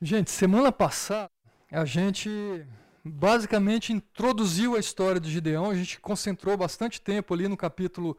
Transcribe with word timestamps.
Gente, 0.00 0.30
semana 0.30 0.70
passada 0.70 1.30
a 1.72 1.86
gente 1.86 2.28
basicamente 3.02 3.94
introduziu 3.94 4.76
a 4.76 4.78
história 4.78 5.18
de 5.18 5.30
Gideão, 5.30 5.70
a 5.70 5.74
gente 5.74 5.98
concentrou 5.98 6.54
bastante 6.54 7.00
tempo 7.00 7.32
ali 7.32 7.48
no 7.48 7.56
capítulo, 7.56 8.18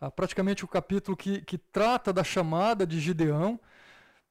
ah, 0.00 0.10
praticamente 0.10 0.64
o 0.64 0.68
capítulo 0.68 1.14
que, 1.14 1.42
que 1.42 1.58
trata 1.58 2.10
da 2.10 2.24
chamada 2.24 2.86
de 2.86 2.98
Gideão, 2.98 3.60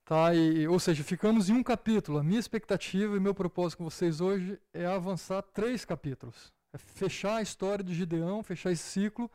tá? 0.04 0.34
E, 0.34 0.68
ou 0.68 0.80
seja, 0.80 1.04
ficamos 1.04 1.48
em 1.48 1.54
um 1.54 1.62
capítulo. 1.62 2.18
A 2.18 2.24
minha 2.24 2.40
expectativa 2.40 3.16
e 3.16 3.20
meu 3.20 3.36
propósito 3.36 3.78
com 3.78 3.84
vocês 3.84 4.20
hoje 4.20 4.60
é 4.74 4.88
avançar 4.88 5.44
três 5.44 5.86
capítulos, 5.86 6.52
é 6.74 6.78
fechar 6.80 7.36
a 7.36 7.42
história 7.44 7.84
de 7.84 7.94
Gideão, 7.94 8.42
fechar 8.42 8.72
esse 8.72 8.84
ciclo. 8.84 9.30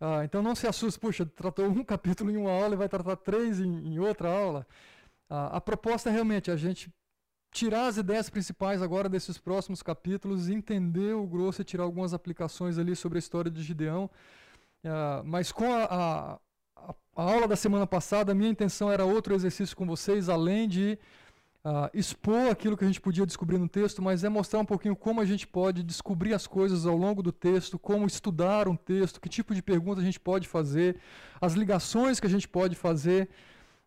Ah, 0.00 0.22
então 0.24 0.42
não 0.42 0.54
se 0.54 0.66
assuste, 0.66 0.98
puxa, 0.98 1.26
tratou 1.26 1.66
um 1.66 1.84
capítulo 1.84 2.30
em 2.30 2.38
uma 2.38 2.50
aula 2.50 2.74
e 2.74 2.78
vai 2.78 2.88
tratar 2.88 3.16
três 3.16 3.60
em, 3.60 3.94
em 3.94 3.98
outra 3.98 4.30
aula. 4.30 4.66
A, 5.32 5.56
a 5.56 5.60
proposta 5.62 6.10
é 6.10 6.12
realmente 6.12 6.50
a 6.50 6.56
gente 6.56 6.92
tirar 7.50 7.86
as 7.86 7.96
ideias 7.96 8.28
principais 8.28 8.82
agora 8.82 9.08
desses 9.08 9.38
próximos 9.38 9.82
capítulos, 9.82 10.50
entender 10.50 11.14
o 11.14 11.26
grosso 11.26 11.62
e 11.62 11.64
tirar 11.64 11.84
algumas 11.84 12.12
aplicações 12.12 12.76
ali 12.76 12.94
sobre 12.94 13.16
a 13.16 13.20
história 13.20 13.50
de 13.50 13.62
Gideão. 13.62 14.10
Uh, 14.84 15.24
mas 15.24 15.50
com 15.50 15.72
a, 15.72 15.84
a, 15.84 16.38
a, 17.16 17.22
aula 17.22 17.48
da 17.48 17.56
semana 17.56 17.86
passada, 17.86 18.32
a 18.32 18.34
minha 18.34 18.50
intenção 18.50 18.92
era 18.92 19.06
outro 19.06 19.34
exercício 19.34 19.74
com 19.74 19.86
vocês, 19.86 20.28
além 20.28 20.68
de 20.68 20.98
uh, 21.64 21.88
expor 21.94 22.50
aquilo 22.50 22.76
que 22.76 22.84
a 22.84 22.86
gente 22.86 23.00
podia 23.00 23.24
descobrir 23.24 23.56
no 23.56 23.68
texto, 23.68 24.02
mas 24.02 24.24
é 24.24 24.28
mostrar 24.28 24.60
um 24.60 24.66
pouquinho 24.66 24.94
como 24.94 25.18
a 25.18 25.24
gente 25.24 25.46
pode 25.46 25.82
descobrir 25.82 26.34
as 26.34 26.46
coisas 26.46 26.84
ao 26.84 26.96
longo 26.96 27.22
do 27.22 27.32
texto, 27.32 27.78
como 27.78 28.06
estudar 28.06 28.68
um 28.68 28.76
texto, 28.76 29.18
que 29.18 29.30
tipo 29.30 29.54
de 29.54 29.62
pergunta 29.62 30.02
a 30.02 30.04
gente 30.04 30.20
pode 30.20 30.46
fazer, 30.46 30.98
as 31.40 31.54
ligações 31.54 32.20
que 32.20 32.26
a 32.26 32.30
gente 32.30 32.46
pode 32.46 32.76
fazer. 32.76 33.30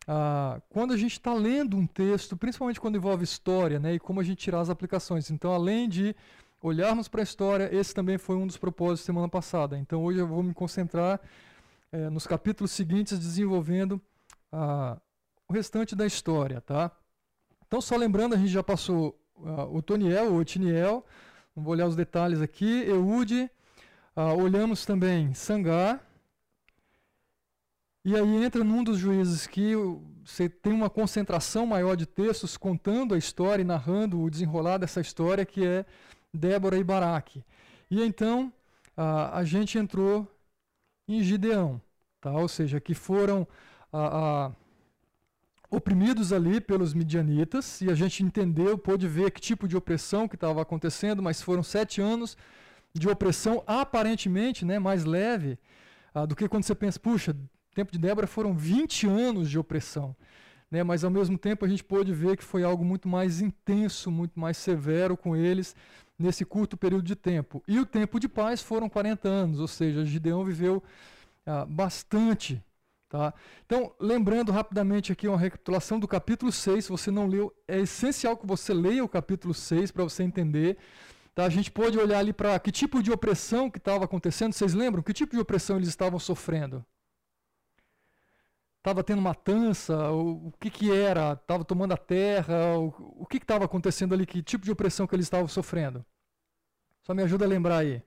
Ah, 0.06 0.60
quando 0.68 0.92
a 0.92 0.96
gente 0.96 1.12
está 1.12 1.34
lendo 1.34 1.76
um 1.76 1.86
texto, 1.86 2.36
principalmente 2.36 2.80
quando 2.80 2.96
envolve 2.96 3.24
história, 3.24 3.80
né, 3.80 3.94
e 3.94 3.98
como 3.98 4.20
a 4.20 4.22
gente 4.22 4.38
tirar 4.38 4.60
as 4.60 4.70
aplicações. 4.70 5.30
Então, 5.30 5.52
além 5.52 5.88
de 5.88 6.14
olharmos 6.62 7.08
para 7.08 7.22
a 7.22 7.24
história, 7.24 7.74
esse 7.74 7.94
também 7.94 8.18
foi 8.18 8.36
um 8.36 8.46
dos 8.46 8.56
propósitos 8.56 9.04
semana 9.04 9.28
passada. 9.28 9.76
Então, 9.76 10.04
hoje 10.04 10.20
eu 10.20 10.26
vou 10.26 10.42
me 10.42 10.54
concentrar 10.54 11.20
é, 11.90 12.08
nos 12.08 12.26
capítulos 12.26 12.70
seguintes, 12.70 13.18
desenvolvendo 13.18 14.00
ah, 14.52 14.96
o 15.48 15.52
restante 15.52 15.96
da 15.96 16.06
história. 16.06 16.60
Tá? 16.60 16.90
Então, 17.66 17.80
só 17.80 17.96
lembrando, 17.96 18.34
a 18.34 18.38
gente 18.38 18.50
já 18.50 18.62
passou 18.62 19.18
ah, 19.44 19.64
o 19.64 19.82
Toniel, 19.82 20.32
o 20.32 20.38
Otiniel, 20.38 21.04
não 21.54 21.64
vou 21.64 21.72
olhar 21.72 21.86
os 21.86 21.96
detalhes 21.96 22.40
aqui, 22.40 22.84
Eude, 22.86 23.50
ah, 24.14 24.34
olhamos 24.34 24.86
também 24.86 25.34
Sangar, 25.34 26.05
e 28.06 28.14
aí 28.14 28.44
entra 28.44 28.62
num 28.62 28.84
dos 28.84 28.98
juízes 29.00 29.48
que 29.48 29.72
você 30.24 30.48
tem 30.48 30.72
uma 30.72 30.88
concentração 30.88 31.66
maior 31.66 31.96
de 31.96 32.06
textos 32.06 32.56
contando 32.56 33.16
a 33.16 33.18
história 33.18 33.62
e 33.62 33.64
narrando 33.64 34.22
o 34.22 34.30
desenrolar 34.30 34.78
dessa 34.78 35.00
história, 35.00 35.44
que 35.44 35.66
é 35.66 35.84
Débora 36.32 36.78
e 36.78 36.84
Baraque. 36.84 37.44
E 37.90 38.00
então 38.00 38.52
a, 38.96 39.38
a 39.40 39.44
gente 39.44 39.76
entrou 39.76 40.24
em 41.08 41.20
Gideão, 41.20 41.82
tá? 42.20 42.30
ou 42.30 42.46
seja, 42.46 42.80
que 42.80 42.94
foram 42.94 43.44
a, 43.92 44.46
a, 44.46 44.52
oprimidos 45.68 46.32
ali 46.32 46.60
pelos 46.60 46.94
midianitas, 46.94 47.80
e 47.80 47.90
a 47.90 47.94
gente 47.96 48.22
entendeu, 48.22 48.78
pôde 48.78 49.08
ver 49.08 49.32
que 49.32 49.40
tipo 49.40 49.66
de 49.66 49.76
opressão 49.76 50.28
que 50.28 50.36
estava 50.36 50.62
acontecendo, 50.62 51.20
mas 51.20 51.42
foram 51.42 51.64
sete 51.64 52.00
anos 52.00 52.36
de 52.94 53.08
opressão 53.08 53.64
aparentemente 53.66 54.64
né, 54.64 54.78
mais 54.78 55.04
leve 55.04 55.58
ah, 56.14 56.24
do 56.24 56.36
que 56.36 56.48
quando 56.48 56.62
você 56.62 56.74
pensa, 56.74 57.00
puxa, 57.00 57.36
tempo 57.76 57.92
de 57.92 57.98
Débora 57.98 58.26
foram 58.26 58.54
20 58.54 59.06
anos 59.06 59.50
de 59.50 59.58
opressão. 59.58 60.16
Né? 60.70 60.82
Mas, 60.82 61.04
ao 61.04 61.10
mesmo 61.10 61.36
tempo, 61.36 61.64
a 61.64 61.68
gente 61.68 61.84
pôde 61.84 62.12
ver 62.12 62.36
que 62.36 62.42
foi 62.42 62.64
algo 62.64 62.84
muito 62.84 63.06
mais 63.06 63.40
intenso, 63.40 64.10
muito 64.10 64.40
mais 64.40 64.56
severo 64.56 65.16
com 65.16 65.36
eles 65.36 65.76
nesse 66.18 66.44
curto 66.44 66.76
período 66.76 67.04
de 67.04 67.14
tempo. 67.14 67.62
E 67.68 67.78
o 67.78 67.84
tempo 67.84 68.18
de 68.18 68.28
paz 68.28 68.62
foram 68.62 68.88
40 68.88 69.28
anos, 69.28 69.60
ou 69.60 69.68
seja, 69.68 70.06
Gideão 70.06 70.42
viveu 70.42 70.82
ah, 71.44 71.66
bastante. 71.66 72.62
Tá? 73.10 73.34
Então, 73.66 73.92
lembrando 74.00 74.50
rapidamente 74.50 75.12
aqui 75.12 75.28
uma 75.28 75.38
recapitulação 75.38 76.00
do 76.00 76.08
capítulo 76.08 76.50
6, 76.50 76.86
se 76.86 76.90
você 76.90 77.10
não 77.10 77.26
leu, 77.26 77.54
é 77.68 77.78
essencial 77.80 78.36
que 78.36 78.46
você 78.46 78.72
leia 78.72 79.04
o 79.04 79.08
capítulo 79.08 79.52
6 79.52 79.90
para 79.92 80.02
você 80.02 80.22
entender. 80.22 80.78
Tá? 81.34 81.44
A 81.44 81.50
gente 81.50 81.70
pode 81.70 81.98
olhar 81.98 82.18
ali 82.18 82.32
para 82.32 82.58
que 82.58 82.72
tipo 82.72 83.02
de 83.02 83.12
opressão 83.12 83.70
que 83.70 83.78
estava 83.78 84.06
acontecendo. 84.06 84.54
Vocês 84.54 84.72
lembram? 84.72 85.02
Que 85.02 85.12
tipo 85.12 85.36
de 85.36 85.40
opressão 85.40 85.76
eles 85.76 85.90
estavam 85.90 86.18
sofrendo? 86.18 86.82
Estava 88.86 89.02
tendo 89.02 89.20
matança, 89.20 90.12
o, 90.12 90.46
o 90.46 90.52
que, 90.60 90.70
que 90.70 90.92
era, 90.92 91.32
estava 91.32 91.64
tomando 91.64 91.92
a 91.92 91.96
terra, 91.96 92.78
o, 92.78 93.22
o 93.22 93.26
que 93.26 93.38
estava 93.38 93.64
acontecendo 93.64 94.14
ali, 94.14 94.24
que 94.24 94.40
tipo 94.44 94.64
de 94.64 94.70
opressão 94.70 95.08
que 95.08 95.14
eles 95.16 95.26
estavam 95.26 95.48
sofrendo. 95.48 96.06
Só 97.02 97.12
me 97.12 97.24
ajuda 97.24 97.44
a 97.44 97.48
lembrar 97.48 97.78
aí. 97.78 98.00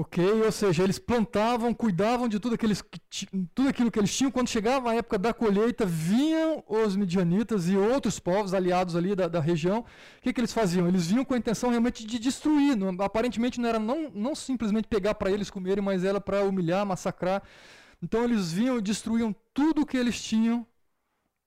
Ok? 0.00 0.18
Ou 0.46 0.50
seja, 0.50 0.82
eles 0.82 0.98
plantavam, 0.98 1.74
cuidavam 1.74 2.26
de 2.26 2.40
tudo, 2.40 2.54
aqueles, 2.54 2.82
tudo 3.54 3.68
aquilo 3.68 3.90
que 3.90 3.98
eles 3.98 4.16
tinham. 4.16 4.30
Quando 4.30 4.48
chegava 4.48 4.90
a 4.90 4.94
época 4.94 5.18
da 5.18 5.34
colheita, 5.34 5.84
vinham 5.84 6.64
os 6.66 6.96
midianitas 6.96 7.68
e 7.68 7.76
outros 7.76 8.18
povos 8.18 8.54
aliados 8.54 8.96
ali 8.96 9.14
da, 9.14 9.28
da 9.28 9.40
região. 9.40 9.80
O 9.80 10.22
que, 10.22 10.32
que 10.32 10.40
eles 10.40 10.54
faziam? 10.54 10.88
Eles 10.88 11.08
vinham 11.08 11.22
com 11.22 11.34
a 11.34 11.36
intenção 11.36 11.68
realmente 11.68 12.06
de 12.06 12.18
destruir. 12.18 12.74
Não, 12.78 12.96
aparentemente 13.04 13.60
não 13.60 13.68
era 13.68 13.78
não, 13.78 14.10
não 14.14 14.34
simplesmente 14.34 14.88
pegar 14.88 15.16
para 15.16 15.30
eles 15.30 15.50
comerem, 15.50 15.84
mas 15.84 16.02
era 16.02 16.18
para 16.18 16.44
humilhar, 16.44 16.86
massacrar. 16.86 17.42
Então 18.02 18.24
eles 18.24 18.50
vinham 18.50 18.78
e 18.78 18.80
destruíam 18.80 19.36
tudo 19.52 19.82
o 19.82 19.86
que 19.86 19.98
eles 19.98 20.22
tinham 20.22 20.66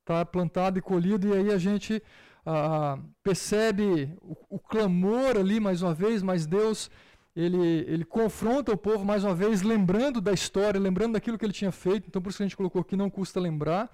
tá, 0.06 0.24
plantado 0.24 0.78
e 0.78 0.82
colhido. 0.82 1.28
E 1.28 1.34
aí 1.34 1.52
a 1.52 1.58
gente 1.58 2.04
ah, 2.46 3.00
percebe 3.24 4.16
o, 4.22 4.58
o 4.58 4.60
clamor 4.60 5.38
ali 5.38 5.60
mais 5.60 5.82
uma 5.82 5.96
vez, 5.96 6.22
mas 6.22 6.46
Deus 6.46 6.92
ele, 7.36 7.58
ele 7.88 8.06
confronta 8.06 8.72
o 8.72 8.78
povo 8.78 9.04
mais 9.04 9.24
uma 9.24 9.34
vez, 9.34 9.62
lembrando 9.62 10.22
da 10.22 10.32
história, 10.32 10.80
lembrando 10.80 11.14
daquilo 11.14 11.38
que 11.38 11.46
ele 11.46 11.54
tinha 11.54 11.72
feito. 11.72 12.08
Então, 12.08 12.22
por 12.22 12.30
isso 12.30 12.38
que 12.38 12.44
a 12.44 12.48
gente 12.48 12.58
colocou 12.58 12.82
aqui, 12.82 12.96
não 12.96 13.10
custa 13.10 13.40
lembrar. 13.40 13.92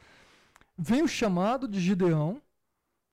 Vem 0.77 1.01
o 1.01 1.07
chamado 1.07 1.67
de 1.67 1.79
Gideão. 1.79 2.41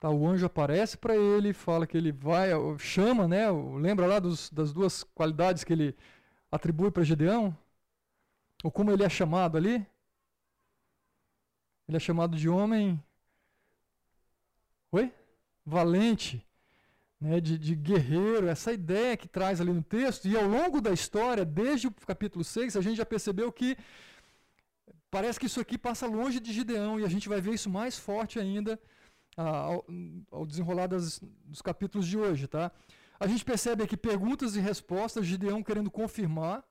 Tá, 0.00 0.10
o 0.10 0.26
anjo 0.26 0.44
aparece 0.44 0.96
para 0.98 1.16
ele, 1.16 1.52
fala 1.52 1.86
que 1.86 1.96
ele 1.96 2.12
vai, 2.12 2.50
chama, 2.78 3.26
né? 3.26 3.50
Lembra 3.50 4.06
lá 4.06 4.18
dos, 4.18 4.50
das 4.50 4.72
duas 4.72 5.02
qualidades 5.02 5.64
que 5.64 5.72
ele 5.72 5.96
atribui 6.50 6.90
para 6.90 7.04
Gideão? 7.04 7.56
Ou 8.62 8.70
como 8.70 8.90
ele 8.90 9.04
é 9.04 9.08
chamado 9.08 9.56
ali? 9.56 9.86
Ele 11.88 11.96
é 11.96 12.00
chamado 12.00 12.36
de 12.36 12.48
homem. 12.48 13.02
Oi? 14.92 15.12
Valente 15.64 16.45
né, 17.20 17.40
de, 17.40 17.58
de, 17.58 17.74
guerreiro, 17.74 18.46
essa 18.46 18.72
ideia 18.72 19.16
que 19.16 19.28
traz 19.28 19.60
ali 19.60 19.72
no 19.72 19.82
texto, 19.82 20.28
e 20.28 20.36
ao 20.36 20.46
longo 20.46 20.80
da 20.80 20.92
história, 20.92 21.44
desde 21.44 21.86
o 21.86 21.92
capítulo 21.92 22.44
6, 22.44 22.76
a 22.76 22.80
gente 22.80 22.96
já 22.96 23.06
percebeu 23.06 23.50
que 23.50 23.76
parece 25.10 25.40
que 25.40 25.46
isso 25.46 25.60
aqui 25.60 25.78
passa 25.78 26.06
longe 26.06 26.38
de 26.40 26.52
Gideão, 26.52 27.00
e 27.00 27.04
a 27.04 27.08
gente 27.08 27.28
vai 27.28 27.40
ver 27.40 27.54
isso 27.54 27.70
mais 27.70 27.98
forte 27.98 28.38
ainda 28.38 28.78
ah, 29.36 29.48
ao, 29.48 29.86
ao, 30.30 30.46
desenrolar 30.46 30.86
das, 30.88 31.20
dos 31.44 31.62
capítulos 31.62 32.06
de 32.06 32.18
hoje. 32.18 32.46
Tá? 32.46 32.70
A 33.18 33.26
gente 33.26 33.44
percebe 33.44 33.82
aqui 33.82 33.96
perguntas 33.96 34.56
e 34.56 34.60
respostas, 34.60 35.26
Gideão 35.26 35.62
querendo 35.62 35.90
confirmar 35.90 36.62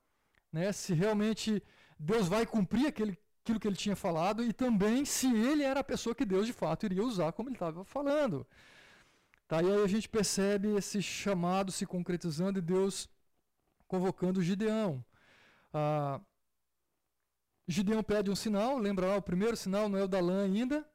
né, 0.52 0.70
se 0.72 0.94
realmente 0.94 1.62
Deus 1.98 2.28
vai 2.28 2.46
cumprir 2.46 2.86
aquele, 2.86 3.18
aquilo 3.42 3.58
que 3.58 3.66
ele 3.66 3.76
tinha 3.76 3.96
falado, 3.96 4.44
e 4.44 4.52
também 4.52 5.04
se 5.04 5.26
ele 5.26 5.64
era 5.64 5.80
a 5.80 5.84
pessoa 5.84 6.14
que 6.14 6.24
Deus 6.24 6.46
de 6.46 6.52
fato 6.52 6.86
iria 6.86 7.02
usar, 7.02 7.32
como 7.32 7.48
ele 7.48 7.56
estava 7.56 7.84
falando. 7.84 8.46
Tá? 9.48 9.62
E 9.62 9.70
aí 9.70 9.82
a 9.82 9.86
gente 9.86 10.08
percebe 10.08 10.68
esse 10.76 11.00
chamado 11.00 11.70
se 11.70 11.86
concretizando 11.86 12.58
e 12.58 12.62
Deus 12.62 13.08
convocando 13.86 14.42
Gideão. 14.42 15.04
Ah, 15.72 16.20
Gideão 17.68 18.02
pede 18.02 18.30
um 18.30 18.36
sinal, 18.36 18.78
lembra 18.78 19.06
lá, 19.06 19.16
o 19.16 19.22
primeiro 19.22 19.56
sinal 19.56 19.88
não 19.88 19.98
é 19.98 20.04
o 20.04 20.08
da 20.08 20.20
lã 20.20 20.44
ainda. 20.44 20.88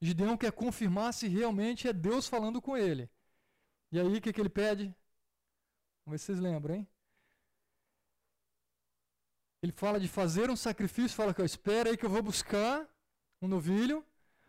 Gideão 0.00 0.36
quer 0.36 0.52
confirmar 0.52 1.12
se 1.12 1.26
realmente 1.26 1.88
é 1.88 1.92
Deus 1.92 2.28
falando 2.28 2.62
com 2.62 2.76
ele. 2.76 3.10
E 3.90 3.98
aí 3.98 4.06
o 4.06 4.20
que, 4.20 4.32
que 4.32 4.40
ele 4.40 4.48
pede? 4.48 4.94
Vamos 6.04 6.12
ver 6.12 6.18
se 6.18 6.26
vocês 6.26 6.40
lembram, 6.40 6.76
hein? 6.76 6.88
Ele 9.62 9.72
fala 9.72 9.98
de 9.98 10.06
fazer 10.06 10.50
um 10.50 10.56
sacrifício, 10.56 11.16
fala 11.16 11.34
que 11.34 11.42
espera 11.42 11.90
aí 11.90 11.96
que 11.96 12.06
eu 12.06 12.10
vou 12.10 12.22
buscar 12.22 12.88
um 13.42 13.48
novilho 13.48 14.04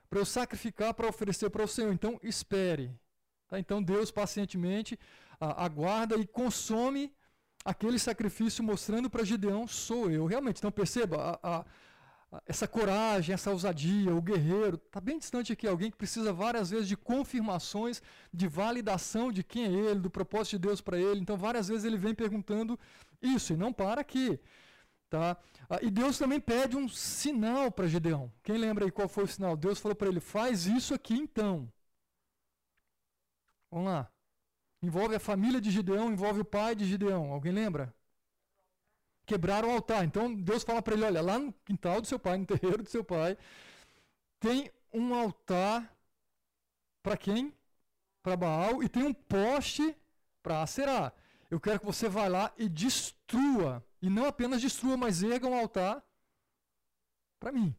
para 0.09 0.19
eu 0.19 0.25
sacrificar 0.25 0.93
para 0.93 1.07
oferecer 1.07 1.49
para 1.49 1.63
o 1.63 1.67
Senhor. 1.67 1.91
Então 1.91 2.19
espere. 2.21 2.95
Tá? 3.49 3.59
Então 3.59 3.81
Deus 3.81 4.11
pacientemente 4.11 4.97
ah, 5.39 5.65
aguarda 5.65 6.15
e 6.15 6.25
consome 6.25 7.11
aquele 7.65 7.99
sacrifício, 7.99 8.63
mostrando 8.63 9.09
para 9.09 9.23
Gideão: 9.23 9.67
sou 9.67 10.09
eu. 10.09 10.25
Realmente, 10.25 10.57
então 10.57 10.71
perceba 10.71 11.39
a, 11.41 11.57
a, 11.57 11.65
essa 12.45 12.67
coragem, 12.67 13.33
essa 13.33 13.51
ousadia, 13.51 14.13
o 14.13 14.21
guerreiro. 14.21 14.75
Está 14.75 15.01
bem 15.01 15.17
distante 15.17 15.51
aqui, 15.51 15.67
alguém 15.67 15.89
que 15.89 15.97
precisa 15.97 16.31
várias 16.31 16.69
vezes 16.69 16.87
de 16.87 16.95
confirmações, 16.95 18.01
de 18.33 18.47
validação 18.47 19.31
de 19.31 19.43
quem 19.43 19.65
é 19.65 19.69
ele, 19.69 19.99
do 19.99 20.09
propósito 20.09 20.57
de 20.57 20.67
Deus 20.67 20.81
para 20.81 20.97
ele. 20.97 21.21
Então, 21.21 21.37
várias 21.37 21.67
vezes 21.67 21.85
ele 21.85 21.97
vem 21.97 22.13
perguntando 22.13 22.79
isso 23.21 23.53
e 23.53 23.57
não 23.57 23.73
para 23.73 24.01
aqui. 24.01 24.39
Tá? 25.09 25.35
Ah, 25.67 25.79
e 25.81 25.89
Deus 25.89 26.19
também 26.19 26.39
pede 26.39 26.77
um 26.77 26.87
sinal 26.87 27.71
para 27.71 27.87
Gideão. 27.87 28.31
Quem 28.43 28.57
lembra 28.57 28.85
aí 28.85 28.91
qual 28.91 29.09
foi 29.09 29.23
o 29.23 29.27
sinal? 29.27 29.57
Deus 29.57 29.79
falou 29.79 29.95
para 29.95 30.07
ele: 30.07 30.19
faz 30.19 30.67
isso 30.67 30.93
aqui 30.93 31.15
então. 31.15 31.67
Vamos 33.71 33.87
lá. 33.87 34.11
Envolve 34.81 35.15
a 35.15 35.19
família 35.19 35.59
de 35.59 35.69
Gideão, 35.71 36.11
envolve 36.11 36.41
o 36.41 36.45
pai 36.45 36.75
de 36.75 36.85
Gideão. 36.85 37.31
Alguém 37.31 37.51
lembra? 37.51 37.93
Quebraram 39.25 39.69
o 39.69 39.71
altar. 39.71 40.05
Então 40.05 40.33
Deus 40.33 40.63
fala 40.63 40.81
para 40.81 40.93
ele: 40.93 41.03
olha, 41.03 41.21
lá 41.21 41.37
no 41.37 41.53
quintal 41.65 42.01
do 42.01 42.07
seu 42.07 42.17
pai, 42.17 42.37
no 42.37 42.45
terreiro 42.45 42.83
do 42.83 42.89
seu 42.89 43.03
pai, 43.03 43.37
tem 44.39 44.71
um 44.93 45.13
altar 45.13 45.93
para 47.03 47.17
quem? 47.17 47.53
Para 48.23 48.37
Baal 48.37 48.83
e 48.83 48.89
tem 48.89 49.03
um 49.03 49.13
poste 49.13 49.95
para 50.41 50.61
Aserá. 50.61 51.13
Eu 51.49 51.59
quero 51.59 51.79
que 51.79 51.85
você 51.85 52.07
vá 52.07 52.27
lá 52.27 52.53
e 52.57 52.69
destrua. 52.69 53.85
E 54.01 54.09
não 54.09 54.25
apenas 54.25 54.61
destrua, 54.61 54.95
mas 54.95 55.23
erga 55.23 55.47
um 55.47 55.57
altar 55.57 56.03
para 57.39 57.51
mim. 57.51 57.75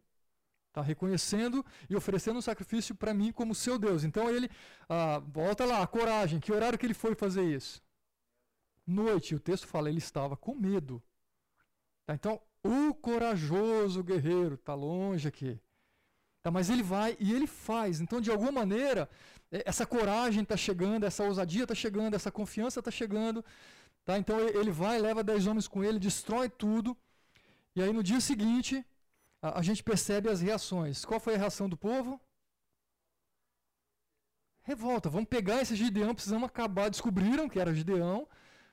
Está 0.71 0.83
reconhecendo 0.83 1.67
e 1.89 1.97
oferecendo 1.97 2.39
um 2.39 2.43
sacrifício 2.43 2.95
para 2.95 3.13
mim 3.13 3.33
como 3.33 3.57
seu 3.57 3.77
Deus. 3.77 4.05
Então 4.05 4.31
ele 4.31 4.49
ah, 4.89 5.21
volta 5.27 5.65
lá, 5.65 5.85
coragem. 5.87 6.39
Que 6.39 6.53
horário 6.53 6.79
que 6.79 6.87
ele 6.87 6.95
foi 6.95 7.17
fazer 7.17 7.43
isso? 7.43 7.83
Noite. 8.87 9.35
O 9.35 9.41
texto 9.41 9.67
fala, 9.67 9.89
ele 9.89 9.99
estava 9.99 10.37
com 10.37 10.55
medo. 10.55 11.03
Tá, 12.07 12.15
então, 12.15 12.41
o 12.63 12.95
corajoso 12.95 14.03
guerreiro 14.03 14.55
está 14.55 14.75
longe 14.75 15.27
aqui. 15.27 15.61
Tá, 16.41 16.53
mas 16.53 16.71
ele 16.71 16.85
vai 16.85 17.17
e 17.19 17.33
ele 17.33 17.49
faz. 17.49 18.01
Então, 18.01 18.21
de 18.21 18.31
alguma 18.31 18.53
maneira, 18.53 19.11
é, 19.51 19.65
essa 19.67 19.85
coragem 19.85 20.43
está 20.45 20.57
chegando, 20.57 21.05
essa 21.05 21.25
ousadia 21.25 21.65
está 21.65 21.75
chegando, 21.75 22.15
essa 22.15 22.31
confiança 22.31 22.79
está 22.79 22.93
chegando. 22.93 23.45
Tá? 24.05 24.19
Então, 24.19 24.39
ele 24.41 24.71
vai, 24.71 24.99
leva 25.01 25.25
dez 25.25 25.49
homens 25.49 25.67
com 25.67 25.83
ele, 25.83 25.99
destrói 25.99 26.49
tudo. 26.49 26.97
E 27.75 27.83
aí, 27.83 27.93
no 27.93 28.03
dia 28.03 28.21
seguinte, 28.21 28.85
a, 29.43 29.59
a 29.59 29.63
gente 29.63 29.83
percebe 29.83 30.29
as 30.29 30.41
reações. 30.41 31.05
Qual 31.05 31.21
foi 31.21 31.35
a 31.35 31.39
reação 31.39 31.69
do 31.69 31.77
povo? 31.77 32.21
Revolta. 34.63 35.09
Vamos 35.09 35.29
pegar 35.29 35.63
esse 35.63 35.75
Gideão, 35.75 36.15
precisamos 36.15 36.49
acabar. 36.49 36.91
Descobriram 36.91 37.49
que 37.49 37.59
era 37.59 37.75
Gideão, 37.75 38.29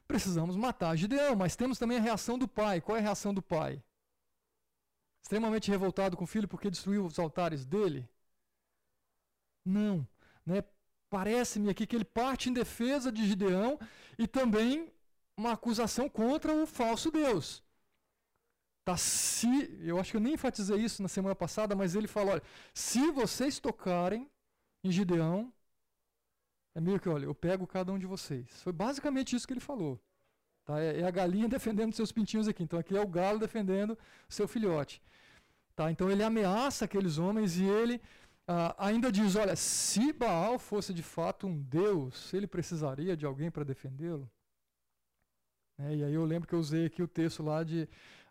precisamos 0.07 0.55
matar 0.55 0.95
Gideão. 0.95 1.35
Mas 1.35 1.55
temos 1.55 1.79
também 1.79 1.97
a 1.97 2.01
reação 2.01 2.37
do 2.37 2.47
pai. 2.47 2.81
Qual 2.81 2.95
é 2.95 2.99
a 2.99 3.03
reação 3.03 3.33
do 3.33 3.41
pai? 3.41 3.81
extremamente 5.27 5.69
revoltado 5.69 6.15
com 6.15 6.23
o 6.23 6.27
filho 6.27 6.47
porque 6.47 6.71
destruiu 6.71 7.05
os 7.05 7.19
altares 7.19 7.65
dele? 7.65 8.07
Não. 9.65 10.07
Né? 10.45 10.63
Parece-me 11.09 11.69
aqui 11.69 11.85
que 11.85 11.95
ele 11.97 12.05
parte 12.05 12.49
em 12.49 12.53
defesa 12.53 13.11
de 13.11 13.27
Gideão 13.27 13.77
e 14.17 14.25
também 14.25 14.91
uma 15.35 15.51
acusação 15.51 16.09
contra 16.09 16.53
o 16.53 16.65
falso 16.65 17.11
Deus. 17.11 17.61
Tá, 18.87 18.95
se, 18.95 19.77
eu 19.81 19.99
acho 19.99 20.11
que 20.11 20.15
eu 20.15 20.21
nem 20.21 20.35
enfatizei 20.35 20.77
isso 20.77 21.01
na 21.01 21.09
semana 21.09 21.35
passada, 21.35 21.75
mas 21.75 21.93
ele 21.93 22.07
falou: 22.07 22.31
olha, 22.31 22.43
se 22.73 23.11
vocês 23.11 23.59
tocarem 23.59 24.31
em 24.81 24.89
Gideão, 24.89 25.51
é 26.73 26.79
meio 26.79 26.97
que, 26.97 27.09
olha, 27.09 27.25
eu 27.25 27.35
pego 27.35 27.67
cada 27.67 27.91
um 27.91 27.99
de 27.99 28.05
vocês. 28.05 28.47
Foi 28.63 28.71
basicamente 28.71 29.35
isso 29.35 29.45
que 29.45 29.51
ele 29.51 29.59
falou. 29.59 29.99
Tá? 30.63 30.79
É, 30.79 31.01
é 31.01 31.03
a 31.05 31.11
galinha 31.11 31.49
defendendo 31.57 31.91
seus 31.91 32.13
pintinhos 32.13 32.47
aqui. 32.47 32.63
Então 32.63 32.79
aqui 32.79 32.95
é 32.95 33.01
o 33.01 33.05
galo 33.05 33.39
defendendo 33.39 33.97
seu 34.29 34.47
filhote. 34.47 35.01
Tá? 35.75 35.91
Então 35.91 36.09
ele 36.09 36.23
ameaça 36.23 36.85
aqueles 36.85 37.17
homens 37.17 37.57
e 37.57 37.65
ele 37.65 38.01
ah, 38.47 38.73
ainda 38.77 39.11
diz: 39.11 39.35
olha, 39.35 39.57
se 39.57 40.13
Baal 40.13 40.57
fosse 40.57 40.93
de 40.93 41.03
fato 41.03 41.45
um 41.45 41.61
Deus, 41.61 42.33
ele 42.33 42.47
precisaria 42.47 43.17
de 43.17 43.25
alguém 43.25 43.51
para 43.51 43.65
defendê-lo? 43.65 44.31
É, 45.77 45.93
e 45.93 46.03
aí 46.05 46.13
eu 46.13 46.23
lembro 46.23 46.47
que 46.47 46.55
eu 46.55 46.59
usei 46.59 46.85
aqui 46.85 47.03
o 47.03 47.07
texto 47.07 47.43
lá 47.43 47.65
de, 47.65 47.87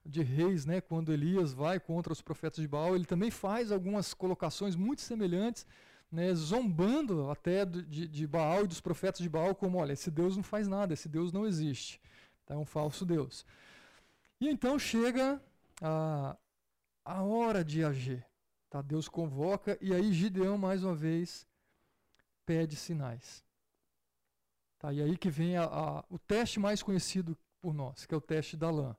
de 0.07 0.23
Reis, 0.23 0.65
né, 0.65 0.81
quando 0.81 1.13
Elias 1.13 1.53
vai 1.53 1.81
contra 1.81 2.13
os 2.13 2.23
profetas 2.23 2.61
de 2.61 2.69
Baal, 2.69 2.95
ele 2.95 3.05
também 3.05 3.31
faz 3.31 3.73
algumas 3.73 4.15
colocações 4.15 4.77
muito 4.77 5.03
semelhantes, 5.03 5.67
né, 6.11 6.33
zombando 6.35 7.31
até 7.31 7.65
de, 7.65 8.07
de 8.07 8.27
Baal 8.27 8.65
e 8.65 8.69
dos 8.69 8.81
profetas 8.81 9.21
de 9.21 9.29
Baal, 9.29 9.55
como: 9.55 9.79
olha, 9.79 9.93
esse 9.93 10.11
Deus 10.11 10.37
não 10.37 10.43
faz 10.43 10.69
nada, 10.69 10.95
esse 10.95 11.09
Deus 11.09 11.33
não 11.33 11.47
existe, 11.47 12.01
tá, 12.45 12.55
é 12.55 12.59
um 12.59 12.65
falso 12.65 13.05
Deus. 13.05 13.45
E 14.41 14.49
então 14.49 14.79
chega 14.79 15.41
a, 15.83 16.37
a 17.05 17.23
hora 17.23 17.65
de 17.65 17.85
agir. 17.85 18.25
Tá? 18.69 18.83
Deus 18.83 19.09
convoca 19.09 19.79
e 19.81 19.95
aí 19.95 20.13
Gideão, 20.13 20.59
mais 20.59 20.85
uma 20.85 20.95
vez, 20.95 21.47
pede 22.45 22.77
sinais. 22.77 23.43
Tá? 24.79 24.93
E 24.93 25.01
aí 25.01 25.17
que 25.17 25.31
vem 25.31 25.57
a, 25.57 25.65
a, 25.65 26.05
o 26.11 26.19
teste 26.19 26.61
mais 26.61 26.83
conhecido 26.83 27.37
por 27.61 27.73
nós, 27.73 28.05
que 28.05 28.15
é 28.15 28.17
o 28.17 28.21
teste 28.21 28.57
da 28.57 28.71
lã. 28.71 28.97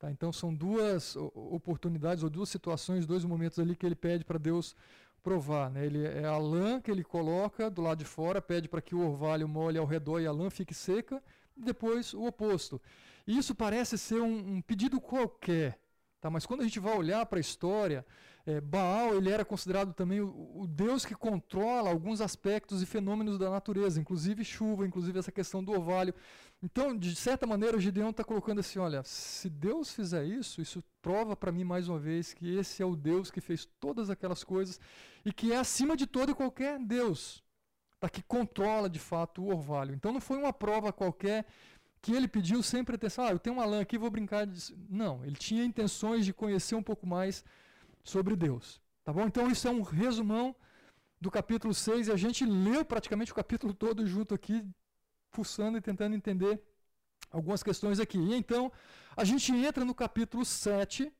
Tá? 0.00 0.10
Então 0.10 0.32
são 0.32 0.52
duas 0.52 1.14
oportunidades, 1.14 2.24
ou 2.24 2.30
duas 2.30 2.48
situações, 2.48 3.06
dois 3.06 3.22
momentos 3.22 3.58
ali 3.58 3.76
que 3.76 3.84
ele 3.84 3.94
pede 3.94 4.24
para 4.24 4.38
Deus 4.38 4.74
provar. 5.22 5.70
Né? 5.70 5.84
Ele, 5.84 6.06
é 6.06 6.24
a 6.24 6.38
lã 6.38 6.80
que 6.80 6.90
ele 6.90 7.04
coloca 7.04 7.70
do 7.70 7.82
lado 7.82 7.98
de 7.98 8.06
fora, 8.06 8.40
pede 8.40 8.66
para 8.66 8.80
que 8.80 8.94
o 8.94 9.06
orvalho 9.06 9.46
molhe 9.46 9.76
ao 9.76 9.84
redor 9.84 10.18
e 10.20 10.26
a 10.26 10.32
lã 10.32 10.48
fique 10.48 10.72
seca, 10.72 11.22
e 11.54 11.62
depois 11.62 12.14
o 12.14 12.24
oposto. 12.24 12.80
E 13.26 13.36
isso 13.36 13.54
parece 13.54 13.98
ser 13.98 14.22
um, 14.22 14.56
um 14.56 14.62
pedido 14.62 14.98
qualquer, 15.02 15.78
Tá, 16.20 16.28
mas 16.28 16.44
quando 16.44 16.60
a 16.60 16.64
gente 16.64 16.78
vai 16.78 16.94
olhar 16.94 17.24
para 17.24 17.38
a 17.38 17.40
história, 17.40 18.04
é, 18.44 18.60
Baal 18.60 19.14
ele 19.14 19.30
era 19.30 19.42
considerado 19.42 19.94
também 19.94 20.20
o, 20.20 20.50
o, 20.54 20.66
Deus 20.66 21.02
que 21.04 21.14
controla 21.14 21.88
alguns 21.88 22.20
aspectos 22.20 22.82
e 22.82 22.86
fenômenos 22.86 23.38
da 23.38 23.48
natureza, 23.48 23.98
inclusive 23.98 24.44
chuva, 24.44 24.86
inclusive 24.86 25.18
essa 25.18 25.32
questão 25.32 25.64
do 25.64 25.72
orvalho. 25.72 26.14
Então, 26.62 26.94
de 26.94 27.16
certa 27.16 27.46
maneira, 27.46 27.74
o 27.74 27.80
Gideão 27.80 28.10
está 28.10 28.22
colocando 28.22 28.58
assim: 28.58 28.78
olha, 28.78 29.02
se 29.02 29.48
Deus 29.48 29.94
fizer 29.94 30.24
isso, 30.24 30.60
isso 30.60 30.84
prova 31.00 31.34
para 31.34 31.50
mim 31.50 31.64
mais 31.64 31.88
uma 31.88 31.98
vez 31.98 32.34
que 32.34 32.54
esse 32.54 32.82
é 32.82 32.86
o 32.86 32.94
Deus 32.94 33.30
que 33.30 33.40
fez 33.40 33.66
todas 33.80 34.10
aquelas 34.10 34.44
coisas 34.44 34.78
e 35.24 35.32
que 35.32 35.54
é 35.54 35.56
acima 35.56 35.96
de 35.96 36.06
todo 36.06 36.32
e 36.32 36.34
qualquer 36.34 36.78
Deus, 36.78 37.42
tá, 37.98 38.10
que 38.10 38.22
controla 38.22 38.90
de 38.90 38.98
fato 38.98 39.42
o 39.42 39.48
orvalho. 39.48 39.94
Então, 39.94 40.12
não 40.12 40.20
foi 40.20 40.36
uma 40.36 40.52
prova 40.52 40.92
qualquer 40.92 41.46
que 42.02 42.12
ele 42.12 42.26
pediu 42.26 42.62
sem 42.62 42.82
pretensão, 42.82 43.24
ah, 43.24 43.30
eu 43.30 43.38
tenho 43.38 43.56
uma 43.56 43.64
lã 43.64 43.80
aqui, 43.80 43.98
vou 43.98 44.10
brincar 44.10 44.46
disso. 44.46 44.74
Não, 44.88 45.24
ele 45.24 45.36
tinha 45.36 45.64
intenções 45.64 46.24
de 46.24 46.32
conhecer 46.32 46.74
um 46.74 46.82
pouco 46.82 47.06
mais 47.06 47.44
sobre 48.02 48.34
Deus. 48.34 48.80
Tá 49.04 49.12
bom? 49.12 49.26
Então 49.26 49.50
isso 49.50 49.68
é 49.68 49.70
um 49.70 49.82
resumão 49.82 50.54
do 51.20 51.30
capítulo 51.30 51.74
6 51.74 52.08
e 52.08 52.12
a 52.12 52.16
gente 52.16 52.44
leu 52.44 52.84
praticamente 52.84 53.32
o 53.32 53.34
capítulo 53.34 53.74
todo 53.74 54.06
junto 54.06 54.34
aqui, 54.34 54.64
fuçando 55.30 55.76
e 55.76 55.80
tentando 55.80 56.16
entender 56.16 56.62
algumas 57.30 57.62
questões 57.62 58.00
aqui. 58.00 58.18
E 58.18 58.34
então 58.34 58.72
a 59.16 59.24
gente 59.24 59.52
entra 59.52 59.84
no 59.84 59.94
capítulo 59.94 60.44
7, 60.44 61.12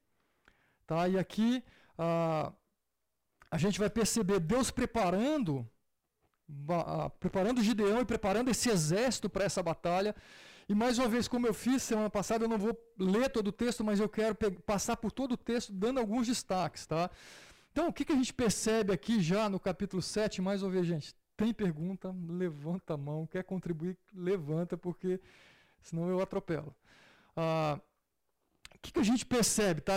tá? 0.87 1.07
E 1.09 1.19
aqui 1.19 1.63
ah, 1.99 2.53
a 3.51 3.59
gente 3.59 3.79
vai 3.79 3.91
perceber 3.91 4.41
Deus 4.41 4.71
preparando 4.71 5.69
preparando 7.21 7.63
Gideão 7.63 8.01
e 8.01 8.05
preparando 8.05 8.51
esse 8.51 8.69
exército 8.71 9.29
para 9.29 9.45
essa 9.45 9.63
batalha. 9.63 10.15
E 10.71 10.75
mais 10.75 11.01
uma 11.01 11.09
vez, 11.09 11.27
como 11.27 11.49
eu 11.49 11.53
fiz 11.53 11.83
semana 11.83 12.09
passada, 12.09 12.45
eu 12.45 12.49
não 12.49 12.57
vou 12.57 12.81
ler 12.97 13.29
todo 13.29 13.49
o 13.49 13.53
texto, 13.53 13.83
mas 13.83 13.99
eu 13.99 14.09
quero 14.09 14.37
passar 14.65 14.97
por 14.97 15.11
todo 15.11 15.33
o 15.33 15.37
texto 15.37 15.73
dando 15.73 15.99
alguns 15.99 16.29
destaques, 16.29 16.87
tá? 16.87 17.11
Então, 17.73 17.89
o 17.89 17.93
que, 17.93 18.05
que 18.05 18.13
a 18.13 18.15
gente 18.15 18.33
percebe 18.33 18.93
aqui 18.93 19.21
já 19.21 19.49
no 19.49 19.59
capítulo 19.59 20.01
7, 20.01 20.41
mais 20.41 20.63
uma 20.63 20.71
vez, 20.71 20.87
gente? 20.87 21.13
Tem 21.37 21.53
pergunta? 21.53 22.15
Levanta 22.29 22.95
a 22.95 22.97
mão. 22.97 23.27
Quer 23.27 23.43
contribuir? 23.43 23.99
Levanta, 24.15 24.77
porque 24.77 25.21
senão 25.83 26.09
eu 26.09 26.21
atropelo. 26.21 26.73
Ah, 27.37 27.81
o 28.73 28.79
que, 28.81 28.93
que 28.93 29.01
a 29.01 29.05
gente 29.05 29.27
percebe, 29.27 29.81
tá? 29.81 29.95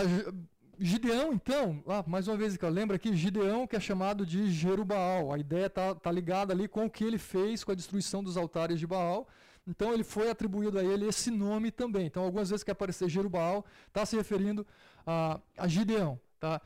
Gideão, 0.76 1.32
então, 1.32 1.84
ah, 1.86 2.02
mais 2.04 2.26
uma 2.26 2.36
vez, 2.36 2.58
lembra 2.58 2.96
aqui, 2.96 3.14
Gideão 3.14 3.64
que 3.64 3.76
é 3.76 3.80
chamado 3.80 4.26
de 4.26 4.50
Jerubaal. 4.50 5.32
A 5.32 5.38
ideia 5.38 5.66
está 5.66 5.94
tá 5.94 6.10
ligada 6.10 6.52
ali 6.52 6.66
com 6.66 6.86
o 6.86 6.90
que 6.90 7.04
ele 7.04 7.18
fez 7.18 7.62
com 7.62 7.70
a 7.70 7.76
destruição 7.76 8.24
dos 8.24 8.36
altares 8.36 8.80
de 8.80 8.88
Baal. 8.88 9.28
Então 9.66 9.92
ele 9.92 10.04
foi 10.04 10.30
atribuído 10.30 10.78
a 10.78 10.84
ele 10.84 11.06
esse 11.06 11.30
nome 11.30 11.70
também. 11.70 12.06
Então 12.06 12.22
algumas 12.22 12.50
vezes 12.50 12.62
que 12.62 12.70
aparecer 12.70 13.08
Jerubal, 13.08 13.64
está 13.88 14.04
se 14.04 14.16
referindo 14.16 14.66
a, 15.06 15.40
a 15.56 15.66
Gideão. 15.66 16.20
Tá? 16.38 16.60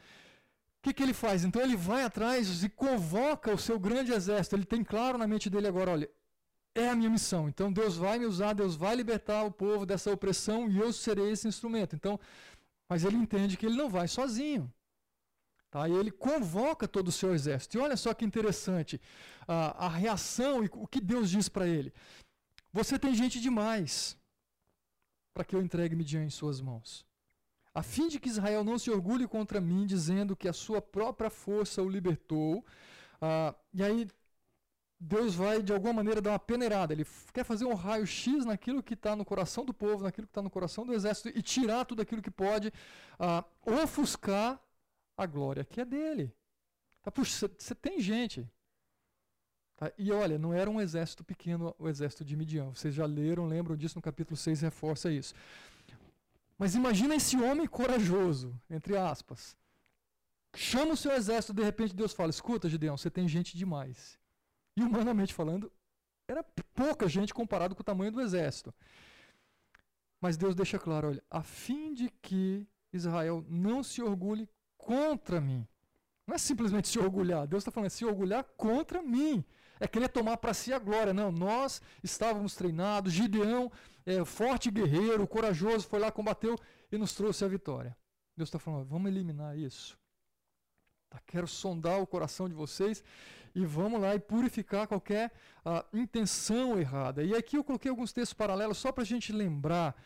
O 0.78 0.83
que, 0.83 0.93
que 0.93 1.02
ele 1.02 1.14
faz? 1.14 1.45
Então 1.45 1.62
ele 1.62 1.76
vai 1.76 2.05
atrás 2.05 2.62
e 2.62 2.69
convoca 2.69 3.52
o 3.52 3.59
seu 3.59 3.78
grande 3.78 4.12
exército. 4.12 4.57
Ele 4.57 4.64
tem 4.64 4.83
claro 4.83 5.19
na 5.19 5.26
mente 5.26 5.49
dele 5.49 5.69
agora, 5.69 5.93
olha, 5.93 6.11
é 6.75 6.88
a 6.88 6.97
minha 6.97 7.11
missão. 7.11 7.49
Então 7.49 7.73
Deus 7.73 7.97
vai 7.97 8.19
me 8.19 8.26
usar, 8.26 8.52
Deus 8.52 8.76
vai 8.76 8.95
libertar 8.95 9.45
o 9.45 9.50
povo 9.50 9.87
dessa 9.87 10.11
opressão 10.11 10.69
e 10.69 10.78
eu 10.78 10.93
serei 10.93 11.31
esse 11.31 11.47
instrumento. 11.47 11.95
Então, 11.95 12.19
mas 12.88 13.05
ele 13.05 13.17
entende 13.17 13.57
que 13.57 13.67
ele 13.67 13.76
não 13.76 13.88
vai 13.88 14.09
sozinho. 14.09 14.73
Tá? 15.71 15.88
E 15.88 15.93
ele 15.93 16.11
convoca 16.11 16.88
todo 16.88 17.09
o 17.09 17.12
seu 17.12 17.35
exército. 17.35 17.76
E 17.76 17.81
olha 17.81 17.97
só 17.97 18.14
que 18.14 18.25
interessante 18.25 19.00
a, 19.47 19.87
a 19.87 19.88
reação 19.88 20.64
e 20.64 20.71
o 20.73 20.87
que 20.87 21.00
Deus 21.00 21.31
diz 21.31 21.49
para 21.49 21.67
ele. 21.67 21.93
Você 22.72 22.98
tem 22.98 23.14
gente 23.14 23.40
demais 23.40 24.16
para 25.32 25.44
que 25.44 25.54
eu 25.54 25.62
entregue 25.62 25.96
Midian 25.96 26.25
em 26.25 26.30
suas 26.30 26.60
mãos. 26.60 27.06
A 27.75 27.82
fim 27.82 28.08
de 28.08 28.18
que 28.18 28.28
Israel 28.28 28.64
não 28.64 28.78
se 28.78 28.90
orgulhe 28.90 29.26
contra 29.26 29.60
mim, 29.60 29.87
dizendo 29.87 30.37
que 30.37 30.48
a 30.48 30.52
sua 30.52 30.82
própria 30.82 31.30
força 31.30 31.82
o 31.82 31.88
libertou. 31.88 32.64
Ah, 33.20 33.54
e 33.72 33.82
aí, 33.84 34.08
Deus 34.98 35.34
vai, 35.34 35.62
de 35.62 35.72
alguma 35.72 35.92
maneira, 35.92 36.20
dar 36.20 36.32
uma 36.32 36.38
peneirada. 36.38 36.92
Ele 36.92 37.06
quer 37.32 37.44
fazer 37.44 37.66
um 37.66 37.75
raio-x 37.75 38.44
naquilo 38.44 38.82
que 38.82 38.94
está 38.94 39.14
no 39.14 39.25
coração 39.25 39.64
do 39.64 39.72
povo, 39.72 40.02
naquilo 40.02 40.26
que 40.26 40.32
está 40.32 40.42
no 40.42 40.50
coração 40.50 40.84
do 40.84 40.92
exército, 40.92 41.28
e 41.28 41.40
tirar 41.40 41.84
tudo 41.84 42.02
aquilo 42.02 42.20
que 42.20 42.30
pode 42.30 42.68
uh, 42.68 43.72
ofuscar 43.82 44.60
a 45.16 45.26
glória 45.26 45.64
que 45.64 45.80
é 45.80 45.84
dele. 45.84 46.34
Tá, 47.02 47.12
puxa, 47.12 47.48
você 47.56 47.75
tem 47.75 48.00
gente. 48.00 48.48
Tá? 49.78 49.92
E 49.97 50.11
olha, 50.11 50.37
não 50.37 50.52
era 50.52 50.68
um 50.68 50.80
exército 50.80 51.23
pequeno 51.23 51.73
o 51.78 51.88
exército 51.88 52.25
de 52.25 52.37
Midian. 52.37 52.75
Vocês 52.75 52.92
já 52.92 53.06
leram, 53.06 53.47
lembram 53.47 53.76
disso 53.76 53.97
no 53.97 54.02
capítulo 54.02 54.37
6, 54.37 54.61
reforça 54.61 55.11
isso. 55.11 55.32
Mas 56.58 56.75
imagina 56.75 57.14
esse 57.14 57.37
homem 57.40 57.64
corajoso, 57.68 58.61
entre 58.68 58.97
aspas. 58.97 59.56
Chama 60.56 60.94
o 60.94 60.97
seu 60.97 61.12
exército, 61.12 61.54
de 61.54 61.62
repente 61.62 61.94
Deus 61.94 62.12
fala: 62.12 62.30
escuta, 62.30 62.68
Gideão, 62.68 62.97
você 62.97 63.08
tem 63.08 63.28
gente 63.28 63.56
demais. 63.56 64.18
E 64.76 64.82
humanamente 64.82 65.32
falando, 65.32 65.70
era 66.26 66.42
pouca 66.75 67.08
gente 67.08 67.32
comparado 67.32 67.76
com 67.76 67.82
o 67.82 67.85
tamanho 67.85 68.11
do 68.11 68.20
exército. 68.20 68.75
Mas 70.20 70.37
Deus 70.37 70.56
deixa 70.56 70.76
claro: 70.76 71.08
olha, 71.11 71.23
a 71.30 71.44
fim 71.44 71.94
de 71.94 72.11
que 72.20 72.66
Israel 72.92 73.44
não 73.49 73.85
se 73.85 74.02
orgulhe 74.02 74.49
contra 74.76 75.40
mim. 75.40 75.64
Não 76.26 76.35
é 76.35 76.38
simplesmente 76.38 76.88
se 76.88 76.99
orgulhar. 76.99 77.47
Deus 77.47 77.61
está 77.61 77.70
falando 77.70 77.87
é 77.87 77.90
se 77.90 78.04
orgulhar 78.04 78.42
contra 78.56 79.00
mim. 79.00 79.44
É 79.80 79.87
querer 79.87 80.08
tomar 80.08 80.37
para 80.37 80.54
si 80.54 80.73
a 80.73 80.78
glória. 80.78 81.12
Não, 81.12 81.30
nós 81.30 81.80
estávamos 82.02 82.54
treinados. 82.54 83.12
Gideão, 83.12 83.70
é, 84.04 84.25
forte 84.25 84.70
guerreiro, 84.70 85.26
corajoso, 85.26 85.87
foi 85.87 85.99
lá, 85.99 86.11
combateu 86.11 86.58
e 86.90 86.99
nos 86.99 87.12
trouxe 87.12 87.44
a 87.44 87.49
vitória. 87.49 87.97
Deus 88.37 88.49
está 88.49 88.58
falando, 88.58 88.87
vamos 88.87 89.11
eliminar 89.11 89.56
isso. 89.58 89.99
Tá, 91.11 91.20
quero 91.26 91.49
sondar 91.49 92.00
o 92.00 92.06
coração 92.06 92.49
de 92.49 92.54
vocês 92.54 93.02
e 93.54 93.64
vamos 93.64 94.00
lá 94.00 94.14
e 94.14 94.20
purificar 94.20 94.87
qualquer 94.87 95.32
uh, 95.64 95.97
intenção 95.97 96.78
errada. 96.78 97.25
E 97.25 97.35
aqui 97.35 97.56
eu 97.56 97.64
coloquei 97.64 97.90
alguns 97.90 98.12
textos 98.12 98.35
paralelos 98.35 98.78
só 98.78 98.92
para 98.92 99.02
a 99.02 99.06
gente 99.06 99.32
lembrar. 99.32 99.97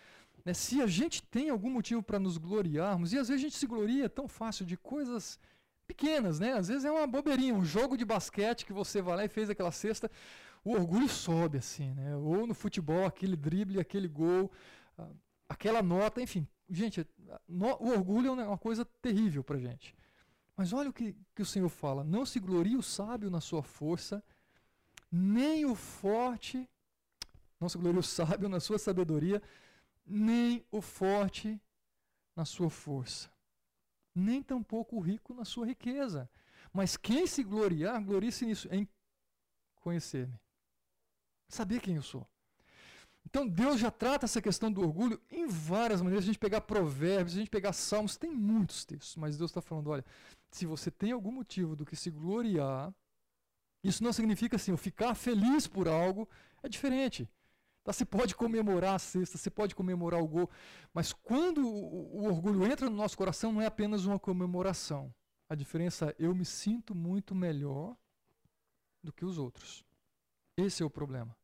Né, 0.45 0.55
se 0.55 0.81
a 0.81 0.87
gente 0.87 1.23
tem 1.23 1.51
algum 1.51 1.71
motivo 1.71 2.03
para 2.03 2.19
nos 2.19 2.39
gloriarmos, 2.39 3.13
e 3.13 3.19
às 3.19 3.29
vezes 3.29 3.43
a 3.43 3.45
gente 3.45 3.57
se 3.57 3.67
gloria 3.67 4.09
tão 4.09 4.27
fácil 4.27 4.65
de 4.65 4.77
coisas 4.77 5.39
pequenas, 5.93 6.41
né? 6.41 6.55
Às 6.55 6.69
vezes 6.69 6.85
é 6.85 6.91
uma 6.91 7.07
bobeirinha, 7.07 7.55
um 7.55 7.65
jogo 7.65 7.97
de 7.97 8.05
basquete 8.05 8.65
que 8.65 8.73
você 8.73 9.03
vai 9.03 9.17
lá 9.17 9.25
e 9.25 9.29
fez 9.29 9.51
aquela 9.51 9.71
cesta, 9.71 10.11
o 10.65 10.73
orgulho 10.73 11.09
sobe 11.09 11.59
assim, 11.59 11.93
né? 11.93 12.17
Ou 12.17 12.47
no 12.47 12.55
futebol, 12.55 13.05
aquele 13.05 13.37
drible, 13.37 13.79
aquele 13.79 14.09
gol, 14.09 14.51
uh, 14.99 15.17
aquela 15.49 15.83
nota, 15.83 16.23
enfim. 16.23 16.49
Gente, 16.71 17.07
no, 17.47 17.67
o 17.79 17.91
orgulho 17.91 18.41
é 18.41 18.47
uma 18.47 18.59
coisa 18.59 18.85
terrível 19.03 19.45
para 19.45 19.59
gente. 19.59 19.95
Mas 20.57 20.73
olha 20.73 20.89
o 20.91 20.93
que, 20.93 21.15
que 21.35 21.43
o 21.43 21.47
Senhor 21.47 21.69
fala: 21.69 22.03
não 22.03 22.25
se 22.25 22.41
glorie 22.41 22.77
o 22.77 22.83
sábio 22.83 23.31
na 23.31 23.41
sua 23.41 23.63
força, 23.63 24.23
nem 25.11 25.67
o 25.67 25.75
forte, 25.75 26.69
não 27.61 27.69
se 27.69 27.77
glorie 27.77 27.99
o 27.99 28.03
sábio 28.03 28.49
na 28.49 28.61
sua 28.61 28.79
sabedoria, 28.79 29.43
nem 30.07 30.65
o 30.71 30.81
forte 30.81 31.61
na 32.35 32.45
sua 32.45 32.71
força, 32.71 33.29
nem 34.15 34.43
tampouco 34.43 34.97
o 34.97 35.01
rico 35.01 35.35
na 35.35 35.45
sua 35.45 35.67
riqueza. 35.67 36.29
Mas 36.73 36.97
quem 36.97 37.27
se 37.27 37.43
gloriar, 37.43 38.03
glorie-se 38.03 38.47
nisso, 38.47 38.69
em 38.71 38.89
conhecer-me. 39.77 40.39
Saber 41.49 41.81
quem 41.81 41.97
eu 41.97 42.03
sou. 42.03 42.27
Então 43.25 43.47
Deus 43.47 43.79
já 43.79 43.91
trata 43.91 44.27
essa 44.27 44.43
questão 44.43 44.71
do 44.71 44.83
orgulho 44.83 45.21
em 45.31 45.47
várias 45.47 46.01
maneiras. 46.01 46.25
Se 46.25 46.31
a 46.31 46.33
gente 46.33 46.41
pegar 46.41 46.63
provérbios, 46.63 47.33
se 47.33 47.39
a 47.39 47.41
gente 47.41 47.51
pegar 47.51 47.73
salmos, 47.73 48.17
tem 48.17 48.31
muitos 48.31 48.85
textos, 48.85 49.17
mas 49.17 49.37
Deus 49.37 49.51
está 49.51 49.61
falando: 49.61 49.91
olha, 49.91 50.05
se 50.51 50.67
você 50.67 50.91
tem 50.91 51.13
algum 51.13 51.33
motivo 51.33 51.77
do 51.77 51.85
que 51.85 51.97
se 51.97 52.11
gloriar, 52.11 52.93
isso 53.83 54.03
não 54.03 54.13
significa 54.13 54.57
assim, 54.57 54.77
ficar 54.77 55.15
feliz 55.15 55.67
por 55.67 55.89
algo 55.89 56.29
é 56.63 56.69
diferente. 56.69 57.29
Tá, 57.85 57.93
você 57.93 58.05
pode 58.05 58.35
comemorar 58.37 58.95
a 58.95 58.99
cesta, 58.99 59.37
você 59.37 59.51
pode 59.51 59.75
comemorar 59.75 60.23
o 60.23 60.29
gol, 60.29 60.49
mas 60.95 61.13
quando 61.13 61.67
o, 61.67 62.21
o 62.21 62.25
orgulho 62.27 62.65
entra 62.65 62.89
no 62.89 62.97
nosso 62.97 63.17
coração, 63.17 63.53
não 63.53 63.61
é 63.61 63.67
apenas 63.67 64.05
uma 64.05 64.19
comemoração. 64.19 65.13
A 65.49 65.55
diferença 65.55 66.11
é 66.11 66.15
eu 66.19 66.35
me 66.35 66.45
sinto 66.45 66.95
muito 66.95 67.35
melhor 67.35 67.97
do 69.03 69.13
que 69.13 69.25
os 69.25 69.37
outros. 69.37 69.85
Esse 70.57 70.83
é 70.83 70.87
o 70.87 70.91
problema. 70.91 71.37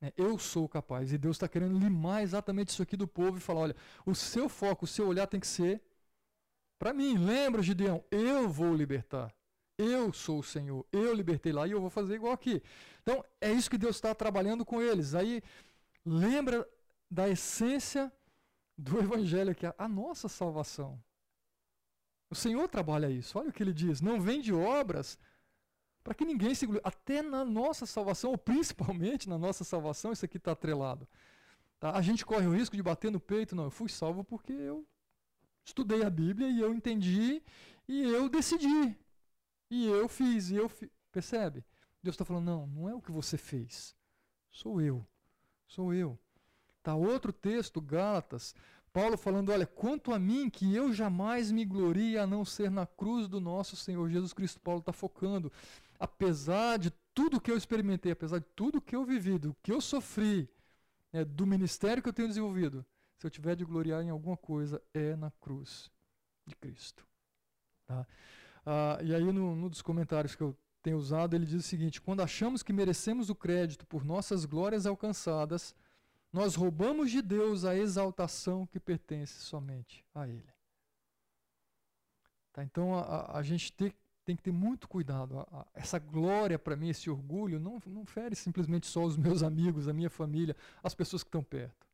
Né? 0.00 0.12
Eu 0.16 0.38
sou 0.38 0.68
capaz. 0.68 1.12
E 1.12 1.18
Deus 1.18 1.36
está 1.36 1.48
querendo 1.48 1.78
limar 1.78 2.22
exatamente 2.22 2.68
isso 2.68 2.82
aqui 2.82 2.96
do 2.96 3.08
povo 3.08 3.38
e 3.38 3.40
falar: 3.40 3.60
olha, 3.60 3.76
o 4.06 4.14
seu 4.14 4.48
foco, 4.48 4.84
o 4.84 4.88
seu 4.88 5.06
olhar 5.06 5.26
tem 5.26 5.40
que 5.40 5.46
ser 5.46 5.82
para 6.78 6.94
mim. 6.94 7.18
Lembra, 7.18 7.62
Gideão? 7.62 8.04
Eu 8.10 8.48
vou 8.48 8.74
libertar. 8.74 9.34
Eu 9.80 10.12
sou 10.12 10.40
o 10.40 10.42
Senhor. 10.42 10.84
Eu 10.92 11.14
libertei 11.14 11.52
lá 11.52 11.66
e 11.66 11.70
eu 11.70 11.80
vou 11.80 11.88
fazer 11.88 12.16
igual 12.16 12.34
aqui. 12.34 12.62
Então, 13.02 13.24
é 13.40 13.50
isso 13.50 13.70
que 13.70 13.78
Deus 13.78 13.96
está 13.96 14.14
trabalhando 14.14 14.64
com 14.64 14.82
eles. 14.82 15.14
Aí, 15.14 15.42
lembra 16.04 16.68
da 17.10 17.28
essência 17.28 18.12
do 18.76 18.98
Evangelho, 19.00 19.54
que 19.54 19.66
é 19.66 19.74
a 19.78 19.88
nossa 19.88 20.28
salvação. 20.28 21.02
O 22.28 22.34
Senhor 22.34 22.68
trabalha 22.68 23.10
isso. 23.10 23.38
Olha 23.38 23.48
o 23.48 23.52
que 23.52 23.62
ele 23.62 23.72
diz: 23.72 24.02
não 24.02 24.20
vem 24.20 24.40
de 24.40 24.52
obras 24.52 25.18
para 26.04 26.14
que 26.14 26.24
ninguém 26.24 26.54
se 26.54 26.66
Até 26.84 27.22
na 27.22 27.44
nossa 27.44 27.86
salvação, 27.86 28.30
ou 28.30 28.38
principalmente 28.38 29.28
na 29.28 29.38
nossa 29.38 29.64
salvação, 29.64 30.12
isso 30.12 30.24
aqui 30.24 30.36
está 30.36 30.52
atrelado. 30.52 31.08
Tá? 31.78 31.96
A 31.96 32.02
gente 32.02 32.26
corre 32.26 32.46
o 32.46 32.54
risco 32.54 32.76
de 32.76 32.82
bater 32.82 33.10
no 33.10 33.18
peito. 33.18 33.56
Não, 33.56 33.64
eu 33.64 33.70
fui 33.70 33.88
salvo 33.88 34.22
porque 34.22 34.52
eu 34.52 34.86
estudei 35.64 36.02
a 36.04 36.10
Bíblia 36.10 36.48
e 36.48 36.60
eu 36.60 36.74
entendi 36.74 37.42
e 37.88 38.02
eu 38.02 38.28
decidi. 38.28 38.96
E 39.70 39.86
eu 39.86 40.08
fiz, 40.08 40.50
e 40.50 40.56
eu 40.56 40.68
fi... 40.68 40.90
Percebe? 41.12 41.64
Deus 42.02 42.14
está 42.14 42.24
falando, 42.24 42.46
não, 42.46 42.66
não 42.66 42.88
é 42.88 42.94
o 42.94 43.00
que 43.00 43.12
você 43.12 43.38
fez. 43.38 43.94
Sou 44.50 44.80
eu. 44.80 45.06
Sou 45.66 45.94
eu. 45.94 46.18
Tá 46.82 46.94
outro 46.94 47.32
texto, 47.32 47.80
Gálatas, 47.80 48.54
Paulo 48.92 49.16
falando, 49.16 49.52
olha, 49.52 49.66
quanto 49.66 50.12
a 50.12 50.18
mim, 50.18 50.50
que 50.50 50.74
eu 50.74 50.92
jamais 50.92 51.52
me 51.52 51.64
glorie 51.64 52.18
a 52.18 52.26
não 52.26 52.44
ser 52.44 52.70
na 52.70 52.86
cruz 52.86 53.28
do 53.28 53.40
nosso 53.40 53.76
Senhor 53.76 54.08
Jesus 54.08 54.32
Cristo. 54.32 54.60
Paulo 54.60 54.80
está 54.80 54.92
focando 54.92 55.52
apesar 56.00 56.78
de 56.78 56.90
tudo 57.14 57.40
que 57.40 57.50
eu 57.50 57.56
experimentei, 57.58 58.10
apesar 58.10 58.38
de 58.38 58.46
tudo 58.56 58.80
que 58.80 58.96
eu 58.96 59.04
vivi, 59.04 59.38
do 59.38 59.54
que 59.62 59.70
eu 59.70 59.82
sofri, 59.82 60.48
né, 61.12 61.24
do 61.24 61.46
ministério 61.46 62.02
que 62.02 62.08
eu 62.08 62.12
tenho 62.12 62.28
desenvolvido, 62.28 62.84
se 63.18 63.26
eu 63.26 63.30
tiver 63.30 63.54
de 63.54 63.66
gloriar 63.66 64.02
em 64.02 64.08
alguma 64.08 64.36
coisa, 64.36 64.82
é 64.94 65.14
na 65.14 65.30
cruz 65.30 65.90
de 66.46 66.56
Cristo. 66.56 67.06
Tá? 67.86 68.06
Ah, 68.64 68.98
e 69.02 69.14
aí, 69.14 69.24
no, 69.24 69.54
no 69.54 69.68
dos 69.68 69.82
comentários 69.82 70.34
que 70.34 70.42
eu 70.42 70.56
tenho 70.82 70.96
usado, 70.96 71.34
ele 71.34 71.46
diz 71.46 71.64
o 71.64 71.68
seguinte: 71.68 72.00
quando 72.00 72.22
achamos 72.22 72.62
que 72.62 72.72
merecemos 72.72 73.30
o 73.30 73.34
crédito 73.34 73.86
por 73.86 74.04
nossas 74.04 74.44
glórias 74.44 74.86
alcançadas, 74.86 75.74
nós 76.32 76.54
roubamos 76.54 77.10
de 77.10 77.20
Deus 77.20 77.64
a 77.64 77.76
exaltação 77.76 78.66
que 78.66 78.78
pertence 78.78 79.40
somente 79.40 80.04
a 80.14 80.28
Ele. 80.28 80.52
Tá, 82.52 82.64
então 82.64 82.96
a, 82.96 83.38
a 83.38 83.42
gente 83.42 83.72
tem, 83.72 83.92
tem 84.24 84.36
que 84.36 84.42
ter 84.42 84.52
muito 84.52 84.88
cuidado. 84.88 85.46
essa 85.74 85.98
glória 85.98 86.58
para 86.58 86.76
mim, 86.76 86.88
esse 86.88 87.10
orgulho, 87.10 87.58
não, 87.58 87.80
não 87.86 88.04
fere 88.04 88.34
simplesmente 88.34 88.86
só 88.86 89.04
os 89.04 89.16
meus 89.16 89.42
amigos, 89.44 89.88
a 89.88 89.92
minha 89.92 90.10
família, 90.10 90.56
as 90.82 90.94
pessoas 90.94 91.22
que 91.22 91.28
estão 91.28 91.42
perto. 91.42 91.89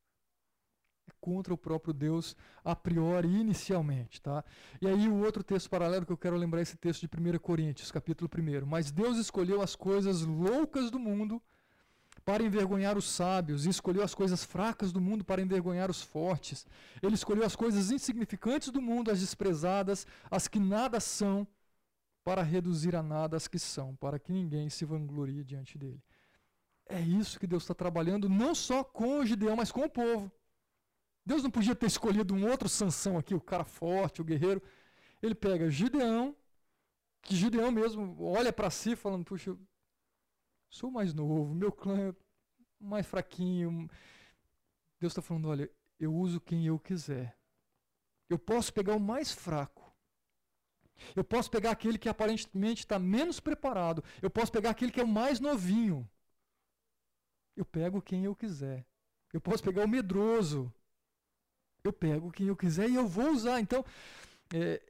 Contra 1.26 1.52
o 1.52 1.58
próprio 1.58 1.92
Deus 1.92 2.36
a 2.64 2.76
priori, 2.76 3.26
inicialmente. 3.26 4.22
Tá? 4.22 4.44
E 4.80 4.86
aí 4.86 5.08
o 5.08 5.24
outro 5.24 5.42
texto 5.42 5.68
paralelo 5.68 6.06
que 6.06 6.12
eu 6.12 6.16
quero 6.16 6.36
lembrar 6.36 6.60
é 6.60 6.62
esse 6.62 6.76
texto 6.76 7.00
de 7.00 7.08
1 7.08 7.38
Coríntios, 7.40 7.90
capítulo 7.90 8.30
1. 8.32 8.64
Mas 8.64 8.92
Deus 8.92 9.18
escolheu 9.18 9.60
as 9.60 9.74
coisas 9.74 10.22
loucas 10.22 10.88
do 10.88 11.00
mundo 11.00 11.42
para 12.24 12.44
envergonhar 12.44 12.96
os 12.96 13.10
sábios, 13.10 13.66
e 13.66 13.70
escolheu 13.70 14.04
as 14.04 14.14
coisas 14.14 14.44
fracas 14.44 14.92
do 14.92 15.00
mundo 15.00 15.24
para 15.24 15.42
envergonhar 15.42 15.90
os 15.90 16.00
fortes. 16.00 16.64
Ele 17.02 17.16
escolheu 17.16 17.44
as 17.44 17.56
coisas 17.56 17.90
insignificantes 17.90 18.68
do 18.68 18.80
mundo, 18.80 19.10
as 19.10 19.18
desprezadas, 19.18 20.06
as 20.30 20.46
que 20.46 20.60
nada 20.60 21.00
são, 21.00 21.44
para 22.22 22.42
reduzir 22.42 22.94
a 22.94 23.02
nada 23.02 23.36
as 23.36 23.48
que 23.48 23.58
são, 23.58 23.96
para 23.96 24.20
que 24.20 24.32
ninguém 24.32 24.70
se 24.70 24.84
vanglorie 24.84 25.42
diante 25.42 25.76
dele. 25.76 26.00
É 26.88 27.00
isso 27.00 27.40
que 27.40 27.48
Deus 27.48 27.64
está 27.64 27.74
trabalhando, 27.74 28.28
não 28.28 28.54
só 28.54 28.84
com 28.84 29.18
o 29.18 29.26
Gideão, 29.26 29.56
mas 29.56 29.72
com 29.72 29.82
o 29.82 29.90
povo. 29.90 30.30
Deus 31.26 31.42
não 31.42 31.50
podia 31.50 31.74
ter 31.74 31.86
escolhido 31.86 32.32
um 32.34 32.48
outro 32.48 32.68
Sansão 32.68 33.18
aqui, 33.18 33.34
o 33.34 33.40
cara 33.40 33.64
forte, 33.64 34.22
o 34.22 34.24
guerreiro. 34.24 34.62
Ele 35.20 35.34
pega 35.34 35.68
Gideão, 35.68 36.34
que 37.20 37.34
Gideão 37.34 37.70
mesmo 37.70 38.16
olha 38.22 38.52
para 38.52 38.70
si 38.70 38.94
falando, 38.94 39.24
puxa, 39.24 39.56
sou 40.70 40.90
mais 40.90 41.12
novo, 41.12 41.54
meu 41.54 41.72
clã 41.72 42.10
é 42.10 42.14
mais 42.80 43.06
fraquinho. 43.06 43.90
Deus 45.00 45.12
está 45.12 45.20
falando, 45.20 45.48
olha, 45.48 45.70
eu 45.98 46.14
uso 46.14 46.40
quem 46.40 46.64
eu 46.66 46.78
quiser. 46.78 47.36
Eu 48.28 48.38
posso 48.38 48.72
pegar 48.72 48.94
o 48.94 49.00
mais 49.00 49.32
fraco 49.32 49.86
eu 51.14 51.24
posso 51.24 51.50
pegar 51.50 51.70
aquele 51.70 51.98
que 51.98 52.08
aparentemente 52.08 52.80
está 52.80 52.98
menos 52.98 53.40
preparado. 53.40 54.02
Eu 54.20 54.30
posso 54.30 54.52
pegar 54.52 54.70
aquele 54.70 54.90
que 54.90 55.00
é 55.00 55.04
o 55.04 55.08
mais 55.08 55.40
novinho. 55.40 56.08
Eu 57.54 57.64
pego 57.64 58.02
quem 58.02 58.24
eu 58.24 58.34
quiser. 58.34 58.86
Eu 59.32 59.40
posso 59.40 59.62
pegar 59.62 59.84
o 59.84 59.88
medroso. 59.88 60.72
Eu 61.86 61.92
pego 61.92 62.30
quem 62.30 62.48
eu 62.48 62.56
quiser 62.56 62.88
e 62.88 62.94
eu 62.94 63.06
vou 63.06 63.30
usar. 63.30 63.60
Então, 63.60 63.84
é, 64.52 64.82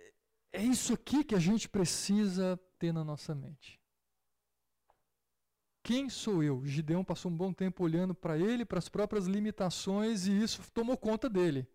é 0.53 0.63
isso 0.63 0.95
aqui 0.95 1.25
que 1.25 1.35
a 1.35 1.39
gente 1.39 1.69
precisa 1.69 2.59
ter 2.79 2.93
na 2.93 3.05
nossa 3.05 3.35
mente. 3.35 3.81
quem 5.83 6.11
sou 6.11 6.43
eu? 6.43 6.65
Gideão 6.67 7.05
passou 7.05 7.31
um 7.31 7.37
bom 7.37 7.53
tempo 7.53 7.85
olhando 7.85 8.15
para 8.15 8.37
ele, 8.37 8.65
para 8.65 8.79
as 8.79 8.89
próprias 8.89 9.27
limitações, 9.27 10.27
e 10.27 10.43
isso 10.43 10.61
tomou 10.73 10.97
conta 10.97 11.29
dele. 11.29 11.67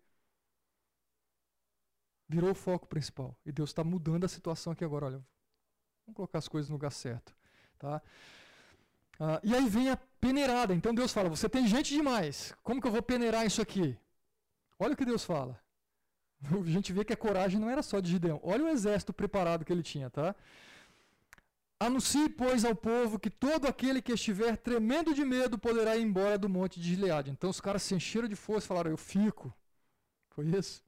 Virou 2.28 2.50
o 2.50 2.54
foco 2.54 2.86
principal. 2.86 3.36
E 3.44 3.52
Deus 3.52 3.70
está 3.70 3.82
mudando 3.82 4.24
a 4.24 4.28
situação 4.28 4.72
aqui 4.72 4.84
agora. 4.84 5.06
Olha, 5.06 5.24
vamos 6.06 6.16
colocar 6.16 6.38
as 6.38 6.48
coisas 6.48 6.68
no 6.68 6.74
lugar 6.76 6.90
certo. 6.92 7.34
Tá? 7.78 8.02
Ah, 9.18 9.40
e 9.42 9.54
aí 9.54 9.68
vem 9.68 9.90
a 9.90 9.96
peneirada. 9.96 10.74
Então 10.74 10.94
Deus 10.94 11.12
fala: 11.12 11.28
Você 11.28 11.48
tem 11.48 11.66
gente 11.66 11.94
demais. 11.94 12.54
Como 12.62 12.80
que 12.80 12.86
eu 12.86 12.92
vou 12.92 13.02
peneirar 13.02 13.46
isso 13.46 13.62
aqui? 13.62 13.98
Olha 14.82 14.94
o 14.94 14.96
que 14.96 15.04
Deus 15.04 15.24
fala. 15.24 15.60
A 16.42 16.70
gente 16.70 16.92
vê 16.92 17.04
que 17.04 17.12
a 17.12 17.16
coragem 17.16 17.60
não 17.60 17.70
era 17.70 17.82
só 17.82 18.00
de 18.00 18.10
Gideão. 18.10 18.40
Olha 18.42 18.64
o 18.64 18.68
exército 18.68 19.12
preparado 19.12 19.64
que 19.64 19.72
ele 19.72 19.82
tinha, 19.82 20.10
tá? 20.10 20.34
Anuncie, 21.78 22.28
pois, 22.28 22.64
ao 22.64 22.74
povo 22.74 23.18
que 23.18 23.30
todo 23.30 23.66
aquele 23.66 24.02
que 24.02 24.12
estiver 24.12 24.56
tremendo 24.56 25.14
de 25.14 25.24
medo 25.24 25.56
poderá 25.56 25.96
ir 25.96 26.02
embora 26.02 26.36
do 26.36 26.48
monte 26.48 26.80
de 26.80 26.88
Gileade. 26.90 27.30
Então 27.30 27.48
os 27.48 27.60
caras 27.60 27.82
se 27.84 27.94
encheram 27.94 28.26
de 28.26 28.34
força 28.34 28.66
e 28.66 28.68
falaram: 28.68 28.90
Eu 28.90 28.96
fico. 28.96 29.54
Foi 30.30 30.46
isso? 30.46 30.84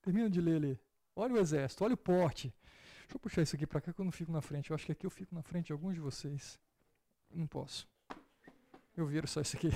Termina 0.00 0.30
de 0.30 0.40
ler 0.40 0.56
ali. 0.56 0.80
Olha 1.14 1.34
o 1.34 1.38
exército, 1.38 1.84
olha 1.84 1.94
o 1.94 1.98
porte. 1.98 2.54
Deixa 3.00 3.16
eu 3.16 3.20
puxar 3.20 3.42
isso 3.42 3.56
aqui 3.56 3.66
para 3.66 3.80
cá 3.80 3.92
que 3.92 4.00
eu 4.00 4.04
não 4.04 4.12
fico 4.12 4.32
na 4.32 4.40
frente. 4.40 4.70
Eu 4.70 4.74
acho 4.74 4.86
que 4.86 4.92
aqui 4.92 5.06
eu 5.06 5.10
fico 5.10 5.34
na 5.34 5.42
frente 5.42 5.66
de 5.66 5.72
alguns 5.72 5.94
de 5.94 6.00
vocês. 6.00 6.58
Não 7.30 7.46
posso. 7.46 7.86
Eu 8.96 9.06
viro 9.06 9.26
só 9.26 9.40
isso 9.40 9.56
aqui. 9.56 9.70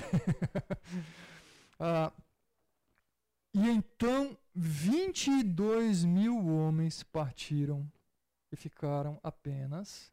ah, 1.79 2.11
e 3.53 3.67
então 3.69 4.37
22 4.55 6.03
mil 6.05 6.47
homens 6.47 7.03
partiram 7.03 7.91
e 8.51 8.55
ficaram 8.55 9.19
apenas 9.23 10.11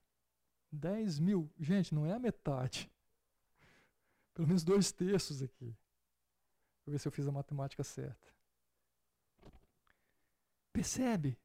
10 0.73 1.19
mil. 1.19 1.51
Gente, 1.59 1.95
não 1.95 2.07
é 2.07 2.13
a 2.13 2.19
metade. 2.19 2.91
Pelo 4.35 4.47
menos 4.47 4.63
dois 4.63 4.93
terços 4.93 5.43
aqui. 5.43 5.77
Vou 6.85 6.93
ver 6.93 6.99
se 6.99 7.09
eu 7.09 7.13
fiz 7.13 7.27
a 7.27 7.33
matemática 7.33 7.83
certa. 7.83 8.29
Percebe? 10.73 11.37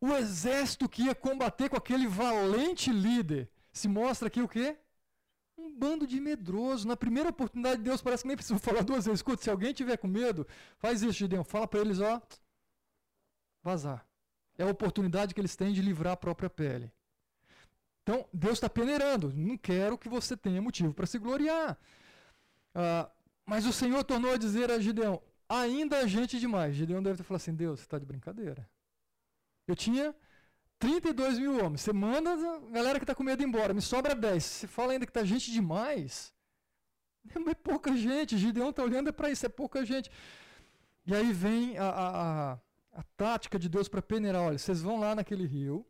O 0.00 0.12
exército 0.14 0.88
que 0.88 1.04
ia 1.04 1.14
combater 1.14 1.68
com 1.68 1.76
aquele 1.76 2.08
valente 2.08 2.92
líder 2.92 3.48
se 3.72 3.86
mostra 3.86 4.26
aqui 4.26 4.42
o 4.42 4.48
quê? 4.48 4.76
Um 5.56 5.70
bando 5.76 6.06
de 6.06 6.20
medroso. 6.20 6.86
Na 6.86 6.96
primeira 6.96 7.30
oportunidade 7.30 7.78
de 7.78 7.84
Deus, 7.84 8.02
parece 8.02 8.22
que 8.22 8.28
nem 8.28 8.36
precisa 8.36 8.58
falar 8.58 8.82
duas 8.82 9.04
vezes. 9.04 9.18
Escuta, 9.18 9.42
se 9.42 9.50
alguém 9.50 9.72
tiver 9.72 9.96
com 9.96 10.08
medo, 10.08 10.46
faz 10.78 11.02
isso, 11.02 11.12
Gideão. 11.12 11.44
Fala 11.44 11.68
para 11.68 11.80
eles, 11.80 12.00
ó, 12.00 12.20
vazar. 13.62 14.06
É 14.58 14.64
a 14.64 14.66
oportunidade 14.66 15.34
que 15.34 15.40
eles 15.40 15.56
têm 15.56 15.72
de 15.72 15.82
livrar 15.82 16.14
a 16.14 16.16
própria 16.16 16.50
pele. 16.50 16.92
Então, 18.02 18.26
Deus 18.32 18.54
está 18.54 18.68
peneirando. 18.68 19.32
Não 19.32 19.56
quero 19.56 19.96
que 19.96 20.08
você 20.08 20.36
tenha 20.36 20.60
motivo 20.60 20.92
para 20.92 21.06
se 21.06 21.18
gloriar. 21.18 21.78
Ah, 22.74 23.10
mas 23.46 23.66
o 23.66 23.72
Senhor 23.72 24.02
tornou 24.04 24.32
a 24.32 24.36
dizer 24.36 24.70
a 24.70 24.78
Gideão: 24.78 25.22
ainda 25.48 25.98
há 25.98 26.06
gente 26.06 26.38
demais. 26.40 26.74
Gideão 26.74 27.02
deve 27.02 27.18
ter 27.18 27.22
falado 27.22 27.40
assim: 27.40 27.54
Deus, 27.54 27.80
você 27.80 27.86
está 27.86 27.98
de 27.98 28.06
brincadeira. 28.06 28.68
Eu 29.66 29.76
tinha 29.76 30.14
32 30.82 31.38
mil 31.38 31.64
homens. 31.64 31.80
Você 31.82 31.92
manda 31.92 32.32
a 32.32 32.58
galera 32.70 32.98
que 32.98 33.04
está 33.04 33.14
com 33.14 33.22
medo 33.22 33.40
embora, 33.40 33.72
me 33.72 33.80
sobra 33.80 34.16
10. 34.16 34.42
Você 34.42 34.66
fala 34.66 34.92
ainda 34.92 35.06
que 35.06 35.10
está 35.10 35.24
gente 35.24 35.52
demais. 35.52 36.34
É 37.24 37.54
pouca 37.54 37.96
gente. 37.96 38.36
Gideão 38.36 38.70
está 38.70 38.82
olhando 38.82 39.12
para 39.12 39.30
isso, 39.30 39.46
é 39.46 39.48
pouca 39.48 39.84
gente. 39.84 40.10
E 41.06 41.14
aí 41.14 41.32
vem 41.32 41.78
a, 41.78 41.88
a, 41.88 42.52
a, 42.52 42.58
a 42.94 43.02
tática 43.16 43.60
de 43.60 43.68
Deus 43.68 43.86
para 43.86 44.02
peneirar. 44.02 44.42
Olha, 44.42 44.58
vocês 44.58 44.82
vão 44.82 44.98
lá 44.98 45.14
naquele 45.14 45.46
rio, 45.46 45.86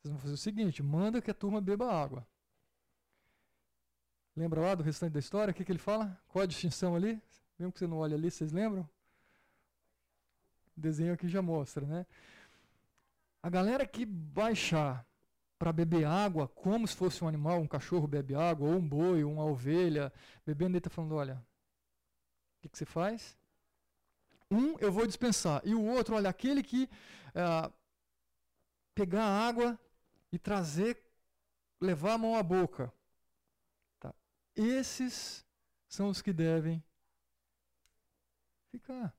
vocês 0.00 0.10
vão 0.10 0.20
fazer 0.20 0.34
o 0.34 0.38
seguinte: 0.38 0.82
manda 0.82 1.22
que 1.22 1.30
a 1.30 1.34
turma 1.34 1.60
beba 1.60 1.86
água. 1.86 2.26
Lembra 4.34 4.60
lá 4.60 4.74
do 4.74 4.82
restante 4.82 5.12
da 5.12 5.20
história? 5.20 5.52
O 5.52 5.54
que, 5.54 5.64
que 5.64 5.70
ele 5.70 5.78
fala? 5.78 6.20
Qual 6.26 6.42
a 6.42 6.46
distinção 6.46 6.96
ali? 6.96 7.22
Mesmo 7.56 7.72
que 7.72 7.78
você 7.78 7.86
não 7.86 7.98
olhe 7.98 8.14
ali, 8.14 8.32
vocês 8.32 8.50
lembram? 8.50 8.82
O 10.76 10.80
desenho 10.80 11.12
aqui 11.12 11.28
já 11.28 11.40
mostra, 11.40 11.86
né? 11.86 12.04
A 13.42 13.48
galera 13.48 13.86
que 13.86 14.04
baixar 14.04 15.06
para 15.58 15.72
beber 15.72 16.04
água, 16.04 16.48
como 16.48 16.86
se 16.86 16.94
fosse 16.94 17.22
um 17.22 17.28
animal, 17.28 17.60
um 17.60 17.66
cachorro 17.66 18.06
bebe 18.06 18.34
água, 18.34 18.68
ou 18.68 18.76
um 18.76 18.88
boi, 18.88 19.24
ou 19.24 19.32
uma 19.32 19.44
ovelha, 19.44 20.12
bebendo, 20.46 20.72
ele 20.72 20.78
está 20.78 20.90
falando: 20.90 21.14
olha, 21.14 21.34
o 21.34 22.60
que, 22.62 22.68
que, 22.68 22.78
você 22.78 22.84
faz? 22.84 23.36
Um 24.50 24.78
eu 24.78 24.90
vou 24.90 25.06
dispensar, 25.06 25.60
e 25.64 25.74
o 25.74 25.84
outro, 25.84 26.14
olha, 26.14 26.30
aquele 26.30 26.62
que 26.62 26.88
é, 27.34 27.72
pegar 28.94 29.24
água 29.24 29.78
e 30.32 30.38
trazer, 30.38 31.00
levar 31.80 32.14
a 32.14 32.18
mão 32.18 32.36
à 32.36 32.42
boca. 32.42 32.92
Tá. 34.00 34.14
Esses 34.54 35.44
são 35.88 36.08
os 36.08 36.22
que 36.22 36.32
devem 36.32 36.82
ficar. 38.70 39.14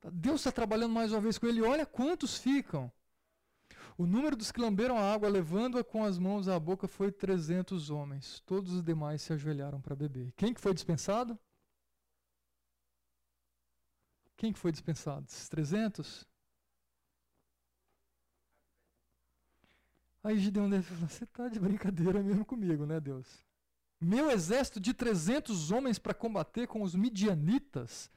Tá? 0.00 0.10
Deus 0.10 0.40
está 0.40 0.52
trabalhando 0.52 0.92
mais 0.92 1.12
uma 1.12 1.20
vez 1.20 1.38
com 1.38 1.46
ele. 1.46 1.62
Olha 1.62 1.84
quantos 1.84 2.38
ficam. 2.38 2.92
O 4.00 4.06
número 4.06 4.34
dos 4.34 4.50
que 4.50 4.58
lamberam 4.58 4.96
a 4.96 5.12
água, 5.12 5.28
levando-a 5.28 5.84
com 5.84 6.02
as 6.02 6.18
mãos 6.18 6.48
à 6.48 6.58
boca, 6.58 6.88
foi 6.88 7.12
300 7.12 7.90
homens. 7.90 8.40
Todos 8.46 8.72
os 8.72 8.82
demais 8.82 9.20
se 9.20 9.30
ajoelharam 9.34 9.78
para 9.78 9.94
beber. 9.94 10.32
Quem 10.38 10.54
que 10.54 10.60
foi 10.60 10.72
dispensado? 10.72 11.38
Quem 14.38 14.54
que 14.54 14.58
foi 14.58 14.72
dispensado? 14.72 15.26
Esses 15.28 15.50
300? 15.50 16.26
Aí 20.24 20.38
Gideon 20.38 20.70
deve 20.70 20.82
falar, 20.82 21.10
você 21.10 21.24
está 21.24 21.48
de 21.48 21.60
brincadeira 21.60 22.22
mesmo 22.22 22.46
comigo, 22.46 22.86
né 22.86 22.98
Deus? 22.98 23.44
Meu 24.00 24.30
exército 24.30 24.80
de 24.80 24.94
300 24.94 25.70
homens 25.70 25.98
para 25.98 26.14
combater 26.14 26.66
com 26.66 26.80
os 26.80 26.94
midianitas 26.94 28.10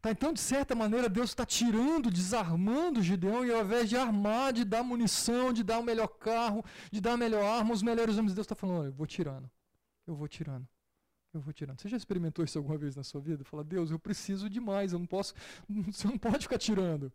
Tá, 0.00 0.12
então, 0.12 0.32
de 0.32 0.38
certa 0.40 0.76
maneira, 0.76 1.08
Deus 1.08 1.30
está 1.30 1.44
tirando, 1.44 2.10
desarmando 2.10 3.02
Gideão, 3.02 3.44
e 3.44 3.52
ao 3.52 3.64
invés 3.64 3.88
de 3.88 3.96
armar, 3.96 4.52
de 4.52 4.64
dar 4.64 4.84
munição, 4.84 5.52
de 5.52 5.64
dar 5.64 5.80
o 5.80 5.82
melhor 5.82 6.06
carro, 6.06 6.64
de 6.92 7.00
dar 7.00 7.14
a 7.14 7.16
melhor 7.16 7.44
arma, 7.44 7.74
os 7.74 7.82
melhores 7.82 8.16
homens, 8.16 8.32
Deus 8.32 8.44
está 8.44 8.54
falando: 8.54 8.86
eu 8.86 8.92
vou 8.92 9.06
tirando, 9.06 9.50
eu 10.06 10.14
vou 10.14 10.28
tirando, 10.28 10.68
eu 11.34 11.40
vou 11.40 11.52
tirando. 11.52 11.80
Você 11.80 11.88
já 11.88 11.96
experimentou 11.96 12.44
isso 12.44 12.56
alguma 12.56 12.78
vez 12.78 12.94
na 12.94 13.02
sua 13.02 13.20
vida? 13.20 13.44
Fala, 13.44 13.64
Deus, 13.64 13.90
eu 13.90 13.98
preciso 13.98 14.48
de 14.48 14.60
mais, 14.60 14.92
eu 14.92 15.00
não 15.00 15.06
posso, 15.06 15.34
você 15.68 16.06
não 16.06 16.18
pode 16.18 16.44
ficar 16.44 16.58
tirando. 16.58 17.12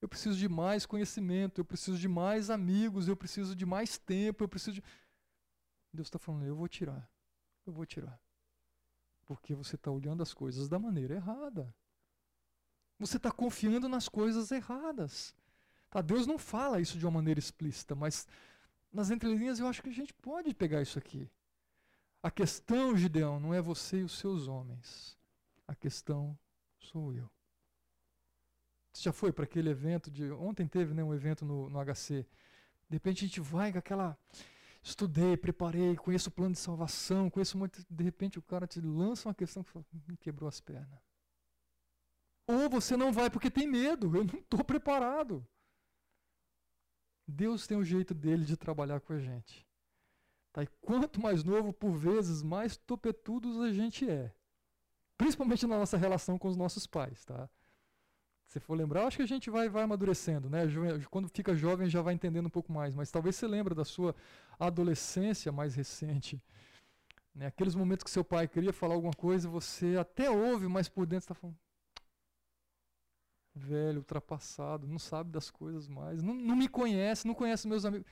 Eu 0.00 0.08
preciso 0.08 0.38
de 0.38 0.48
mais 0.48 0.86
conhecimento, 0.86 1.60
eu 1.60 1.64
preciso 1.64 1.98
de 1.98 2.08
mais 2.08 2.48
amigos, 2.48 3.08
eu 3.08 3.16
preciso 3.16 3.54
de 3.54 3.66
mais 3.66 3.98
tempo, 3.98 4.42
eu 4.42 4.48
preciso 4.48 4.72
de. 4.72 4.82
Deus 5.92 6.08
está 6.08 6.18
falando: 6.18 6.46
eu 6.46 6.56
vou 6.56 6.68
tirar, 6.68 7.10
eu 7.66 7.72
vou 7.74 7.84
tirar. 7.84 8.18
Porque 9.26 9.54
você 9.54 9.76
está 9.76 9.90
olhando 9.90 10.22
as 10.22 10.32
coisas 10.32 10.66
da 10.66 10.78
maneira 10.78 11.14
errada. 11.14 11.74
Você 12.98 13.16
está 13.18 13.30
confiando 13.30 13.88
nas 13.88 14.08
coisas 14.08 14.50
erradas. 14.50 15.34
Tá? 15.90 16.00
Deus 16.00 16.26
não 16.26 16.38
fala 16.38 16.80
isso 16.80 16.98
de 16.98 17.04
uma 17.04 17.12
maneira 17.12 17.38
explícita, 17.38 17.94
mas 17.94 18.26
nas 18.92 19.10
entrelinhas 19.10 19.58
eu 19.58 19.66
acho 19.66 19.82
que 19.82 19.90
a 19.90 19.92
gente 19.92 20.14
pode 20.14 20.54
pegar 20.54 20.80
isso 20.82 20.98
aqui. 20.98 21.30
A 22.22 22.30
questão, 22.30 22.96
Gideão, 22.96 23.38
não 23.38 23.54
é 23.54 23.60
você 23.60 23.98
e 23.98 24.02
os 24.02 24.18
seus 24.18 24.48
homens. 24.48 25.16
A 25.68 25.74
questão 25.74 26.36
sou 26.78 27.12
eu. 27.12 27.30
Você 28.92 29.02
já 29.02 29.12
foi 29.12 29.32
para 29.32 29.44
aquele 29.44 29.68
evento 29.68 30.10
de. 30.10 30.30
Ontem 30.32 30.66
teve 30.66 30.94
né, 30.94 31.04
um 31.04 31.14
evento 31.14 31.44
no, 31.44 31.68
no 31.68 31.78
HC. 31.84 32.26
De 32.88 32.96
repente 32.96 33.24
a 33.24 33.28
gente 33.28 33.40
vai 33.40 33.70
com 33.70 33.78
aquela. 33.78 34.18
Estudei, 34.82 35.36
preparei, 35.36 35.96
conheço 35.96 36.28
o 36.28 36.32
plano 36.32 36.54
de 36.54 36.60
salvação, 36.60 37.28
conheço 37.28 37.58
muito. 37.58 37.84
De 37.90 38.02
repente 38.02 38.38
o 38.38 38.42
cara 38.42 38.66
te 38.66 38.80
lança 38.80 39.28
uma 39.28 39.34
questão 39.34 39.62
que 39.62 39.84
me 40.08 40.16
quebrou 40.16 40.48
as 40.48 40.60
pernas. 40.60 41.05
Ou 42.46 42.68
você 42.70 42.96
não 42.96 43.12
vai 43.12 43.28
porque 43.28 43.50
tem 43.50 43.66
medo, 43.66 44.16
eu 44.16 44.24
não 44.24 44.38
estou 44.38 44.64
preparado. 44.64 45.46
Deus 47.26 47.66
tem 47.66 47.76
um 47.76 47.84
jeito 47.84 48.14
dele 48.14 48.44
de 48.44 48.56
trabalhar 48.56 49.00
com 49.00 49.12
a 49.12 49.18
gente. 49.18 49.66
Tá? 50.52 50.62
E 50.62 50.66
quanto 50.80 51.20
mais 51.20 51.42
novo, 51.42 51.72
por 51.72 51.92
vezes, 51.92 52.42
mais 52.42 52.76
topetudos 52.76 53.60
a 53.60 53.72
gente 53.72 54.08
é. 54.08 54.32
Principalmente 55.18 55.66
na 55.66 55.78
nossa 55.78 55.96
relação 55.96 56.38
com 56.38 56.46
os 56.46 56.56
nossos 56.56 56.86
pais. 56.86 57.24
Tá? 57.24 57.48
Se 58.46 58.60
for 58.60 58.74
lembrar, 58.74 59.06
acho 59.06 59.16
que 59.16 59.22
a 59.24 59.26
gente 59.26 59.50
vai, 59.50 59.68
vai 59.68 59.82
amadurecendo. 59.82 60.48
Né? 60.48 60.60
Quando 61.10 61.28
fica 61.28 61.54
jovem 61.54 61.88
já 61.88 62.00
vai 62.00 62.14
entendendo 62.14 62.46
um 62.46 62.50
pouco 62.50 62.72
mais. 62.72 62.94
Mas 62.94 63.10
talvez 63.10 63.34
você 63.34 63.48
lembre 63.48 63.74
da 63.74 63.84
sua 63.84 64.14
adolescência 64.58 65.50
mais 65.50 65.74
recente. 65.74 66.40
Né? 67.34 67.46
Aqueles 67.46 67.74
momentos 67.74 68.04
que 68.04 68.10
seu 68.10 68.24
pai 68.24 68.46
queria 68.46 68.72
falar 68.72 68.94
alguma 68.94 69.12
coisa, 69.12 69.48
você 69.48 69.96
até 69.96 70.30
ouve, 70.30 70.68
mas 70.68 70.88
por 70.88 71.06
dentro 71.06 71.24
está 71.24 71.34
falando, 71.34 71.58
velho, 73.58 73.98
ultrapassado, 73.98 74.86
não 74.86 74.98
sabe 74.98 75.30
das 75.30 75.50
coisas 75.50 75.88
mais, 75.88 76.22
não, 76.22 76.34
não 76.34 76.54
me 76.54 76.68
conhece, 76.68 77.26
não 77.26 77.34
conhece 77.34 77.66
meus 77.66 77.84
amigos. 77.84 78.06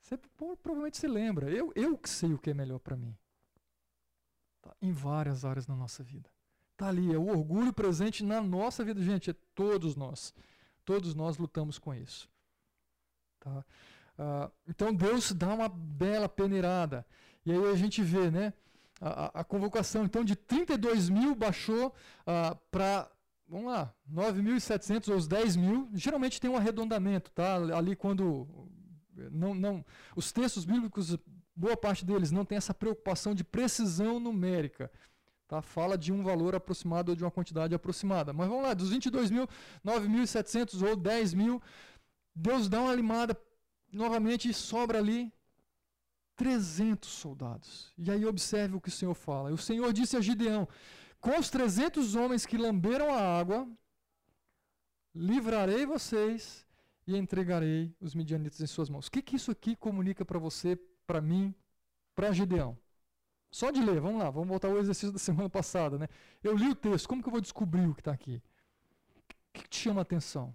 Você 0.00 0.18
provavelmente 0.36 0.98
se 0.98 1.06
lembra. 1.06 1.50
Eu, 1.50 1.72
eu 1.74 1.96
que 1.96 2.10
sei 2.10 2.34
o 2.34 2.38
que 2.38 2.50
é 2.50 2.54
melhor 2.54 2.78
para 2.78 2.96
mim. 2.96 3.16
Tá? 4.60 4.74
Em 4.82 4.92
várias 4.92 5.44
áreas 5.46 5.64
da 5.64 5.74
nossa 5.74 6.02
vida. 6.02 6.28
Está 6.72 6.88
ali, 6.88 7.14
é 7.14 7.16
o 7.16 7.28
orgulho 7.28 7.72
presente 7.72 8.22
na 8.22 8.42
nossa 8.42 8.84
vida. 8.84 9.00
Gente, 9.00 9.30
é 9.30 9.34
todos 9.54 9.96
nós. 9.96 10.34
Todos 10.84 11.14
nós 11.14 11.38
lutamos 11.38 11.78
com 11.78 11.94
isso. 11.94 12.28
Tá? 13.40 13.64
Ah, 14.18 14.50
então 14.68 14.94
Deus 14.94 15.32
dá 15.32 15.54
uma 15.54 15.68
bela 15.68 16.28
peneirada. 16.28 17.06
E 17.44 17.52
aí 17.52 17.64
a 17.70 17.74
gente 17.74 18.02
vê, 18.02 18.30
né? 18.30 18.52
A, 19.00 19.40
a 19.40 19.44
convocação, 19.44 20.04
então, 20.04 20.24
de 20.24 20.36
32 20.36 21.10
mil 21.10 21.34
baixou 21.34 21.88
uh, 21.88 22.56
para, 22.70 23.10
vamos 23.48 23.66
lá, 23.66 23.94
9.700 24.10 25.08
ou 25.08 25.16
os 25.16 25.26
10 25.26 25.56
mil. 25.56 25.88
Geralmente 25.94 26.40
tem 26.40 26.50
um 26.50 26.56
arredondamento, 26.56 27.30
tá? 27.30 27.56
Ali 27.76 27.96
quando. 27.96 28.48
Não, 29.30 29.54
não, 29.54 29.84
os 30.16 30.32
textos 30.32 30.64
bíblicos, 30.64 31.16
boa 31.54 31.76
parte 31.76 32.04
deles, 32.04 32.32
não 32.32 32.44
tem 32.44 32.58
essa 32.58 32.74
preocupação 32.74 33.34
de 33.34 33.44
precisão 33.44 34.18
numérica. 34.18 34.90
Tá? 35.46 35.62
Fala 35.62 35.96
de 35.96 36.12
um 36.12 36.22
valor 36.22 36.54
aproximado 36.54 37.12
ou 37.12 37.16
de 37.16 37.22
uma 37.22 37.30
quantidade 37.30 37.74
aproximada. 37.74 38.32
Mas 38.32 38.48
vamos 38.48 38.64
lá, 38.64 38.74
dos 38.74 38.90
22 38.90 39.30
mil, 39.30 39.46
9.700 39.84 40.82
ou 40.86 40.96
10 40.96 41.34
mil, 41.34 41.62
Deus 42.34 42.68
dá 42.68 42.80
uma 42.80 42.94
limada 42.94 43.38
novamente 43.92 44.48
e 44.48 44.54
sobra 44.54 44.98
ali 44.98 45.32
300 46.36 47.08
soldados. 47.08 47.92
E 47.96 48.10
aí 48.10 48.26
observe 48.26 48.74
o 48.74 48.80
que 48.80 48.88
o 48.88 48.92
Senhor 48.92 49.14
fala. 49.14 49.52
O 49.52 49.58
Senhor 49.58 49.92
disse 49.92 50.16
a 50.16 50.20
Gideão: 50.20 50.66
Com 51.24 51.38
os 51.38 51.48
300 51.48 52.16
homens 52.16 52.44
que 52.44 52.58
lamberam 52.58 53.14
a 53.14 53.18
água, 53.18 53.66
livrarei 55.14 55.86
vocês 55.86 56.66
e 57.06 57.16
entregarei 57.16 57.96
os 57.98 58.14
midianitas 58.14 58.60
em 58.60 58.66
suas 58.66 58.90
mãos. 58.90 59.06
O 59.06 59.10
que, 59.10 59.22
que 59.22 59.36
isso 59.36 59.50
aqui 59.50 59.74
comunica 59.74 60.22
para 60.22 60.38
você, 60.38 60.76
para 61.06 61.22
mim, 61.22 61.54
para 62.14 62.30
Gideão? 62.30 62.76
Só 63.50 63.70
de 63.70 63.80
ler, 63.80 64.02
vamos 64.02 64.18
lá, 64.18 64.28
vamos 64.28 64.50
voltar 64.50 64.68
ao 64.68 64.76
exercício 64.76 65.12
da 65.12 65.18
semana 65.30 65.48
passada. 65.48 65.96
Né? 65.96 66.08
Eu 66.42 66.54
li 66.54 66.68
o 66.68 66.74
texto, 66.74 67.08
como 67.08 67.22
que 67.22 67.28
eu 67.28 67.32
vou 67.32 67.40
descobrir 67.40 67.88
o 67.88 67.94
que 67.94 68.02
está 68.02 68.12
aqui? 68.12 68.42
O 69.16 69.22
que, 69.54 69.62
que 69.62 69.68
te 69.70 69.78
chama 69.78 70.02
a 70.02 70.02
atenção? 70.02 70.54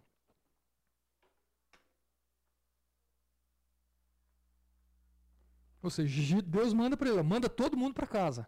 Ou 5.82 5.89
seja, 5.89 6.43
Deus 6.43 6.73
manda 6.73 6.95
para 6.95 7.10
ele, 7.10 7.23
manda 7.23 7.49
todo 7.49 7.75
mundo 7.75 7.95
para 7.95 8.05
casa. 8.05 8.47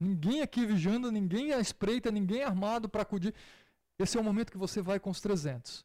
Ninguém 0.00 0.40
aqui 0.40 0.64
vigiando, 0.64 1.12
ninguém 1.12 1.52
à 1.52 1.60
espreita, 1.60 2.10
ninguém 2.10 2.42
armado 2.42 2.88
para 2.88 3.02
acudir. 3.02 3.34
Esse 3.98 4.16
é 4.16 4.20
o 4.20 4.24
momento 4.24 4.50
que 4.50 4.56
você 4.56 4.80
vai 4.80 4.98
com 4.98 5.10
os 5.10 5.20
300. 5.20 5.84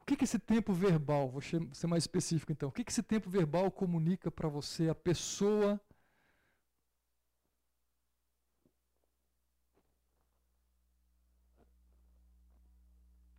O 0.00 0.04
que, 0.06 0.16
que 0.16 0.24
esse 0.24 0.38
tempo 0.38 0.72
verbal, 0.72 1.28
vou 1.28 1.40
ser 1.40 1.86
mais 1.88 2.04
específico 2.04 2.52
então, 2.52 2.68
o 2.68 2.72
que, 2.72 2.84
que 2.84 2.92
esse 2.92 3.02
tempo 3.02 3.28
verbal 3.28 3.70
comunica 3.70 4.30
para 4.30 4.48
você, 4.48 4.88
a 4.88 4.94
pessoa 4.94 5.80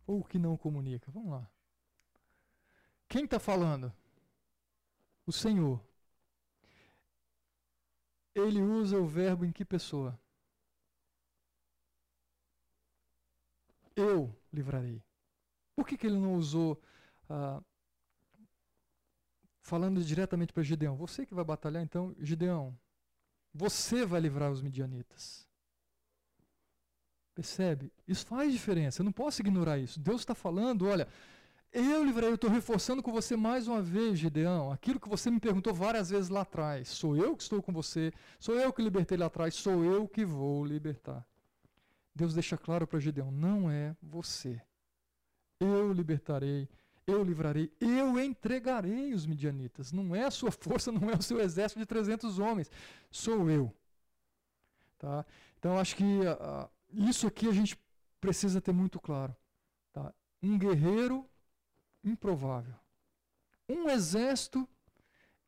ou 0.04 0.24
que 0.24 0.40
não 0.40 0.56
comunica? 0.56 1.08
Vamos 1.12 1.30
lá. 1.30 1.48
Quem 3.08 3.24
está 3.24 3.38
falando? 3.38 3.92
O 5.24 5.30
Senhor. 5.32 5.85
Ele 8.36 8.60
usa 8.60 8.98
o 8.98 9.06
verbo 9.06 9.46
em 9.46 9.50
que 9.50 9.64
pessoa? 9.64 10.20
Eu 13.96 14.30
livrarei. 14.52 15.02
Por 15.74 15.86
que, 15.86 15.96
que 15.96 16.06
ele 16.06 16.18
não 16.18 16.34
usou, 16.34 16.78
ah, 17.30 17.62
falando 19.62 20.04
diretamente 20.04 20.52
para 20.52 20.62
Gideão? 20.62 20.96
Você 20.96 21.24
que 21.24 21.34
vai 21.34 21.44
batalhar, 21.44 21.82
então, 21.82 22.14
Gideão, 22.20 22.78
você 23.54 24.04
vai 24.04 24.20
livrar 24.20 24.52
os 24.52 24.60
midianitas. 24.60 25.48
Percebe? 27.34 27.90
Isso 28.06 28.26
faz 28.26 28.52
diferença. 28.52 29.00
Eu 29.00 29.04
não 29.04 29.12
posso 29.12 29.40
ignorar 29.40 29.78
isso. 29.78 29.98
Deus 29.98 30.20
está 30.20 30.34
falando, 30.34 30.86
olha, 30.86 31.08
eu 31.72 32.04
livrei, 32.04 32.30
eu 32.30 32.34
estou 32.34 32.50
reforçando 32.50 33.02
com 33.02 33.12
você 33.12 33.36
mais 33.36 33.68
uma 33.68 33.82
vez, 33.82 34.18
Gideão, 34.18 34.72
aquilo 34.72 35.00
que 35.00 35.08
você 35.08 35.30
me 35.30 35.40
perguntou 35.40 35.74
várias 35.74 36.10
vezes 36.10 36.28
lá 36.28 36.42
atrás. 36.42 36.88
Sou 36.88 37.16
eu 37.16 37.36
que 37.36 37.42
estou 37.42 37.62
com 37.62 37.72
você, 37.72 38.12
sou 38.38 38.54
eu 38.54 38.72
que 38.72 38.82
libertei 38.82 39.18
lá 39.18 39.26
atrás, 39.26 39.54
sou 39.54 39.84
eu 39.84 40.08
que 40.08 40.24
vou 40.24 40.64
libertar. 40.64 41.26
Deus 42.14 42.32
deixa 42.32 42.56
claro 42.56 42.86
para 42.86 42.98
Gideão: 42.98 43.30
não 43.30 43.70
é 43.70 43.94
você. 44.02 44.60
Eu 45.60 45.92
libertarei, 45.92 46.68
eu 47.06 47.22
livrarei, 47.22 47.70
eu 47.80 48.18
entregarei 48.18 49.12
os 49.12 49.26
midianitas. 49.26 49.92
Não 49.92 50.14
é 50.14 50.24
a 50.24 50.30
sua 50.30 50.50
força, 50.52 50.90
não 50.90 51.10
é 51.10 51.14
o 51.14 51.22
seu 51.22 51.40
exército 51.40 51.78
de 51.78 51.86
300 51.86 52.38
homens, 52.38 52.70
sou 53.10 53.50
eu. 53.50 53.72
Tá? 54.98 55.26
Então 55.58 55.78
acho 55.78 55.94
que 55.94 56.04
uh, 56.04 56.70
isso 56.90 57.26
aqui 57.26 57.48
a 57.48 57.52
gente 57.52 57.78
precisa 58.20 58.60
ter 58.60 58.72
muito 58.72 58.98
claro. 58.98 59.36
Tá? 59.92 60.12
Um 60.42 60.58
guerreiro 60.58 61.28
improvável. 62.06 62.74
Um 63.68 63.88
exército 63.88 64.68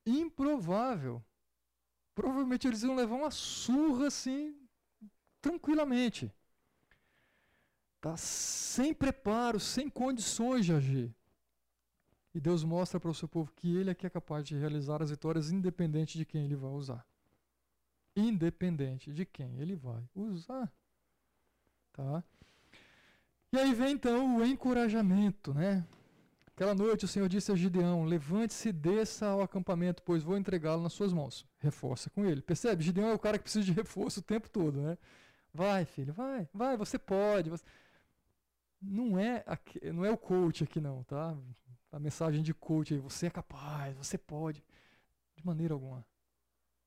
improvável. 0.05 1.25
Provavelmente 2.15 2.67
eles 2.67 2.83
iam 2.83 2.97
levar 2.97 3.15
uma 3.15 3.31
surra 3.31 4.09
assim, 4.09 4.57
tranquilamente. 5.41 6.33
Tá 8.01 8.17
sem 8.17 8.93
preparo, 8.93 9.59
sem 9.61 9.89
condições 9.89 10.67
de 10.67 10.73
agir. 10.73 11.15
E 12.35 12.41
Deus 12.41 12.63
mostra 12.63 13.01
para 13.01 13.11
o 13.11 13.15
seu 13.15 13.29
povo 13.29 13.53
que 13.53 13.77
ele 13.77 13.91
é 13.91 13.95
que 13.95 14.07
é 14.07 14.11
capaz 14.11 14.45
de 14.45 14.57
realizar 14.57 15.03
as 15.03 15.11
vitórias 15.11 15.51
independente 15.51 16.19
de 16.19 16.25
quem 16.25 16.45
ele 16.45 16.57
vai 16.57 16.71
usar. 16.71 17.07
Independente 18.15 19.13
de 19.13 19.25
quem 19.25 19.59
ele 19.59 19.75
vai 19.75 20.09
usar. 20.15 20.73
Tá? 21.93 22.23
E 23.53 23.59
aí 23.59 23.73
vem 23.73 23.93
então 23.93 24.37
o 24.37 24.45
encorajamento, 24.45 25.55
né? 25.55 25.87
Aquela 26.59 26.75
noite 26.75 27.05
o 27.05 27.09
Senhor 27.09 27.29
disse 27.29 27.53
a 27.53 27.55
Gideão: 27.55 28.03
Levante-se 28.03 28.71
e 28.71 28.73
desça 28.73 29.29
ao 29.29 29.41
acampamento, 29.41 30.03
pois 30.03 30.25
vou 30.25 30.37
entregá-lo 30.37 30.83
nas 30.83 30.93
suas 30.93 31.13
mãos. 31.13 31.47
Reforça 31.61 32.11
com 32.11 32.25
ele. 32.27 32.43
Percebe? 32.43 32.83
Gideão 32.83 33.11
é 33.11 33.15
o 33.15 33.19
cara 33.19 33.39
que 33.39 33.45
precisa 33.45 33.65
de 33.65 33.71
reforço 33.81 34.19
o 34.19 34.23
tempo 34.25 34.51
todo, 34.51 34.81
né? 34.83 34.99
Vai, 35.55 35.85
filho, 35.85 36.13
vai, 36.13 36.49
vai, 36.53 36.77
você 36.77 36.99
pode. 36.99 37.49
Você... 37.49 37.65
Não 38.83 39.17
é 39.17 39.45
aqui, 39.47 39.81
não 39.93 40.05
é 40.05 40.11
o 40.11 40.19
coach 40.19 40.65
aqui 40.65 40.81
não, 40.81 41.05
tá? 41.05 41.33
A 41.93 42.01
mensagem 42.01 42.43
de 42.43 42.53
coach 42.53 42.93
aí, 42.93 42.99
você 42.99 43.29
é 43.29 43.31
capaz, 43.31 43.97
você 43.97 44.19
pode. 44.19 44.61
De 45.37 45.47
maneira 45.47 45.75
alguma. 45.75 46.05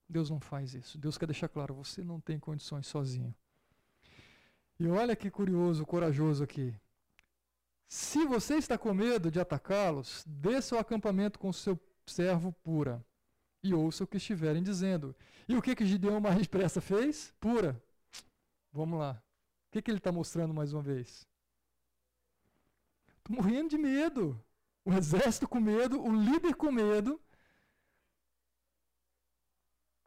Deus 0.10 0.30
não 0.30 0.42
faz 0.42 0.74
isso. 0.74 0.98
Deus 0.98 1.18
quer 1.18 1.28
deixar 1.28 1.48
claro, 1.48 1.74
você 1.76 2.04
não 2.04 2.20
tem 2.20 2.38
condições 2.38 2.88
sozinho. 2.88 3.34
E 4.78 4.86
olha 4.90 5.16
que 5.16 5.32
curioso, 5.32 5.86
corajoso 5.86 6.44
aqui. 6.44 6.76
Se 7.92 8.24
você 8.24 8.56
está 8.56 8.78
com 8.78 8.94
medo 8.94 9.30
de 9.30 9.38
atacá-los, 9.38 10.24
desça 10.26 10.76
ao 10.76 10.80
acampamento 10.80 11.38
com 11.38 11.52
seu 11.52 11.78
servo 12.06 12.54
pura 12.64 13.06
e 13.62 13.74
ouça 13.74 14.06
o 14.06 14.08
que 14.08 14.16
estiverem 14.16 14.64
dizendo. 14.64 15.14
E 15.46 15.58
o 15.58 15.62
que, 15.62 15.76
que 15.76 15.86
Gideão 15.86 16.22
mais 16.22 16.38
depressa 16.38 16.80
fez? 16.80 17.34
Pura. 17.38 17.84
Vamos 18.72 18.98
lá. 18.98 19.22
O 19.68 19.72
que, 19.72 19.82
que 19.82 19.92
ele 19.92 19.98
está 19.98 20.10
mostrando 20.10 20.54
mais 20.54 20.72
uma 20.72 20.82
vez? 20.82 21.28
Estou 23.18 23.36
morrendo 23.36 23.72
de 23.72 23.78
medo. 23.78 24.42
O 24.86 24.94
exército 24.94 25.46
com 25.46 25.60
medo, 25.60 26.02
o 26.02 26.16
líder 26.16 26.56
com 26.56 26.72
medo. 26.72 27.20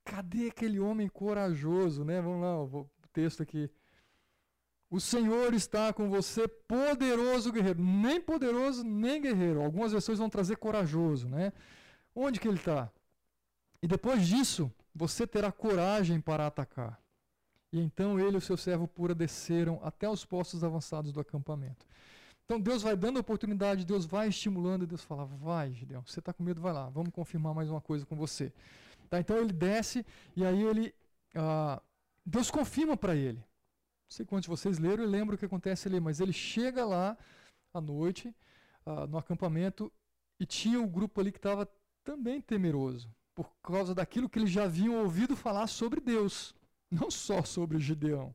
Cadê 0.06 0.48
aquele 0.48 0.80
homem 0.80 1.06
corajoso, 1.06 2.02
né? 2.02 2.18
Vamos 2.22 2.40
lá, 2.40 2.62
o 2.62 2.88
texto 3.12 3.42
aqui. 3.42 3.70
O 4.94 5.00
Senhor 5.00 5.52
está 5.54 5.92
com 5.92 6.08
você, 6.08 6.46
poderoso 6.46 7.50
guerreiro. 7.50 7.82
Nem 7.82 8.20
poderoso, 8.20 8.84
nem 8.84 9.20
guerreiro. 9.20 9.60
Algumas 9.60 9.90
versões 9.90 10.20
vão 10.20 10.30
trazer 10.30 10.56
corajoso, 10.56 11.28
né? 11.28 11.52
Onde 12.14 12.38
que 12.38 12.46
ele 12.46 12.58
está? 12.58 12.88
E 13.82 13.88
depois 13.88 14.24
disso, 14.24 14.72
você 14.94 15.26
terá 15.26 15.50
coragem 15.50 16.20
para 16.20 16.46
atacar. 16.46 16.96
E 17.72 17.80
então 17.80 18.20
ele 18.20 18.36
e 18.36 18.38
o 18.38 18.40
seu 18.40 18.56
servo 18.56 18.86
pura 18.86 19.16
desceram 19.16 19.80
até 19.82 20.08
os 20.08 20.24
postos 20.24 20.62
avançados 20.62 21.10
do 21.10 21.18
acampamento. 21.18 21.84
Então 22.44 22.60
Deus 22.60 22.80
vai 22.80 22.94
dando 22.94 23.18
oportunidade, 23.18 23.84
Deus 23.84 24.06
vai 24.06 24.28
estimulando, 24.28 24.84
e 24.84 24.86
Deus 24.86 25.02
fala: 25.02 25.24
vai, 25.24 25.72
Gideão, 25.72 26.04
você 26.06 26.20
está 26.20 26.32
com 26.32 26.44
medo, 26.44 26.60
vai 26.60 26.72
lá, 26.72 26.88
vamos 26.88 27.10
confirmar 27.10 27.52
mais 27.52 27.68
uma 27.68 27.80
coisa 27.80 28.06
com 28.06 28.14
você. 28.14 28.52
Tá, 29.10 29.18
então 29.18 29.38
ele 29.38 29.52
desce 29.52 30.06
e 30.36 30.44
aí 30.44 30.62
ele, 30.62 30.94
ah, 31.34 31.82
Deus 32.24 32.48
confirma 32.48 32.96
para 32.96 33.16
ele 33.16 33.44
sei 34.08 34.24
quantos 34.24 34.44
de 34.44 34.50
vocês 34.50 34.78
leram 34.78 35.04
e 35.04 35.06
lembram 35.06 35.34
o 35.34 35.38
que 35.38 35.44
acontece 35.46 35.88
ali, 35.88 36.00
mas 36.00 36.20
ele 36.20 36.32
chega 36.32 36.84
lá 36.84 37.16
à 37.72 37.80
noite, 37.80 38.34
uh, 38.86 39.06
no 39.06 39.18
acampamento, 39.18 39.92
e 40.38 40.46
tinha 40.46 40.80
um 40.80 40.88
grupo 40.88 41.20
ali 41.20 41.32
que 41.32 41.38
estava 41.38 41.68
também 42.02 42.40
temeroso, 42.40 43.10
por 43.34 43.50
causa 43.62 43.94
daquilo 43.94 44.28
que 44.28 44.38
eles 44.38 44.50
já 44.50 44.64
haviam 44.64 45.02
ouvido 45.02 45.36
falar 45.36 45.66
sobre 45.66 46.00
Deus, 46.00 46.54
não 46.90 47.10
só 47.10 47.42
sobre 47.42 47.78
Gideão. 47.78 48.34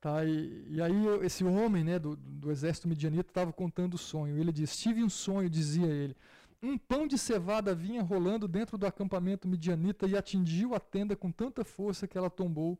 Tá, 0.00 0.24
e, 0.24 0.66
e 0.68 0.82
aí 0.82 1.06
esse 1.22 1.44
homem 1.44 1.84
né, 1.84 1.96
do, 1.96 2.16
do 2.16 2.50
exército 2.50 2.88
midianita 2.88 3.30
estava 3.30 3.52
contando 3.52 3.94
o 3.94 3.98
sonho. 3.98 4.36
Ele 4.36 4.50
diz: 4.50 4.76
Tive 4.76 5.00
um 5.04 5.08
sonho, 5.08 5.48
dizia 5.48 5.86
ele. 5.86 6.16
Um 6.60 6.76
pão 6.76 7.06
de 7.06 7.16
cevada 7.16 7.72
vinha 7.72 8.02
rolando 8.02 8.48
dentro 8.48 8.76
do 8.76 8.84
acampamento 8.84 9.46
midianita 9.46 10.06
e 10.06 10.16
atingiu 10.16 10.74
a 10.74 10.80
tenda 10.80 11.14
com 11.14 11.30
tanta 11.30 11.64
força 11.64 12.08
que 12.08 12.18
ela 12.18 12.28
tombou 12.28 12.76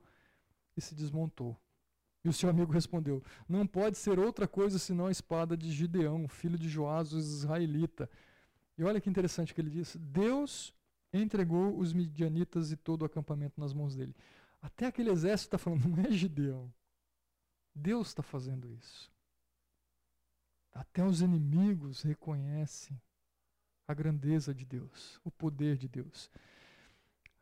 e 0.76 0.80
se 0.80 0.94
desmontou. 0.94 1.56
E 2.24 2.28
o 2.28 2.32
seu 2.32 2.48
amigo 2.48 2.72
respondeu: 2.72 3.22
Não 3.48 3.66
pode 3.66 3.98
ser 3.98 4.18
outra 4.18 4.46
coisa 4.46 4.78
senão 4.78 5.06
a 5.06 5.10
espada 5.10 5.56
de 5.56 5.70
Gideão, 5.70 6.28
filho 6.28 6.58
de 6.58 6.68
Joás, 6.68 7.12
o 7.12 7.18
israelita. 7.18 8.08
E 8.78 8.84
olha 8.84 9.00
que 9.00 9.10
interessante 9.10 9.52
que 9.52 9.60
ele 9.60 9.70
diz: 9.70 9.96
Deus 9.96 10.72
entregou 11.12 11.76
os 11.76 11.92
midianitas 11.92 12.72
e 12.72 12.76
todo 12.76 13.02
o 13.02 13.04
acampamento 13.04 13.60
nas 13.60 13.72
mãos 13.72 13.94
dele. 13.94 14.14
Até 14.60 14.86
aquele 14.86 15.10
exército 15.10 15.48
está 15.48 15.58
falando, 15.58 15.88
não 15.88 16.04
é 16.04 16.10
Gideão. 16.10 16.72
Deus 17.74 18.08
está 18.08 18.22
fazendo 18.22 18.70
isso. 18.70 19.10
Até 20.72 21.04
os 21.04 21.20
inimigos 21.20 22.02
reconhecem 22.02 22.98
a 23.86 23.92
grandeza 23.92 24.54
de 24.54 24.64
Deus, 24.64 25.20
o 25.24 25.30
poder 25.30 25.76
de 25.76 25.88
Deus. 25.88 26.30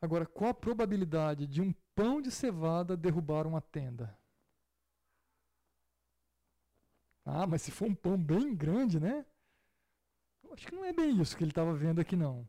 Agora, 0.01 0.25
qual 0.27 0.51
a 0.51 0.55
probabilidade 0.55 1.47
de 1.47 1.61
um 1.61 1.73
pão 2.01 2.23
de 2.23 2.31
cevada 2.31 2.97
derrubar 2.97 3.47
uma 3.47 3.61
tenda? 3.61 4.17
Ah, 7.27 7.47
mas 7.47 7.61
se 7.61 7.71
for 7.71 7.87
um 7.89 7.95
pão 7.95 8.17
bem 8.17 8.55
grande, 8.55 8.99
né? 8.99 9.27
Eu 10.43 10.55
acho 10.55 10.67
que 10.67 10.75
não 10.75 10.83
é 10.83 10.95
bem 10.95 11.21
isso 11.21 11.37
que 11.37 11.45
ele 11.45 11.51
estava 11.51 11.75
vendo 11.75 12.01
aqui, 12.01 12.17
não. 12.17 12.49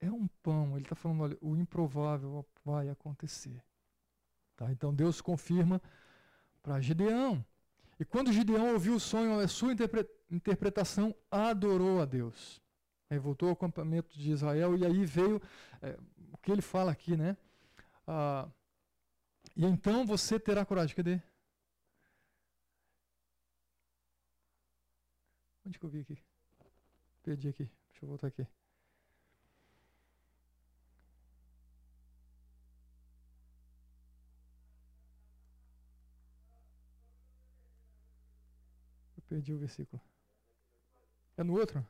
É 0.00 0.10
um 0.10 0.26
pão, 0.42 0.72
ele 0.72 0.84
está 0.84 0.96
falando, 0.96 1.22
olha, 1.22 1.38
o 1.40 1.56
improvável 1.56 2.44
vai 2.64 2.88
acontecer. 2.88 3.62
Tá? 4.56 4.72
Então 4.72 4.92
Deus 4.92 5.20
confirma 5.20 5.80
para 6.64 6.80
Gideão. 6.80 7.44
E 8.00 8.04
quando 8.04 8.32
Gideão 8.32 8.72
ouviu 8.72 8.96
o 8.96 9.00
sonho, 9.00 9.38
a 9.38 9.46
sua 9.46 9.72
interpretação, 10.30 11.14
adorou 11.30 12.02
a 12.02 12.04
Deus. 12.04 12.60
Aí 13.08 13.20
voltou 13.20 13.48
ao 13.48 13.54
acampamento 13.54 14.18
de 14.18 14.32
Israel 14.32 14.76
e 14.76 14.84
aí 14.84 15.06
veio 15.06 15.40
é, 15.80 15.96
o 16.32 16.36
que 16.38 16.50
ele 16.50 16.60
fala 16.60 16.90
aqui, 16.90 17.16
né? 17.16 17.36
Ah, 18.06 18.48
e 19.56 19.64
então 19.64 20.06
você 20.06 20.38
terá 20.38 20.64
coragem. 20.64 20.94
Cadê? 20.94 21.20
Onde 25.66 25.78
que 25.78 25.84
eu 25.84 25.90
vi 25.90 26.00
aqui? 26.00 26.18
Perdi 27.22 27.48
aqui. 27.48 27.64
Deixa 27.90 28.04
eu 28.04 28.08
voltar 28.08 28.28
aqui. 28.28 28.46
Eu 39.16 39.22
perdi 39.28 39.52
o 39.52 39.58
versículo. 39.58 40.00
É 41.36 41.42
no 41.42 41.54
outro? 41.58 41.84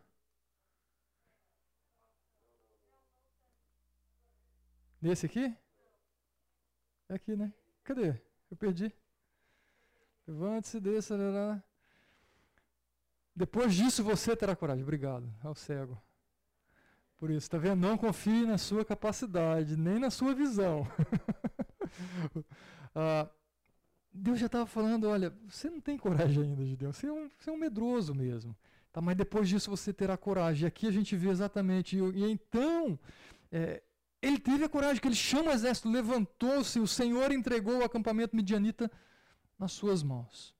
Nesse 5.00 5.26
aqui? 5.26 5.54
É 7.08 7.14
aqui, 7.14 7.36
né? 7.36 7.52
Cadê? 7.84 8.14
Eu 8.50 8.56
perdi. 8.56 8.92
Levante-se, 10.26 10.80
desça. 10.80 11.16
Lá. 11.16 11.62
Depois 13.34 13.74
disso 13.74 14.02
você 14.02 14.34
terá 14.34 14.56
coragem. 14.56 14.82
Obrigado 14.82 15.32
ao 15.42 15.54
cego. 15.54 16.00
Por 17.18 17.30
isso, 17.30 17.46
está 17.46 17.58
vendo? 17.58 17.80
Não 17.80 17.96
confie 17.96 18.44
na 18.44 18.58
sua 18.58 18.84
capacidade, 18.84 19.76
nem 19.76 19.98
na 19.98 20.10
sua 20.10 20.34
visão. 20.34 20.86
ah, 22.94 23.28
Deus 24.12 24.38
já 24.38 24.46
estava 24.46 24.66
falando, 24.66 25.08
olha, 25.08 25.32
você 25.48 25.70
não 25.70 25.80
tem 25.80 25.96
coragem 25.96 26.42
ainda, 26.42 26.64
Gideão. 26.64 26.92
Você 26.92 27.06
é 27.06 27.12
um, 27.12 27.30
você 27.38 27.48
é 27.48 27.52
um 27.52 27.56
medroso 27.56 28.14
mesmo. 28.14 28.56
Tá, 28.92 29.00
mas 29.00 29.16
depois 29.16 29.48
disso 29.48 29.70
você 29.70 29.92
terá 29.92 30.16
coragem. 30.16 30.64
E 30.64 30.66
aqui 30.66 30.86
a 30.86 30.90
gente 30.90 31.16
vê 31.16 31.28
exatamente. 31.28 31.96
E, 31.96 32.00
e 32.00 32.30
então, 32.30 32.98
é, 33.52 33.82
ele 34.20 34.38
teve 34.38 34.64
a 34.64 34.68
coragem, 34.68 35.00
que 35.00 35.08
ele 35.08 35.14
chama 35.14 35.50
o 35.50 35.54
exército, 35.54 35.88
levantou-se, 35.88 36.80
o 36.80 36.86
Senhor 36.86 37.30
entregou 37.32 37.78
o 37.78 37.84
acampamento 37.84 38.34
midianita 38.34 38.90
nas 39.58 39.72
suas 39.72 40.02
mãos. 40.02 40.54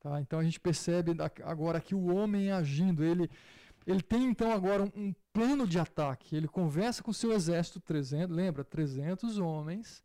Tá? 0.00 0.20
Então 0.20 0.38
a 0.38 0.44
gente 0.44 0.60
percebe 0.60 1.16
agora 1.44 1.80
que 1.80 1.94
o 1.94 2.14
homem 2.14 2.52
agindo, 2.52 3.02
ele, 3.02 3.30
ele 3.86 4.02
tem 4.02 4.24
então 4.24 4.52
agora 4.52 4.84
um, 4.84 4.92
um 4.94 5.14
plano 5.32 5.66
de 5.66 5.78
ataque. 5.78 6.36
Ele 6.36 6.46
conversa 6.46 7.02
com 7.02 7.10
o 7.10 7.14
seu 7.14 7.32
exército, 7.32 7.80
300, 7.80 8.34
lembra, 8.34 8.64
300 8.64 9.38
homens. 9.38 10.04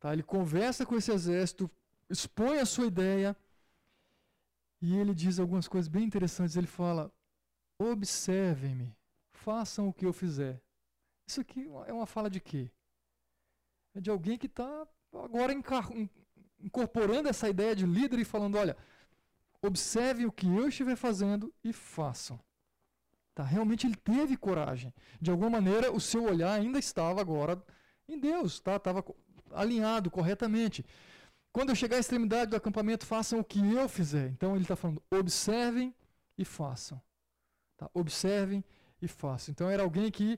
Tá? 0.00 0.12
Ele 0.12 0.22
conversa 0.22 0.84
com 0.86 0.96
esse 0.96 1.12
exército, 1.12 1.70
expõe 2.08 2.58
a 2.58 2.66
sua 2.66 2.86
ideia 2.86 3.36
e 4.80 4.96
ele 4.96 5.14
diz 5.14 5.38
algumas 5.38 5.68
coisas 5.68 5.88
bem 5.88 6.04
interessantes. 6.04 6.56
Ele 6.56 6.66
fala: 6.66 7.12
observem-me, 7.78 8.96
façam 9.30 9.88
o 9.88 9.92
que 9.92 10.06
eu 10.06 10.12
fizer. 10.12 10.60
Isso 11.30 11.40
aqui 11.40 11.70
é 11.86 11.92
uma 11.92 12.06
fala 12.06 12.28
de 12.28 12.40
quê? 12.40 12.68
É 13.94 14.00
de 14.00 14.10
alguém 14.10 14.36
que 14.36 14.46
está 14.46 14.84
agora 15.12 15.54
incorporando 16.58 17.28
essa 17.28 17.48
ideia 17.48 17.76
de 17.76 17.86
líder 17.86 18.18
e 18.18 18.24
falando: 18.24 18.58
olha, 18.58 18.76
observe 19.62 20.26
o 20.26 20.32
que 20.32 20.48
eu 20.48 20.66
estiver 20.66 20.96
fazendo 20.96 21.54
e 21.62 21.72
façam. 21.72 22.40
Tá? 23.32 23.44
Realmente 23.44 23.86
ele 23.86 23.94
teve 23.94 24.36
coragem. 24.36 24.92
De 25.20 25.30
alguma 25.30 25.50
maneira, 25.50 25.92
o 25.92 26.00
seu 26.00 26.24
olhar 26.24 26.52
ainda 26.52 26.80
estava 26.80 27.20
agora 27.20 27.62
em 28.08 28.18
Deus, 28.18 28.58
tá? 28.58 28.74
estava 28.74 29.04
alinhado 29.52 30.10
corretamente. 30.10 30.84
Quando 31.52 31.68
eu 31.68 31.76
chegar 31.76 31.98
à 31.98 32.00
extremidade 32.00 32.50
do 32.50 32.56
acampamento, 32.56 33.06
façam 33.06 33.38
o 33.38 33.44
que 33.44 33.60
eu 33.72 33.88
fizer. 33.88 34.30
Então 34.30 34.56
ele 34.56 34.64
está 34.64 34.74
falando: 34.74 35.00
observem 35.08 35.94
e 36.36 36.44
façam. 36.44 37.00
Tá? 37.76 37.88
Observem 37.94 38.64
e 39.00 39.06
façam. 39.06 39.52
Então 39.52 39.70
era 39.70 39.84
alguém 39.84 40.10
que 40.10 40.36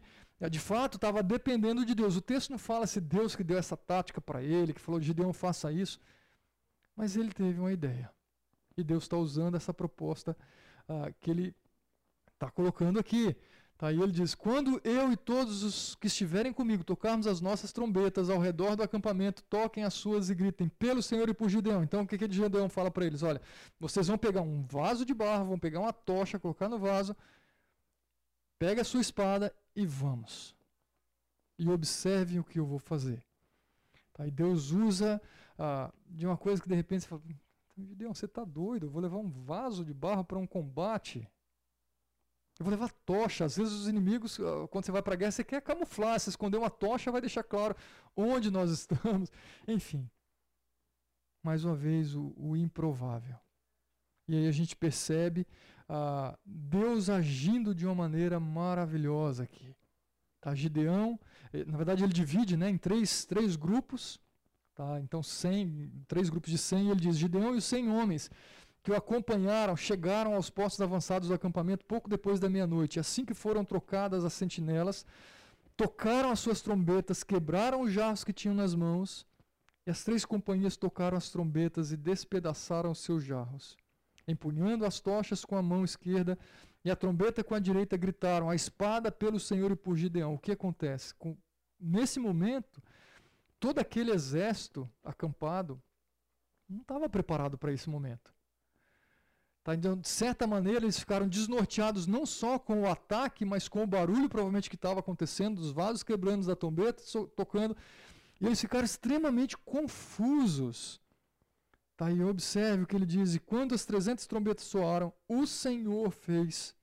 de 0.48 0.58
fato 0.58 0.96
estava 0.96 1.22
dependendo 1.22 1.84
de 1.84 1.94
Deus. 1.94 2.16
O 2.16 2.20
texto 2.20 2.50
não 2.50 2.58
fala 2.58 2.86
se 2.86 3.00
Deus 3.00 3.36
que 3.36 3.44
deu 3.44 3.58
essa 3.58 3.76
tática 3.76 4.20
para 4.20 4.42
ele, 4.42 4.72
que 4.72 4.80
falou 4.80 5.00
de 5.00 5.06
Gideão 5.06 5.32
faça 5.32 5.72
isso, 5.72 6.00
mas 6.96 7.16
ele 7.16 7.32
teve 7.32 7.60
uma 7.60 7.72
ideia. 7.72 8.10
E 8.76 8.82
Deus 8.82 9.04
está 9.04 9.16
usando 9.16 9.56
essa 9.56 9.72
proposta 9.72 10.36
uh, 10.88 11.14
que 11.20 11.30
ele 11.30 11.54
está 12.34 12.50
colocando 12.50 12.98
aqui. 12.98 13.36
Tá? 13.78 13.92
E 13.92 14.00
ele 14.00 14.12
diz: 14.12 14.34
Quando 14.34 14.80
eu 14.84 15.12
e 15.12 15.16
todos 15.16 15.62
os 15.62 15.94
que 15.96 16.06
estiverem 16.06 16.52
comigo 16.52 16.84
tocarmos 16.84 17.26
as 17.26 17.40
nossas 17.40 17.72
trombetas 17.72 18.30
ao 18.30 18.38
redor 18.38 18.76
do 18.76 18.82
acampamento, 18.82 19.42
toquem 19.44 19.84
as 19.84 19.94
suas 19.94 20.30
e 20.30 20.34
gritem 20.34 20.68
pelo 20.68 21.02
Senhor 21.02 21.28
e 21.28 21.34
por 21.34 21.48
Gideão. 21.48 21.82
Então 21.82 22.02
o 22.02 22.06
que, 22.06 22.16
que 22.16 22.32
Gideão 22.32 22.68
fala 22.68 22.90
para 22.90 23.04
eles? 23.04 23.22
Olha, 23.22 23.40
vocês 23.78 24.06
vão 24.06 24.18
pegar 24.18 24.42
um 24.42 24.62
vaso 24.62 25.04
de 25.04 25.12
barro, 25.12 25.46
vão 25.46 25.58
pegar 25.58 25.80
uma 25.80 25.92
tocha, 25.92 26.38
colocar 26.38 26.68
no 26.68 26.78
vaso, 26.78 27.16
pega 28.62 28.82
a 28.82 28.84
sua 28.84 29.00
espada 29.00 29.52
e 29.74 29.84
vamos. 29.84 30.54
E 31.58 31.68
observem 31.68 32.38
o 32.38 32.44
que 32.44 32.60
eu 32.60 32.64
vou 32.64 32.78
fazer. 32.78 33.20
Tá? 34.12 34.24
E 34.24 34.30
Deus 34.30 34.70
usa 34.70 35.20
ah, 35.58 35.92
de 36.06 36.24
uma 36.24 36.36
coisa 36.36 36.62
que 36.62 36.68
de 36.68 36.74
repente 36.76 37.02
você 37.02 37.08
fala, 37.08 37.22
Gideão, 37.76 38.14
você 38.14 38.26
está 38.26 38.44
doido, 38.44 38.86
eu 38.86 38.90
vou 38.90 39.02
levar 39.02 39.16
um 39.16 39.28
vaso 39.28 39.84
de 39.84 39.92
barro 39.92 40.24
para 40.24 40.38
um 40.38 40.46
combate. 40.46 41.28
Eu 42.56 42.64
vou 42.64 42.70
levar 42.70 42.92
tocha. 43.04 43.46
Às 43.46 43.56
vezes 43.56 43.72
os 43.72 43.88
inimigos, 43.88 44.38
ah, 44.38 44.68
quando 44.68 44.84
você 44.84 44.92
vai 44.92 45.02
para 45.02 45.14
a 45.14 45.16
guerra, 45.16 45.32
você 45.32 45.42
quer 45.42 45.60
camuflar, 45.60 46.20
se 46.20 46.30
esconder 46.30 46.58
uma 46.58 46.70
tocha 46.70 47.10
vai 47.10 47.20
deixar 47.20 47.42
claro 47.42 47.74
onde 48.16 48.48
nós 48.48 48.70
estamos. 48.78 49.28
Enfim. 49.66 50.08
Mais 51.42 51.64
uma 51.64 51.74
vez, 51.74 52.14
o, 52.14 52.32
o 52.36 52.56
improvável. 52.56 53.36
E 54.28 54.36
aí 54.36 54.46
a 54.46 54.52
gente 54.52 54.76
percebe 54.76 55.48
ah, 55.88 56.36
Deus 56.44 57.10
agindo 57.10 57.74
de 57.74 57.86
uma 57.86 57.94
maneira 57.94 58.38
maravilhosa 58.38 59.44
aqui. 59.44 59.74
Tá, 60.40 60.54
Gideão, 60.54 61.18
eh, 61.52 61.64
na 61.64 61.76
verdade 61.76 62.02
ele 62.02 62.12
divide 62.12 62.56
né, 62.56 62.68
em 62.68 62.76
três, 62.76 63.24
três 63.24 63.54
grupos, 63.56 64.20
tá, 64.74 64.98
então 65.00 65.22
100, 65.22 66.04
três 66.08 66.28
grupos 66.28 66.50
de 66.50 66.58
100, 66.58 66.86
e 66.86 66.90
ele 66.90 67.00
diz, 67.00 67.16
Gideão 67.16 67.54
e 67.54 67.58
os 67.58 67.64
100 67.64 67.90
homens 67.90 68.30
que 68.82 68.90
o 68.90 68.96
acompanharam 68.96 69.76
chegaram 69.76 70.34
aos 70.34 70.50
postos 70.50 70.80
avançados 70.80 71.28
do 71.28 71.34
acampamento 71.34 71.84
pouco 71.84 72.10
depois 72.10 72.40
da 72.40 72.48
meia-noite. 72.48 72.98
Assim 72.98 73.24
que 73.24 73.32
foram 73.32 73.64
trocadas 73.64 74.24
as 74.24 74.32
sentinelas, 74.32 75.06
tocaram 75.76 76.32
as 76.32 76.40
suas 76.40 76.60
trombetas, 76.60 77.22
quebraram 77.22 77.82
os 77.82 77.92
jarros 77.92 78.24
que 78.24 78.32
tinham 78.32 78.56
nas 78.56 78.74
mãos, 78.74 79.24
e 79.86 79.90
as 79.90 80.02
três 80.02 80.24
companhias 80.24 80.76
tocaram 80.76 81.16
as 81.16 81.30
trombetas 81.30 81.92
e 81.92 81.96
despedaçaram 81.96 82.90
os 82.90 82.98
seus 82.98 83.22
jarros 83.22 83.76
empunhando 84.26 84.84
as 84.84 85.00
tochas 85.00 85.44
com 85.44 85.56
a 85.56 85.62
mão 85.62 85.84
esquerda 85.84 86.38
e 86.84 86.90
a 86.90 86.96
trombeta 86.96 87.44
com 87.44 87.54
a 87.54 87.58
direita, 87.58 87.96
gritaram: 87.96 88.50
A 88.50 88.54
espada 88.54 89.10
pelo 89.10 89.38
Senhor 89.38 89.70
e 89.70 89.76
por 89.76 89.96
Gideão. 89.96 90.34
O 90.34 90.38
que 90.38 90.52
acontece? 90.52 91.14
Com, 91.14 91.36
nesse 91.78 92.18
momento, 92.18 92.82
todo 93.60 93.78
aquele 93.78 94.10
exército 94.10 94.88
acampado 95.04 95.80
não 96.68 96.80
estava 96.80 97.08
preparado 97.08 97.56
para 97.58 97.72
esse 97.72 97.88
momento. 97.88 98.32
Tá? 99.62 99.74
Então, 99.74 99.96
de 99.96 100.08
certa 100.08 100.46
maneira, 100.46 100.84
eles 100.84 100.98
ficaram 100.98 101.28
desnorteados 101.28 102.06
não 102.06 102.26
só 102.26 102.58
com 102.58 102.82
o 102.82 102.88
ataque, 102.88 103.44
mas 103.44 103.68
com 103.68 103.84
o 103.84 103.86
barulho 103.86 104.28
provavelmente 104.28 104.68
que 104.68 104.76
estava 104.76 105.00
acontecendo, 105.00 105.60
dos 105.60 105.70
vasos 105.70 106.02
quebrando, 106.02 106.46
da 106.46 106.56
trombeta 106.56 107.02
tocando. 107.36 107.76
E 108.40 108.46
eles 108.46 108.60
ficaram 108.60 108.84
extremamente 108.84 109.56
confusos 109.56 111.00
Tá, 111.96 112.10
e 112.10 112.22
observe 112.22 112.84
o 112.84 112.86
que 112.86 112.96
ele 112.96 113.06
diz: 113.06 113.34
E 113.34 113.38
quando 113.38 113.74
as 113.74 113.84
trezentas 113.84 114.26
trombetas 114.26 114.64
soaram, 114.64 115.12
o 115.28 115.46
Senhor 115.46 116.10
fez 116.10 116.74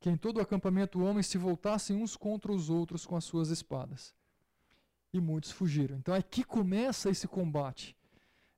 que 0.00 0.08
em 0.08 0.16
todo 0.16 0.38
o 0.38 0.40
acampamento 0.40 1.00
homens 1.00 1.26
se 1.26 1.38
voltassem 1.38 1.96
uns 1.96 2.16
contra 2.16 2.52
os 2.52 2.70
outros 2.70 3.04
com 3.04 3.16
as 3.16 3.24
suas 3.24 3.48
espadas. 3.48 4.14
E 5.12 5.20
muitos 5.20 5.50
fugiram. 5.50 5.96
Então 5.96 6.14
aqui 6.14 6.44
começa 6.44 7.10
esse 7.10 7.26
combate 7.26 7.96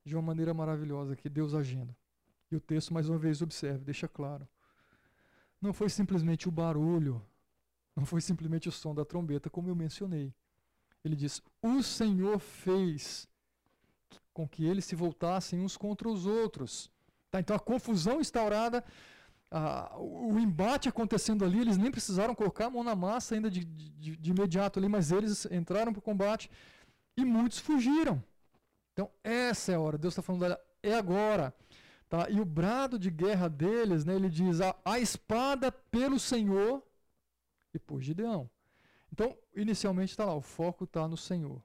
de 0.03 0.15
uma 0.15 0.21
maneira 0.21 0.53
maravilhosa, 0.53 1.15
que 1.15 1.29
Deus 1.29 1.53
agindo. 1.53 1.95
E 2.51 2.55
o 2.55 2.59
texto, 2.59 2.93
mais 2.93 3.07
uma 3.07 3.17
vez, 3.17 3.41
observe, 3.41 3.83
deixa 3.83 4.07
claro. 4.07 4.47
Não 5.61 5.73
foi 5.73 5.89
simplesmente 5.89 6.47
o 6.47 6.51
barulho, 6.51 7.21
Não 7.95 8.05
foi 8.05 8.21
simplesmente 8.21 8.69
o 8.69 8.71
som 8.71 8.95
da 8.95 9.03
trombeta, 9.03 9.49
como 9.49 9.67
eu 9.67 9.75
mencionei. 9.75 10.33
Ele 11.03 11.15
diz: 11.15 11.41
O 11.61 11.81
Senhor 11.83 12.39
fez 12.39 13.27
com 14.33 14.47
que 14.47 14.65
eles 14.65 14.85
se 14.85 14.95
voltassem 14.95 15.59
uns 15.59 15.77
contra 15.77 16.09
os 16.09 16.25
outros. 16.25 16.91
Tá, 17.29 17.39
então 17.39 17.55
a 17.55 17.59
confusão 17.59 18.19
instaurada, 18.19 18.83
a, 19.49 19.97
o 19.97 20.37
embate 20.39 20.89
acontecendo 20.89 21.45
ali, 21.45 21.59
eles 21.59 21.77
nem 21.77 21.91
precisaram 21.91 22.35
colocar 22.35 22.65
a 22.65 22.69
mão 22.69 22.83
na 22.83 22.95
massa 22.95 23.35
ainda 23.35 23.49
de, 23.49 23.63
de, 23.63 24.17
de 24.17 24.31
imediato 24.31 24.79
ali, 24.79 24.89
mas 24.89 25.11
eles 25.11 25.45
entraram 25.51 25.91
para 25.93 25.99
o 25.99 26.03
combate 26.03 26.49
e 27.17 27.23
muitos 27.23 27.59
fugiram. 27.59 28.23
Então 28.93 29.09
essa 29.23 29.71
é 29.71 29.75
a 29.75 29.79
hora. 29.79 29.97
Deus 29.97 30.13
está 30.13 30.21
falando, 30.21 30.57
é 30.83 30.93
agora. 30.93 31.53
Tá? 32.09 32.29
E 32.29 32.41
o 32.41 32.45
brado 32.45 32.99
de 32.99 33.09
guerra 33.09 33.47
deles, 33.47 34.03
né, 34.03 34.15
ele 34.15 34.29
diz: 34.29 34.59
a, 34.59 34.75
a 34.83 34.99
espada 34.99 35.71
pelo 35.71 36.19
Senhor 36.19 36.83
e 37.73 37.79
por 37.79 38.01
Gideão. 38.01 38.49
Então, 39.13 39.37
inicialmente 39.55 40.11
está 40.11 40.25
lá, 40.25 40.33
o 40.35 40.41
foco 40.41 40.85
está 40.85 41.07
no 41.07 41.17
Senhor. 41.17 41.61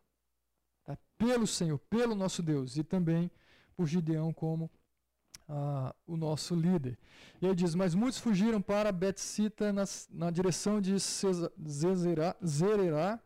Tá? 0.87 0.97
Pelo 1.19 1.47
Senhor, 1.47 1.79
pelo 1.91 2.15
nosso 2.15 2.43
Deus. 2.43 2.77
E 2.77 2.85
também 2.85 3.31
por 3.77 3.87
Gideão 3.87 4.33
como 4.33 4.71
ah, 5.49 5.95
o 6.07 6.17
nosso 6.17 6.55
líder. 6.55 6.99
E 7.41 7.47
aí 7.47 7.55
diz: 7.55 7.75
Mas 7.75 7.95
muitos 7.95 8.19
fugiram 8.19 8.63
para 8.63 8.91
Betsita 8.91 9.73
na 10.11 10.31
direção 10.31 10.81
de 10.81 10.97
Zererá, 12.45 13.21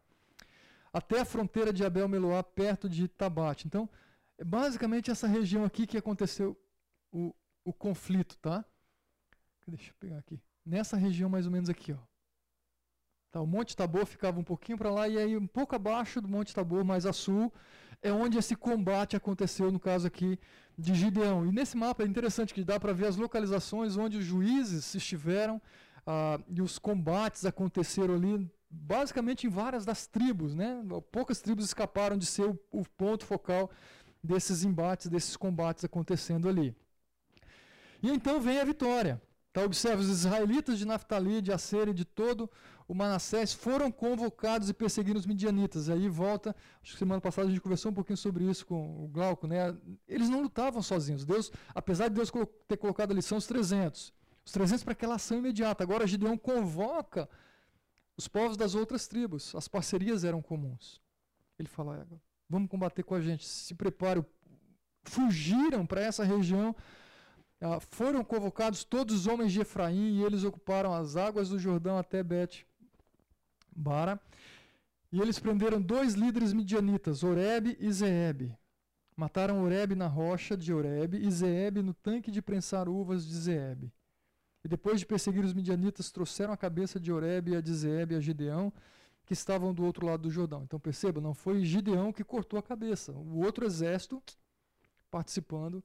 até 0.93 1.21
a 1.21 1.25
fronteira 1.25 1.73
de 1.73 1.85
Abel 1.85 2.09
Meloá, 2.09 2.43
perto 2.43 2.89
de 2.89 3.07
Tabate. 3.07 3.67
Então, 3.67 3.89
é 4.37 4.45
basicamente 4.45 5.11
essa 5.11 5.29
região 5.29 5.65
aqui 5.65 5.87
que 5.87 5.97
aconteceu 5.97 6.59
o, 7.13 7.35
o 7.65 7.73
conflito, 7.73 8.37
tá? 8.39 8.65
Deixa 9.67 9.91
eu 9.91 9.95
pegar 10.01 10.19
aqui. 10.19 10.41
Nessa 10.67 10.97
região 10.97 11.31
mais 11.31 11.47
ou 11.47 11.53
menos 11.53 11.69
aqui, 11.69 11.93
ó. 11.93 12.10
Tá, 13.31 13.41
o 13.41 13.47
Monte 13.47 13.77
Tabor 13.77 14.07
ficava 14.07 14.41
um 14.41 14.43
pouquinho 14.43 14.77
para 14.77 14.91
lá 14.91 15.07
e 15.09 15.17
aí 15.17 15.37
um 15.37 15.47
pouco 15.47 15.77
abaixo 15.77 16.21
do 16.21 16.29
Monte 16.29 16.55
Tabor, 16.55 16.85
mais 16.85 17.07
a 17.07 17.13
sul, 17.13 17.53
é 18.03 18.13
onde 18.13 18.37
esse 18.37 18.57
combate 18.57 19.15
aconteceu, 19.15 19.71
no 19.71 19.79
caso 19.79 20.07
aqui 20.07 20.39
de 20.77 20.95
Gideão. 20.95 21.47
E 21.47 21.53
nesse 21.53 21.77
mapa 21.77 22.03
é 22.03 22.07
interessante 22.07 22.53
que 22.53 22.65
dá 22.65 22.81
para 22.81 22.93
ver 22.93 23.07
as 23.07 23.17
localizações 23.17 23.97
onde 23.97 24.19
os 24.19 24.25
juízes 24.25 24.95
estiveram 24.95 25.63
ah, 26.07 26.41
e 26.49 26.61
os 26.61 26.79
combates 26.79 27.45
aconteceram 27.45 28.15
ali, 28.15 28.51
basicamente 28.69 29.47
em 29.47 29.51
várias 29.51 29.85
das 29.85 30.07
tribos, 30.07 30.55
né? 30.55 30.83
Poucas 31.13 31.41
tribos 31.41 31.65
escaparam 31.65 32.17
de 32.17 32.27
ser 32.27 32.47
o, 32.47 32.59
o 32.73 32.83
ponto 32.97 33.25
focal 33.25 33.71
desses 34.23 34.65
embates, 34.65 35.07
desses 35.07 35.37
combates 35.37 35.85
acontecendo 35.85 36.49
ali. 36.49 36.75
E 38.03 38.11
então 38.11 38.41
vem 38.41 38.59
a 38.59 38.65
vitória. 38.65 39.21
Tá, 39.53 39.65
observa, 39.65 40.01
os 40.01 40.09
israelitas 40.09 40.79
de 40.79 40.85
Naftali, 40.85 41.43
de 41.43 41.53
Aser 41.53 41.89
e 41.89 41.95
de 41.95 42.05
todo 42.05 42.49
o 42.91 42.95
Manassés 42.95 43.53
foram 43.53 43.91
convocados 43.91 44.69
e 44.69 44.75
perseguiram 44.75 45.19
os 45.19 45.25
midianitas. 45.25 45.89
Aí 45.89 46.09
volta, 46.09 46.55
acho 46.83 46.93
que 46.93 46.99
semana 46.99 47.21
passada 47.21 47.47
a 47.47 47.51
gente 47.51 47.61
conversou 47.61 47.93
um 47.93 47.95
pouquinho 47.95 48.17
sobre 48.17 48.45
isso 48.45 48.67
com 48.67 49.05
o 49.05 49.07
Glauco, 49.07 49.47
né? 49.47 49.77
Eles 50.09 50.29
não 50.29 50.43
lutavam 50.43 50.83
sozinhos. 50.83 51.25
Deus, 51.25 51.53
apesar 51.73 52.09
de 52.09 52.15
Deus 52.15 52.33
ter 52.67 52.77
colocado 52.77 53.13
ali, 53.13 53.23
são 53.23 53.39
os 53.39 53.47
300. 53.47 54.13
Os 54.45 54.51
300 54.51 54.83
para 54.83 54.93
aquela 54.93 55.15
ação 55.15 55.39
imediata. 55.39 55.85
Agora 55.85 56.05
Gideão 56.05 56.37
convoca 56.37 57.29
os 58.17 58.27
povos 58.27 58.57
das 58.57 58.75
outras 58.75 59.07
tribos. 59.07 59.55
As 59.55 59.69
parcerias 59.69 60.25
eram 60.25 60.43
comuns. 60.43 61.01
Ele 61.59 61.69
fala, 61.69 62.07
vamos 62.49 62.69
combater 62.69 63.05
com 63.05 63.15
a 63.15 63.21
gente, 63.21 63.47
se 63.47 63.75
prepare. 63.75 64.25
Fugiram 65.05 65.87
para 65.87 66.01
essa 66.01 66.25
região 66.25 66.75
ah, 67.61 67.79
foram 67.79 68.25
convocados 68.25 68.85
todos 68.85 69.15
os 69.15 69.27
homens 69.27 69.53
de 69.53 69.61
Efraim 69.61 70.19
e 70.19 70.25
eles 70.25 70.45
ocuparam 70.45 70.95
as 70.95 71.17
águas 71.17 71.51
do 71.51 71.59
Jordão 71.59 71.99
até 71.99 72.23
Bet 72.23 72.67
Bara. 73.77 74.21
E 75.13 75.21
eles 75.21 75.39
prenderam 75.39 75.81
dois 75.81 76.15
líderes 76.15 76.53
midianitas, 76.53 77.23
Oreb 77.23 77.77
e 77.79 77.93
Zeeb. 77.93 78.57
Mataram 79.17 79.63
Oreb 79.63 79.95
na 79.95 80.07
rocha 80.07 80.57
de 80.57 80.73
Oreb 80.73 81.15
e 81.15 81.31
Zeeb 81.31 81.83
no 81.83 81.93
tanque 81.93 82.31
de 82.31 82.41
prensar 82.41 82.89
uvas 82.89 83.27
de 83.27 83.35
Zeeb. 83.35 83.93
E 84.65 84.69
depois 84.69 85.01
de 85.01 85.07
perseguir 85.07 85.45
os 85.45 85.53
midianitas, 85.53 86.11
trouxeram 86.11 86.53
a 86.53 86.57
cabeça 86.57 86.99
de 86.99 87.13
Oreb 87.13 87.49
e 87.49 87.57
a 87.57 87.61
de 87.61 87.75
Zeeb 87.75 88.15
a 88.15 88.21
Gideão, 88.21 88.73
que 89.27 89.35
estavam 89.35 89.75
do 89.75 89.85
outro 89.85 90.07
lado 90.07 90.23
do 90.23 90.31
Jordão. 90.31 90.63
Então 90.63 90.81
perceba, 90.81 91.21
não 91.21 91.35
foi 91.35 91.65
Gideão 91.65 92.13
que 92.13 92.25
cortou 92.25 92.59
a 92.59 92.63
cabeça. 92.63 93.13
O 93.13 93.45
outro 93.45 93.67
exército 93.67 94.23
participando 95.11 95.83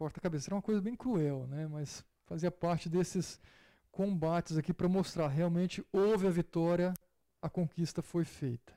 corta 0.00 0.18
a 0.18 0.22
cabeça. 0.22 0.48
Era 0.48 0.54
uma 0.54 0.62
coisa 0.62 0.80
bem 0.80 0.96
cruel, 0.96 1.46
né? 1.46 1.66
mas 1.66 2.02
fazia 2.24 2.50
parte 2.50 2.88
desses 2.88 3.38
combates 3.92 4.56
aqui 4.56 4.72
para 4.72 4.88
mostrar 4.88 5.28
realmente 5.28 5.84
houve 5.92 6.26
a 6.26 6.30
vitória, 6.30 6.94
a 7.42 7.50
conquista 7.50 8.00
foi 8.00 8.24
feita. 8.24 8.72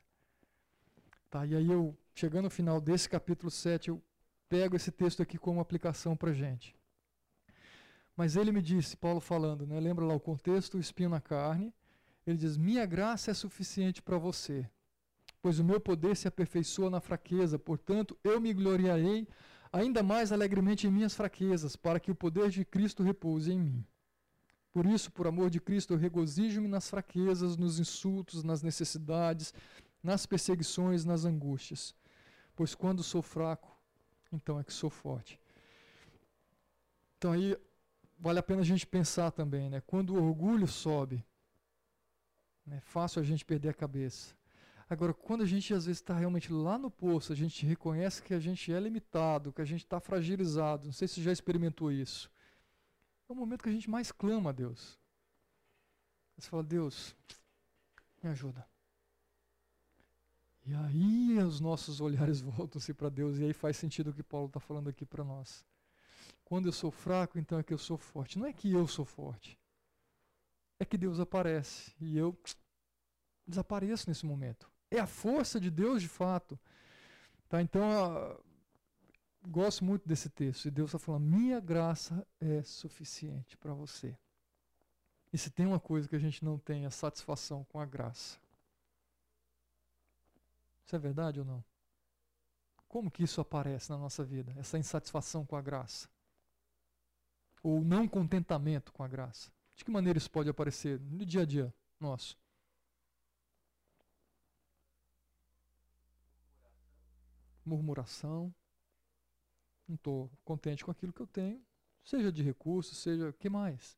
Tá, 1.30 1.46
e 1.46 1.56
aí 1.56 1.72
eu, 1.72 1.98
chegando 2.14 2.46
no 2.46 2.50
final 2.50 2.82
desse 2.82 3.08
capítulo 3.08 3.50
7, 3.50 3.88
eu 3.88 4.04
pego 4.50 4.76
esse 4.76 4.92
texto 4.92 5.24
aqui 5.24 5.38
como 5.38 5.62
aplicação 5.62 6.14
para 6.14 6.34
gente. 6.34 6.76
Mas 8.18 8.36
ele 8.36 8.52
me 8.52 8.62
disse, 8.62 8.98
Paulo 8.98 9.22
falando, 9.22 9.66
né, 9.66 9.80
lembra 9.80 10.04
lá 10.04 10.14
o 10.14 10.20
contexto, 10.20 10.76
o 10.76 10.80
espinho 10.80 11.10
na 11.10 11.22
carne, 11.22 11.74
ele 12.28 12.38
diz, 12.38 12.58
minha 12.58 12.86
graça 12.86 13.32
é 13.32 13.34
suficiente 13.34 14.02
para 14.02 14.18
você, 14.18 14.70
pois 15.42 15.58
o 15.58 15.64
meu 15.64 15.80
poder 15.80 16.18
se 16.18 16.28
aperfeiçoa 16.28 16.90
na 16.90 17.00
fraqueza, 17.00 17.58
portanto 17.58 18.18
eu 18.26 18.42
me 18.42 18.54
gloriarei 18.54 19.26
ainda 19.74 20.04
mais 20.04 20.32
alegremente 20.32 20.86
em 20.86 20.92
minhas 20.92 21.16
fraquezas, 21.16 21.76
para 21.76 22.00
que 22.00 22.12
o 22.12 22.16
poder 22.16 22.52
de 22.52 22.64
Cristo 22.64 23.02
repouse 23.02 23.52
em 23.52 23.60
mim. 23.60 23.86
Por 24.72 24.86
isso, 24.86 25.12
por 25.12 25.28
amor 25.28 25.50
de 25.50 25.60
Cristo, 25.60 25.94
eu 25.94 25.98
regozijo-me 25.98 26.68
nas 26.68 26.90
fraquezas, 26.90 27.58
nos 27.58 27.80
insultos, 27.80 28.44
nas 28.44 28.62
necessidades, 28.62 29.54
nas 30.02 30.26
perseguições, 30.26 31.04
nas 31.04 31.26
angústias. 31.26 31.96
Pois 32.56 32.76
quando 32.76 33.02
sou 33.02 33.22
fraco, 33.22 33.76
então 34.32 34.60
é 34.60 34.64
que 34.64 34.74
sou 34.74 34.90
forte. 34.90 35.40
Então 37.18 37.32
aí 37.32 37.58
vale 38.20 38.40
a 38.40 38.44
pena 38.44 38.62
a 38.62 38.66
gente 38.66 38.86
pensar 38.86 39.32
também, 39.32 39.70
né? 39.70 39.82
Quando 39.82 40.14
o 40.14 40.24
orgulho 40.24 40.68
sobe, 40.68 41.26
é 42.70 42.80
fácil 42.80 43.22
a 43.22 43.26
gente 43.26 43.44
perder 43.44 43.70
a 43.70 43.74
cabeça. 43.74 44.36
Agora, 44.94 45.12
quando 45.12 45.42
a 45.42 45.46
gente 45.46 45.74
às 45.74 45.88
vezes 45.88 46.00
está 46.02 46.14
realmente 46.14 46.54
lá 46.54 46.78
no 46.78 46.92
poço, 46.92 47.34
a 47.34 47.36
gente 47.36 47.66
reconhece 47.66 48.22
que 48.22 48.32
a 48.32 48.40
gente 48.40 48.72
é 48.72 48.80
limitado, 48.80 49.52
que 49.52 49.60
a 49.60 49.66
gente 49.66 49.84
está 49.84 50.00
fragilizado. 50.00 50.86
Não 50.86 50.94
sei 50.94 51.08
se 51.08 51.16
você 51.16 51.24
já 51.24 51.32
experimentou 51.32 51.92
isso. 51.92 52.30
É 53.28 53.34
o 53.34 53.36
momento 53.36 53.64
que 53.64 53.70
a 53.70 53.72
gente 53.72 53.90
mais 53.90 54.12
clama 54.12 54.52
a 54.52 54.54
Deus. 54.54 55.00
Você 56.38 56.48
fala, 56.48 56.64
Deus, 56.64 57.16
me 58.22 58.30
ajuda. 58.30 58.68
E 60.64 60.76
aí 60.76 61.40
os 61.40 61.60
nossos 61.60 62.00
olhares 62.00 62.40
voltam-se 62.42 62.94
para 62.94 63.10
Deus, 63.10 63.40
e 63.40 63.46
aí 63.46 63.54
faz 63.54 63.78
sentido 63.78 64.12
o 64.12 64.14
que 64.14 64.22
Paulo 64.22 64.46
está 64.46 64.60
falando 64.60 64.90
aqui 64.90 65.08
para 65.08 65.24
nós. 65.24 65.66
Quando 66.46 66.68
eu 66.68 66.72
sou 66.72 66.92
fraco, 66.92 67.40
então 67.40 67.58
é 67.58 67.64
que 67.64 67.74
eu 67.74 67.80
sou 67.80 67.98
forte. 67.98 68.38
Não 68.38 68.46
é 68.46 68.54
que 68.54 68.72
eu 68.72 68.88
sou 68.88 69.06
forte. 69.06 69.60
É 70.78 70.86
que 70.86 71.00
Deus 71.00 71.20
aparece 71.20 71.96
e 72.00 72.16
eu 72.16 72.38
desapareço 73.48 74.08
nesse 74.08 74.26
momento. 74.26 74.73
É 74.96 75.00
a 75.00 75.08
força 75.08 75.60
de 75.60 75.72
Deus 75.72 76.04
de 76.04 76.08
fato. 76.08 76.60
Tá? 77.50 77.60
Então, 77.60 78.40
gosto 79.48 79.84
muito 79.84 80.08
desse 80.08 80.30
texto. 80.30 80.66
E 80.66 80.72
Deus 80.72 80.90
está 80.90 81.00
falando: 81.00 81.24
minha 81.24 81.60
graça 81.60 82.26
é 82.40 82.62
suficiente 82.62 83.58
para 83.58 83.74
você. 83.74 84.16
E 85.34 85.38
se 85.38 85.50
tem 85.50 85.66
uma 85.66 85.80
coisa 85.80 86.08
que 86.08 86.16
a 86.16 86.20
gente 86.20 86.46
não 86.46 86.60
tem, 86.60 86.86
é 86.86 86.90
satisfação 86.92 87.64
com 87.64 87.80
a 87.80 87.86
graça. 87.88 88.38
Isso 90.86 90.96
é 90.96 91.00
verdade 91.00 91.40
ou 91.40 91.46
não? 91.46 91.64
Como 92.88 93.10
que 93.10 93.24
isso 93.24 93.42
aparece 93.42 93.90
na 93.90 93.98
nossa 93.98 94.24
vida? 94.24 94.54
Essa 94.58 94.78
insatisfação 94.78 95.44
com 95.44 95.56
a 95.56 95.62
graça? 95.62 96.08
Ou 97.64 97.84
não 97.84 98.08
contentamento 98.08 98.94
com 98.94 99.02
a 99.02 99.08
graça? 99.08 99.52
De 99.76 99.84
que 99.84 99.90
maneira 99.90 100.20
isso 100.20 100.30
pode 100.30 100.52
aparecer 100.52 101.00
no 101.00 101.26
dia 101.26 101.42
a 101.42 101.46
dia 101.46 101.74
nosso? 102.00 102.38
Murmuração. 107.66 108.54
Não 109.88 109.96
estou 109.96 110.32
contente 110.44 110.84
com 110.84 110.92
aquilo 110.92 111.14
que 111.14 111.22
eu 111.22 111.28
tenho, 111.28 111.62
seja 112.04 112.32
de 112.32 112.42
recursos, 112.42 112.98
seja 112.98 113.34
que 113.34 113.50
mais. 113.50 113.98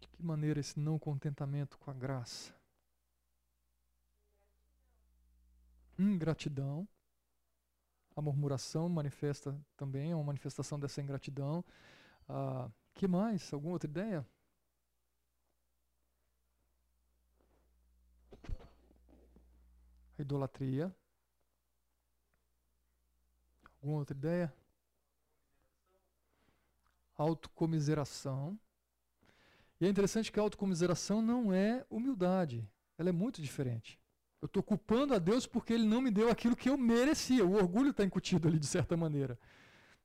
De 0.00 0.08
que 0.08 0.22
maneira 0.22 0.60
esse 0.60 0.78
não 0.78 0.98
contentamento 0.98 1.78
com 1.78 1.90
a 1.90 1.94
graça? 1.94 2.54
Ingratidão. 5.98 6.86
A 8.14 8.20
murmuração 8.20 8.88
manifesta 8.88 9.58
também, 9.76 10.10
é 10.10 10.14
uma 10.14 10.24
manifestação 10.24 10.78
dessa 10.78 11.00
ingratidão. 11.00 11.64
Ah, 12.28 12.70
que 12.94 13.08
mais? 13.08 13.52
Alguma 13.52 13.72
outra 13.72 13.88
ideia? 13.88 14.26
Idolatria. 20.22 20.94
Alguma 23.80 23.98
outra 23.98 24.16
ideia? 24.16 24.52
autocomiseração. 27.22 28.58
E 29.80 29.86
é 29.86 29.88
interessante 29.88 30.30
que 30.30 30.38
a 30.38 30.42
autocomiseração 30.42 31.20
não 31.20 31.52
é 31.52 31.84
humildade, 31.90 32.68
ela 32.96 33.08
é 33.08 33.12
muito 33.12 33.42
diferente. 33.42 33.98
Eu 34.40 34.46
estou 34.46 34.62
culpando 34.62 35.14
a 35.14 35.18
Deus 35.18 35.46
porque 35.46 35.72
Ele 35.72 35.86
não 35.86 36.00
me 36.00 36.10
deu 36.10 36.28
aquilo 36.28 36.56
que 36.56 36.68
eu 36.68 36.76
merecia. 36.76 37.44
O 37.44 37.54
orgulho 37.54 37.90
está 37.90 38.04
incutido 38.04 38.48
ali 38.48 38.58
de 38.58 38.66
certa 38.66 38.96
maneira. 38.96 39.38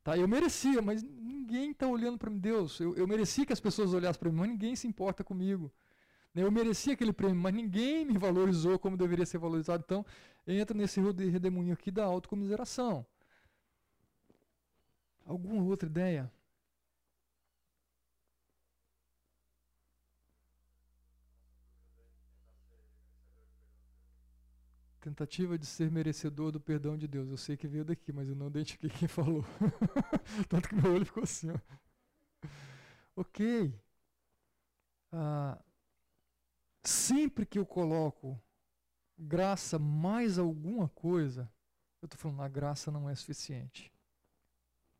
Tá? 0.03 0.15
Eu 0.15 0.27
merecia, 0.27 0.79
mas 0.81 1.01
ninguém 1.01 1.71
está 1.71 1.87
olhando 1.87 2.19
para 2.19 2.29
mim. 2.29 2.37
Deus, 2.37 2.79
eu, 2.79 2.95
eu 2.95 3.07
merecia 3.07 3.45
que 3.45 3.53
as 3.53 3.59
pessoas 3.59 3.93
olhassem 3.93 4.19
para 4.19 4.29
mim, 4.29 4.37
mas 4.37 4.49
ninguém 4.49 4.75
se 4.75 4.87
importa 4.87 5.23
comigo. 5.23 5.71
Né? 6.37 6.43
Eu 6.43 6.51
merecia 6.51 6.93
aquele 6.93 7.11
prêmio, 7.11 7.35
mas 7.41 7.53
ninguém 7.53 8.05
me 8.05 8.15
valorizou 8.17 8.77
como 8.77 8.95
deveria 8.95 9.25
ser 9.25 9.39
valorizado. 9.39 9.83
Então, 9.85 10.05
entra 10.45 10.77
nesse 10.77 11.01
redemoinho 11.01 11.73
aqui 11.73 11.89
da 11.89 12.05
autocomiseração. 12.05 13.05
Alguma 15.25 15.61
outra 15.63 15.87
ideia? 15.87 16.31
Tentativa 25.01 25.57
de 25.57 25.65
ser 25.65 25.89
merecedor 25.89 26.51
do 26.51 26.59
perdão 26.59 26.95
de 26.97 27.07
Deus. 27.07 27.29
Eu 27.29 27.37
sei 27.37 27.57
que 27.57 27.67
veio 27.67 27.83
daqui, 27.85 28.11
mas 28.13 28.27
eu 28.29 28.35
não 28.35 28.47
identifiquei 28.47 28.89
quem 28.91 29.07
falou. 29.07 29.43
Tanto 30.49 30.69
que 30.69 30.75
meu 30.75 30.93
olho 30.93 31.05
ficou 31.05 31.23
assim. 31.23 31.49
Ó. 31.51 31.57
Ok. 33.15 33.73
Ah, 35.11 35.57
sempre 36.87 37.45
que 37.45 37.59
eu 37.59 37.65
coloco 37.65 38.41
graça 39.17 39.77
mais 39.77 40.39
alguma 40.39 40.87
coisa, 40.87 41.51
eu 42.01 42.05
estou 42.05 42.17
falando, 42.17 42.41
a 42.41 42.47
graça 42.47 42.89
não 42.89 43.09
é 43.09 43.15
suficiente. 43.15 43.91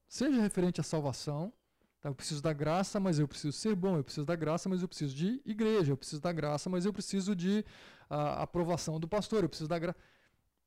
Seja 0.07 0.41
referente 0.41 0.81
à 0.81 0.83
salvação, 0.83 1.53
tá? 2.01 2.09
eu 2.09 2.15
preciso 2.15 2.41
da 2.41 2.51
graça, 2.51 2.99
mas 2.99 3.19
eu 3.19 3.27
preciso 3.27 3.53
ser 3.53 3.73
bom, 3.73 3.95
eu 3.95 4.03
preciso 4.03 4.25
da 4.25 4.35
graça, 4.35 4.67
mas 4.67 4.81
eu 4.81 4.87
preciso 4.87 5.15
de 5.15 5.41
igreja, 5.45 5.93
eu 5.93 5.97
preciso 5.97 6.21
da 6.21 6.33
graça, 6.33 6.69
mas 6.69 6.85
eu 6.85 6.91
preciso 6.91 7.33
de 7.33 7.63
uh, 8.09 8.41
aprovação 8.41 8.99
do 8.99 9.07
pastor, 9.07 9.43
eu 9.43 9.49
preciso 9.49 9.69
da 9.69 9.79
graça. 9.79 9.97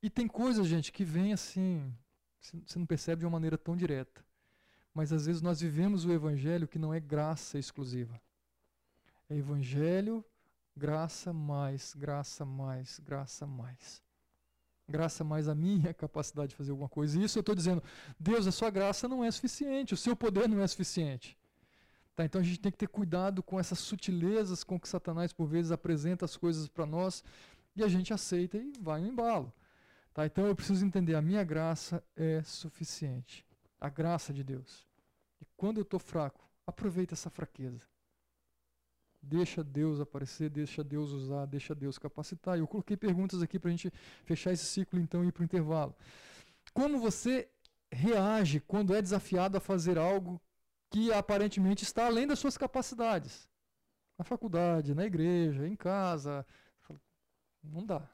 E 0.01 0.09
tem 0.09 0.27
coisas, 0.27 0.65
gente, 0.65 0.91
que 0.91 1.03
vem 1.03 1.33
assim, 1.33 1.93
você 2.39 2.79
não 2.79 2.85
percebe 2.87 3.19
de 3.19 3.25
uma 3.25 3.31
maneira 3.31 3.57
tão 3.59 3.77
direta. 3.77 4.25
Mas 4.91 5.13
às 5.13 5.27
vezes 5.27 5.41
nós 5.41 5.61
vivemos 5.61 6.03
o 6.03 6.11
evangelho 6.11 6.67
que 6.67 6.79
não 6.79 6.91
é 6.91 6.99
graça 6.99 7.59
exclusiva. 7.59 8.19
É 9.29 9.35
evangelho 9.35 10.25
Graça 10.75 11.33
mais, 11.33 11.93
graça 11.93 12.45
mais, 12.45 12.99
graça 12.99 13.45
mais. 13.45 14.01
Graça 14.87 15.23
mais 15.23 15.47
a 15.47 15.55
minha 15.55 15.93
capacidade 15.93 16.49
de 16.49 16.55
fazer 16.55 16.71
alguma 16.71 16.89
coisa. 16.89 17.19
E 17.19 17.23
isso 17.23 17.37
eu 17.37 17.41
estou 17.41 17.55
dizendo, 17.55 17.83
Deus, 18.19 18.47
a 18.47 18.51
sua 18.51 18.69
graça 18.69 19.07
não 19.07 19.23
é 19.23 19.31
suficiente, 19.31 19.93
o 19.93 19.97
seu 19.97 20.15
poder 20.15 20.47
não 20.49 20.61
é 20.61 20.67
suficiente. 20.67 21.37
Tá, 22.15 22.25
então 22.25 22.41
a 22.41 22.43
gente 22.43 22.59
tem 22.59 22.71
que 22.71 22.77
ter 22.77 22.87
cuidado 22.87 23.41
com 23.41 23.59
essas 23.59 23.79
sutilezas 23.79 24.63
com 24.63 24.79
que 24.79 24.87
Satanás 24.87 25.31
por 25.31 25.45
vezes 25.45 25.71
apresenta 25.71 26.25
as 26.25 26.35
coisas 26.35 26.67
para 26.67 26.85
nós 26.85 27.23
e 27.75 27.83
a 27.83 27.87
gente 27.87 28.13
aceita 28.13 28.57
e 28.57 28.73
vai 28.79 28.99
no 29.01 29.07
embalo. 29.07 29.53
Tá, 30.13 30.25
então 30.25 30.45
eu 30.45 30.55
preciso 30.55 30.85
entender, 30.85 31.15
a 31.15 31.21
minha 31.21 31.43
graça 31.43 32.03
é 32.15 32.43
suficiente. 32.43 33.45
A 33.79 33.89
graça 33.89 34.33
de 34.33 34.43
Deus. 34.43 34.85
E 35.41 35.45
quando 35.55 35.77
eu 35.77 35.83
estou 35.83 35.99
fraco, 35.99 36.45
aproveita 36.67 37.13
essa 37.13 37.29
fraqueza. 37.29 37.90
Deixa 39.21 39.63
Deus 39.63 39.99
aparecer, 39.99 40.49
deixa 40.49 40.83
Deus 40.83 41.11
usar, 41.11 41.45
deixa 41.45 41.75
Deus 41.75 41.97
capacitar. 41.99 42.57
Eu 42.57 42.67
coloquei 42.67 42.97
perguntas 42.97 43.41
aqui 43.41 43.59
para 43.59 43.69
a 43.69 43.71
gente 43.71 43.91
fechar 44.25 44.51
esse 44.51 44.65
ciclo 44.65 44.99
então 44.99 45.23
e 45.23 45.27
ir 45.27 45.31
para 45.31 45.41
o 45.41 45.45
intervalo. 45.45 45.95
Como 46.73 46.99
você 46.99 47.47
reage 47.91 48.59
quando 48.61 48.95
é 48.95 49.01
desafiado 49.01 49.57
a 49.57 49.61
fazer 49.61 49.97
algo 49.97 50.41
que 50.89 51.13
aparentemente 51.13 51.83
está 51.83 52.07
além 52.07 52.25
das 52.25 52.39
suas 52.39 52.57
capacidades? 52.57 53.47
Na 54.17 54.25
faculdade, 54.25 54.95
na 54.95 55.05
igreja, 55.05 55.67
em 55.67 55.75
casa. 55.75 56.45
Não 57.63 57.85
dá. 57.85 58.09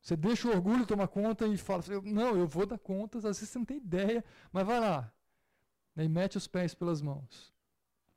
Você 0.00 0.16
deixa 0.16 0.48
o 0.48 0.50
orgulho 0.50 0.84
tomar 0.84 1.08
conta 1.08 1.46
e 1.46 1.56
fala, 1.56 1.82
não, 2.02 2.36
eu 2.36 2.46
vou 2.46 2.66
dar 2.66 2.78
conta, 2.78 3.18
às 3.18 3.24
vezes 3.24 3.48
você 3.48 3.58
não 3.58 3.64
tem 3.64 3.78
ideia, 3.78 4.22
mas 4.52 4.66
vai 4.66 4.78
lá. 4.78 5.10
E 5.96 6.08
mete 6.08 6.36
os 6.36 6.46
pés 6.46 6.74
pelas 6.74 7.00
mãos. 7.00 7.53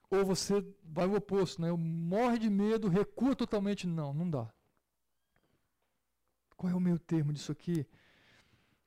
Ou 0.10 0.26
você 0.26 0.66
vai 0.84 1.06
o 1.06 1.16
oposto, 1.16 1.62
né? 1.62 1.72
Morre 1.72 2.40
de 2.40 2.50
medo, 2.50 2.88
recua 2.88 3.36
totalmente. 3.36 3.86
Não, 3.86 4.14
não 4.14 4.30
dá. 4.30 4.52
Qual 6.56 6.72
é 6.72 6.76
o 6.76 6.80
meio 6.80 6.98
termo 6.98 7.34
disso 7.34 7.52
aqui? 7.52 7.86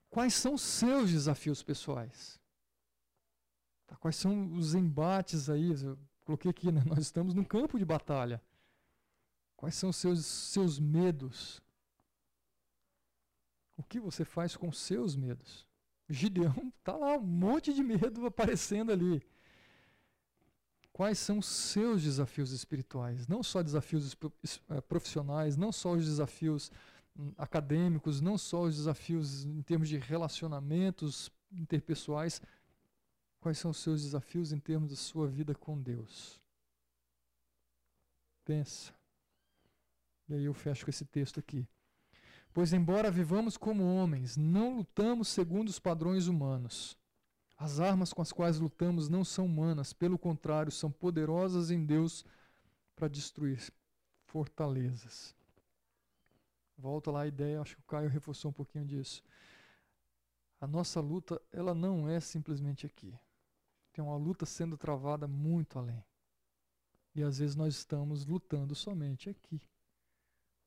Quais 0.08 0.34
são 0.34 0.54
os 0.54 0.62
seus 0.62 1.10
desafios 1.10 1.62
pessoais? 1.62 2.40
Tá, 3.86 3.96
quais 3.96 4.16
são 4.16 4.52
os 4.54 4.74
embates 4.74 5.48
aí? 5.48 5.70
Eu 5.82 5.98
coloquei 6.24 6.50
aqui, 6.50 6.72
né? 6.72 6.82
nós 6.86 6.98
estamos 6.98 7.34
num 7.34 7.44
campo 7.44 7.78
de 7.78 7.84
batalha. 7.84 8.42
Quais 9.56 9.74
são 9.74 9.90
os 9.90 9.96
seus, 9.96 10.24
seus 10.24 10.78
medos? 10.80 11.62
O 13.76 13.82
que 13.82 14.00
você 14.00 14.24
faz 14.24 14.56
com 14.56 14.72
seus 14.72 15.14
medos? 15.14 15.66
Gideão 16.08 16.72
está 16.78 16.96
lá, 16.96 17.16
um 17.16 17.22
monte 17.22 17.72
de 17.72 17.82
medo 17.82 18.24
aparecendo 18.26 18.90
ali. 18.90 19.22
Quais 20.92 21.18
são 21.18 21.38
os 21.38 21.46
seus 21.46 22.02
desafios 22.02 22.52
espirituais? 22.52 23.26
Não 23.26 23.42
só 23.42 23.62
desafios 23.62 24.16
eh, 24.68 24.80
profissionais, 24.82 25.56
não 25.56 25.72
só 25.72 25.92
os 25.92 26.04
desafios 26.04 26.70
hum, 27.16 27.32
acadêmicos, 27.38 28.20
não 28.20 28.36
só 28.36 28.62
os 28.62 28.76
desafios 28.76 29.44
em 29.44 29.62
termos 29.62 29.88
de 29.88 29.98
relacionamentos 29.98 31.30
interpessoais. 31.52 32.42
Quais 33.40 33.58
são 33.58 33.70
os 33.70 33.78
seus 33.78 34.02
desafios 34.02 34.52
em 34.52 34.58
termos 34.58 34.90
da 34.90 34.96
sua 34.96 35.26
vida 35.26 35.54
com 35.54 35.80
Deus? 35.80 36.40
Pensa. 38.44 38.92
E 40.28 40.34
aí 40.34 40.44
eu 40.44 40.54
fecho 40.54 40.84
com 40.84 40.90
esse 40.90 41.04
texto 41.04 41.40
aqui. 41.40 41.66
Pois, 42.52 42.72
embora 42.72 43.10
vivamos 43.10 43.56
como 43.56 43.84
homens, 43.84 44.36
não 44.36 44.76
lutamos 44.76 45.28
segundo 45.28 45.68
os 45.68 45.78
padrões 45.78 46.26
humanos. 46.26 46.98
As 47.60 47.78
armas 47.78 48.10
com 48.10 48.22
as 48.22 48.32
quais 48.32 48.58
lutamos 48.58 49.10
não 49.10 49.22
são 49.22 49.44
humanas, 49.44 49.92
pelo 49.92 50.18
contrário, 50.18 50.72
são 50.72 50.90
poderosas 50.90 51.70
em 51.70 51.84
Deus 51.84 52.24
para 52.96 53.06
destruir 53.06 53.60
fortalezas. 54.24 55.36
Volta 56.78 57.10
lá 57.10 57.20
a 57.20 57.26
ideia, 57.26 57.60
acho 57.60 57.76
que 57.76 57.82
o 57.82 57.84
Caio 57.86 58.08
reforçou 58.08 58.50
um 58.50 58.54
pouquinho 58.54 58.86
disso. 58.86 59.22
A 60.58 60.66
nossa 60.66 61.02
luta, 61.02 61.38
ela 61.52 61.74
não 61.74 62.08
é 62.08 62.18
simplesmente 62.18 62.86
aqui. 62.86 63.14
Tem 63.92 64.02
uma 64.02 64.16
luta 64.16 64.46
sendo 64.46 64.78
travada 64.78 65.28
muito 65.28 65.78
além. 65.78 66.02
E 67.14 67.22
às 67.22 67.40
vezes 67.40 67.56
nós 67.56 67.74
estamos 67.74 68.24
lutando 68.24 68.74
somente 68.74 69.28
aqui. 69.28 69.60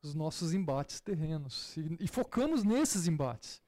Os 0.04 0.14
nossos 0.14 0.54
embates 0.54 1.00
terrenos. 1.00 1.76
E, 1.76 1.98
e 2.02 2.08
focamos 2.08 2.64
nesses 2.64 3.08
embates. 3.08 3.63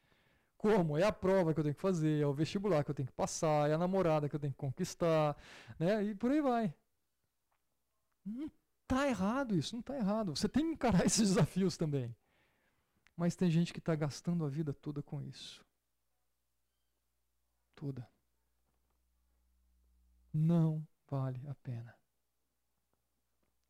Como? 0.66 0.98
É 0.98 1.04
a 1.04 1.12
prova 1.12 1.54
que 1.54 1.60
eu 1.60 1.64
tenho 1.64 1.76
que 1.76 1.82
fazer, 1.82 2.24
é 2.24 2.26
o 2.26 2.34
vestibular 2.34 2.84
que 2.84 2.90
eu 2.90 2.96
tenho 2.96 3.08
que 3.08 3.14
passar, 3.14 3.70
é 3.70 3.76
a 3.76 3.78
namorada 3.78 4.28
que 4.28 4.36
eu 4.36 4.40
tenho 4.40 4.52
que 4.52 4.58
conquistar, 4.58 5.38
né? 5.78 6.04
E 6.04 6.16
por 6.16 6.32
aí 6.32 6.42
vai. 6.42 6.74
Não 8.26 8.52
está 8.82 9.08
errado 9.08 9.56
isso, 9.56 9.76
não 9.76 9.82
está 9.82 9.96
errado. 9.96 10.36
Você 10.36 10.50
tem 10.50 10.66
que 10.66 10.72
encarar 10.72 11.06
esses 11.06 11.30
desafios 11.30 11.78
também. 11.78 12.16
Mas 13.16 13.36
tem 13.36 13.48
gente 13.52 13.72
que 13.72 13.78
está 13.78 13.94
gastando 13.94 14.44
a 14.44 14.50
vida 14.50 14.74
toda 14.74 15.04
com 15.04 15.22
isso. 15.22 15.64
Toda. 17.76 18.10
Não 20.34 20.84
vale 21.08 21.48
a 21.48 21.54
pena. 21.54 21.96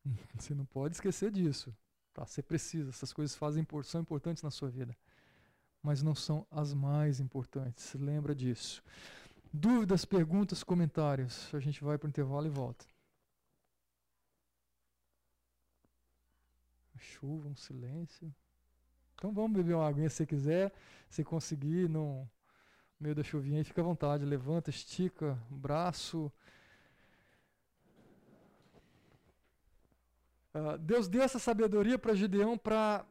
Você 0.34 0.54
não 0.54 0.64
pode 0.64 0.94
esquecer 0.94 1.30
disso. 1.30 1.76
Tá? 2.14 2.24
Você 2.24 2.42
precisa, 2.42 2.88
essas 2.88 3.12
coisas 3.12 3.36
fazem, 3.36 3.66
são 3.84 4.00
importantes 4.00 4.42
na 4.42 4.50
sua 4.50 4.70
vida 4.70 4.96
mas 5.86 6.02
não 6.02 6.16
são 6.16 6.44
as 6.50 6.74
mais 6.74 7.20
importantes. 7.20 7.94
Lembra 7.94 8.34
disso. 8.34 8.82
Dúvidas, 9.52 10.04
perguntas, 10.04 10.64
comentários. 10.64 11.54
A 11.54 11.60
gente 11.60 11.84
vai 11.84 11.96
para 11.96 12.06
o 12.06 12.08
intervalo 12.08 12.44
e 12.44 12.50
volta. 12.50 12.84
Chuva, 16.98 17.48
um 17.48 17.54
silêncio. 17.54 18.34
Então 19.14 19.32
vamos 19.32 19.56
beber 19.56 19.74
uma 19.74 19.86
aguinha 19.86 20.10
se 20.10 20.16
você 20.16 20.26
quiser. 20.26 20.72
Se 21.08 21.22
conseguir, 21.22 21.88
no 21.88 22.28
meio 22.98 23.14
da 23.14 23.22
chuvinha 23.22 23.58
aí, 23.58 23.64
fica 23.64 23.80
à 23.80 23.84
vontade. 23.84 24.24
Levanta, 24.24 24.70
estica 24.70 25.38
braço. 25.48 26.32
Uh, 30.52 30.76
Deus 30.80 31.06
deu 31.06 31.22
essa 31.22 31.38
sabedoria 31.38 31.96
para 31.96 32.12
Gideão 32.12 32.58
para 32.58 33.06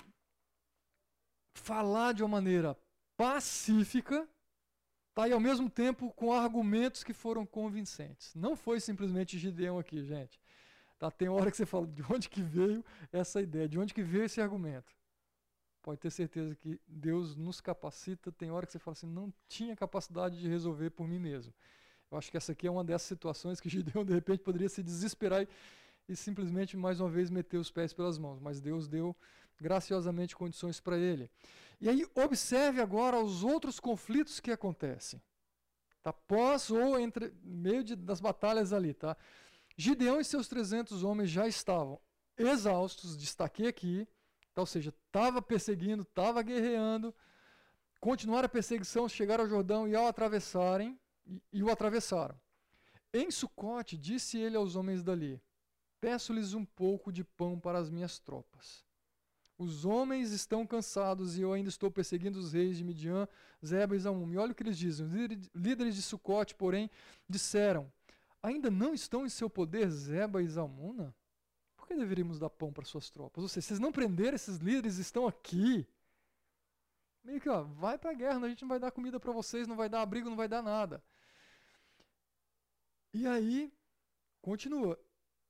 falar 1.66 2.14
de 2.14 2.22
uma 2.22 2.30
maneira 2.30 2.78
pacífica 3.18 4.28
tá, 5.16 5.28
e 5.28 5.34
ao 5.34 5.40
mesmo 5.40 5.68
tempo 5.68 6.14
com 6.14 6.32
argumentos 6.32 7.04
que 7.04 7.14
foram 7.14 7.46
convincentes. 7.46 8.36
Não 8.36 8.56
foi 8.56 8.80
simplesmente 8.80 9.40
Gideão 9.40 9.80
aqui, 9.80 10.04
gente. 10.04 10.40
Tá, 11.00 11.10
tem 11.10 11.28
hora 11.28 11.50
que 11.50 11.58
você 11.58 11.66
fala 11.66 11.88
de 11.88 12.04
onde 12.04 12.30
que 12.30 12.42
veio 12.42 12.86
essa 13.12 13.42
ideia, 13.42 13.68
de 13.68 13.80
onde 13.80 13.94
que 13.94 14.04
veio 14.04 14.26
esse 14.26 14.40
argumento. 14.40 14.94
Pode 15.82 16.00
ter 16.00 16.12
certeza 16.12 16.56
que 16.56 16.80
Deus 16.88 17.36
nos 17.36 17.60
capacita. 17.60 18.32
Tem 18.32 18.52
hora 18.52 18.66
que 18.66 18.72
você 18.72 18.80
fala 18.80 18.94
assim, 18.94 19.08
não 19.08 19.34
tinha 19.48 19.76
capacidade 19.76 20.40
de 20.40 20.48
resolver 20.48 20.92
por 20.92 21.08
mim 21.08 21.20
mesmo. 21.20 21.54
Eu 22.12 22.18
acho 22.18 22.30
que 22.30 22.38
essa 22.38 22.52
aqui 22.52 22.68
é 22.68 22.72
uma 22.72 22.84
dessas 22.84 23.08
situações 23.08 23.60
que 23.60 23.70
Gideão, 23.70 24.06
de 24.06 24.14
repente, 24.14 24.44
poderia 24.44 24.70
se 24.70 24.84
desesperar 24.84 25.42
e, 25.44 25.48
e 26.08 26.16
simplesmente, 26.16 26.78
mais 26.78 27.00
uma 27.00 27.10
vez, 27.10 27.30
meter 27.30 27.58
os 27.58 27.72
pés 27.72 27.92
pelas 27.92 28.18
mãos. 28.18 28.40
Mas 28.40 28.62
Deus 28.62 28.88
deu 28.88 29.16
graciosamente 29.60 30.36
condições 30.36 30.80
para 30.80 30.98
ele. 30.98 31.30
E 31.80 31.90
aí, 31.90 32.06
observe 32.16 32.82
agora 32.82 33.20
os 33.20 33.44
outros 33.44 33.80
conflitos 33.80 34.40
que 34.40 34.52
acontecem. 34.52 35.22
Tá? 36.02 36.14
Pós 36.14 36.70
ou 36.70 37.00
entre 37.00 37.34
meio 37.44 37.84
de, 37.84 37.96
das 37.96 38.22
batalhas 38.22 38.72
ali, 38.72 38.94
tá? 38.94 39.18
Gideão 39.76 40.20
e 40.20 40.24
seus 40.24 40.48
300 40.48 41.04
homens 41.04 41.30
já 41.30 41.48
estavam 41.48 42.00
exaustos, 42.38 43.18
destaquei 43.18 43.68
aqui, 43.68 44.08
tá? 44.54 44.62
ou 44.62 44.66
seja, 44.66 44.94
estava 45.08 45.42
perseguindo, 45.42 46.04
estava 46.04 46.42
guerreando, 46.42 47.14
continuaram 48.00 48.46
a 48.46 48.50
perseguição, 48.50 49.10
chegaram 49.10 49.44
ao 49.44 49.50
Jordão 49.50 49.88
e 49.88 49.96
ao 49.96 50.08
atravessarem, 50.08 50.98
e, 51.26 51.42
e 51.52 51.64
o 51.64 51.72
atravessaram. 51.72 52.40
Em 53.12 53.32
Sucote, 53.32 53.98
disse 53.98 54.38
ele 54.38 54.56
aos 54.56 54.76
homens 54.76 55.02
dali: 55.02 55.42
Peço-lhes 56.00 56.54
um 56.54 56.64
pouco 56.64 57.12
de 57.12 57.24
pão 57.24 57.60
para 57.60 57.80
as 57.80 57.90
minhas 57.90 58.20
tropas. 58.20 58.85
Os 59.58 59.86
homens 59.86 60.32
estão 60.32 60.68
cansados 60.68 61.38
e 61.38 61.42
eu 61.42 61.54
ainda 61.54 61.70
estou 61.70 61.90
perseguindo 61.90 62.38
os 62.38 62.52
reis 62.52 62.78
de 62.78 62.84
Midian, 62.84 63.28
Zeba 63.66 63.96
e 63.96 64.00
Zalmum. 64.00 64.34
E 64.34 64.38
olha 64.38 64.52
o 64.52 64.56
que 64.56 64.64
eles 64.64 64.78
dizem. 64.78 65.06
Os 65.06 65.50
líderes 65.56 65.96
de 65.96 66.02
Sucote, 66.02 66.54
porém, 66.54 66.90
disseram: 67.28 67.92
Ainda 68.44 68.70
não 68.70 68.94
estão 68.94 69.26
em 69.26 69.30
seu 69.30 69.50
poder 69.50 69.90
Zeba 69.90 70.44
e 70.44 70.48
Zalmuna? 70.48 71.16
Por 71.78 71.88
que 71.88 71.96
deveríamos 71.96 72.38
dar 72.38 72.50
pão 72.50 72.74
para 72.74 72.84
suas 72.84 73.10
tropas? 73.10 73.44
Ou 73.44 73.48
seja, 73.48 73.68
vocês 73.68 73.80
não 73.80 73.92
prenderam 73.92 74.36
esses 74.36 74.58
líderes, 74.58 74.98
estão 74.98 75.26
aqui. 75.28 75.88
Meio 77.24 77.40
que, 77.40 77.50
ó, 77.50 77.64
vai 77.64 77.98
para 77.98 78.12
a 78.12 78.14
guerra, 78.14 78.46
a 78.46 78.50
gente 78.50 78.62
não 78.62 78.70
vai 78.70 78.80
dar 78.80 78.92
comida 78.92 79.20
para 79.20 79.32
vocês, 79.32 79.68
não 79.68 79.76
vai 79.76 79.88
dar 79.88 80.02
abrigo, 80.02 80.30
não 80.30 80.38
vai 80.38 80.48
dar 80.48 80.62
nada. 80.62 81.04
E 83.14 83.26
aí, 83.26 83.74
continua. 84.42 85.00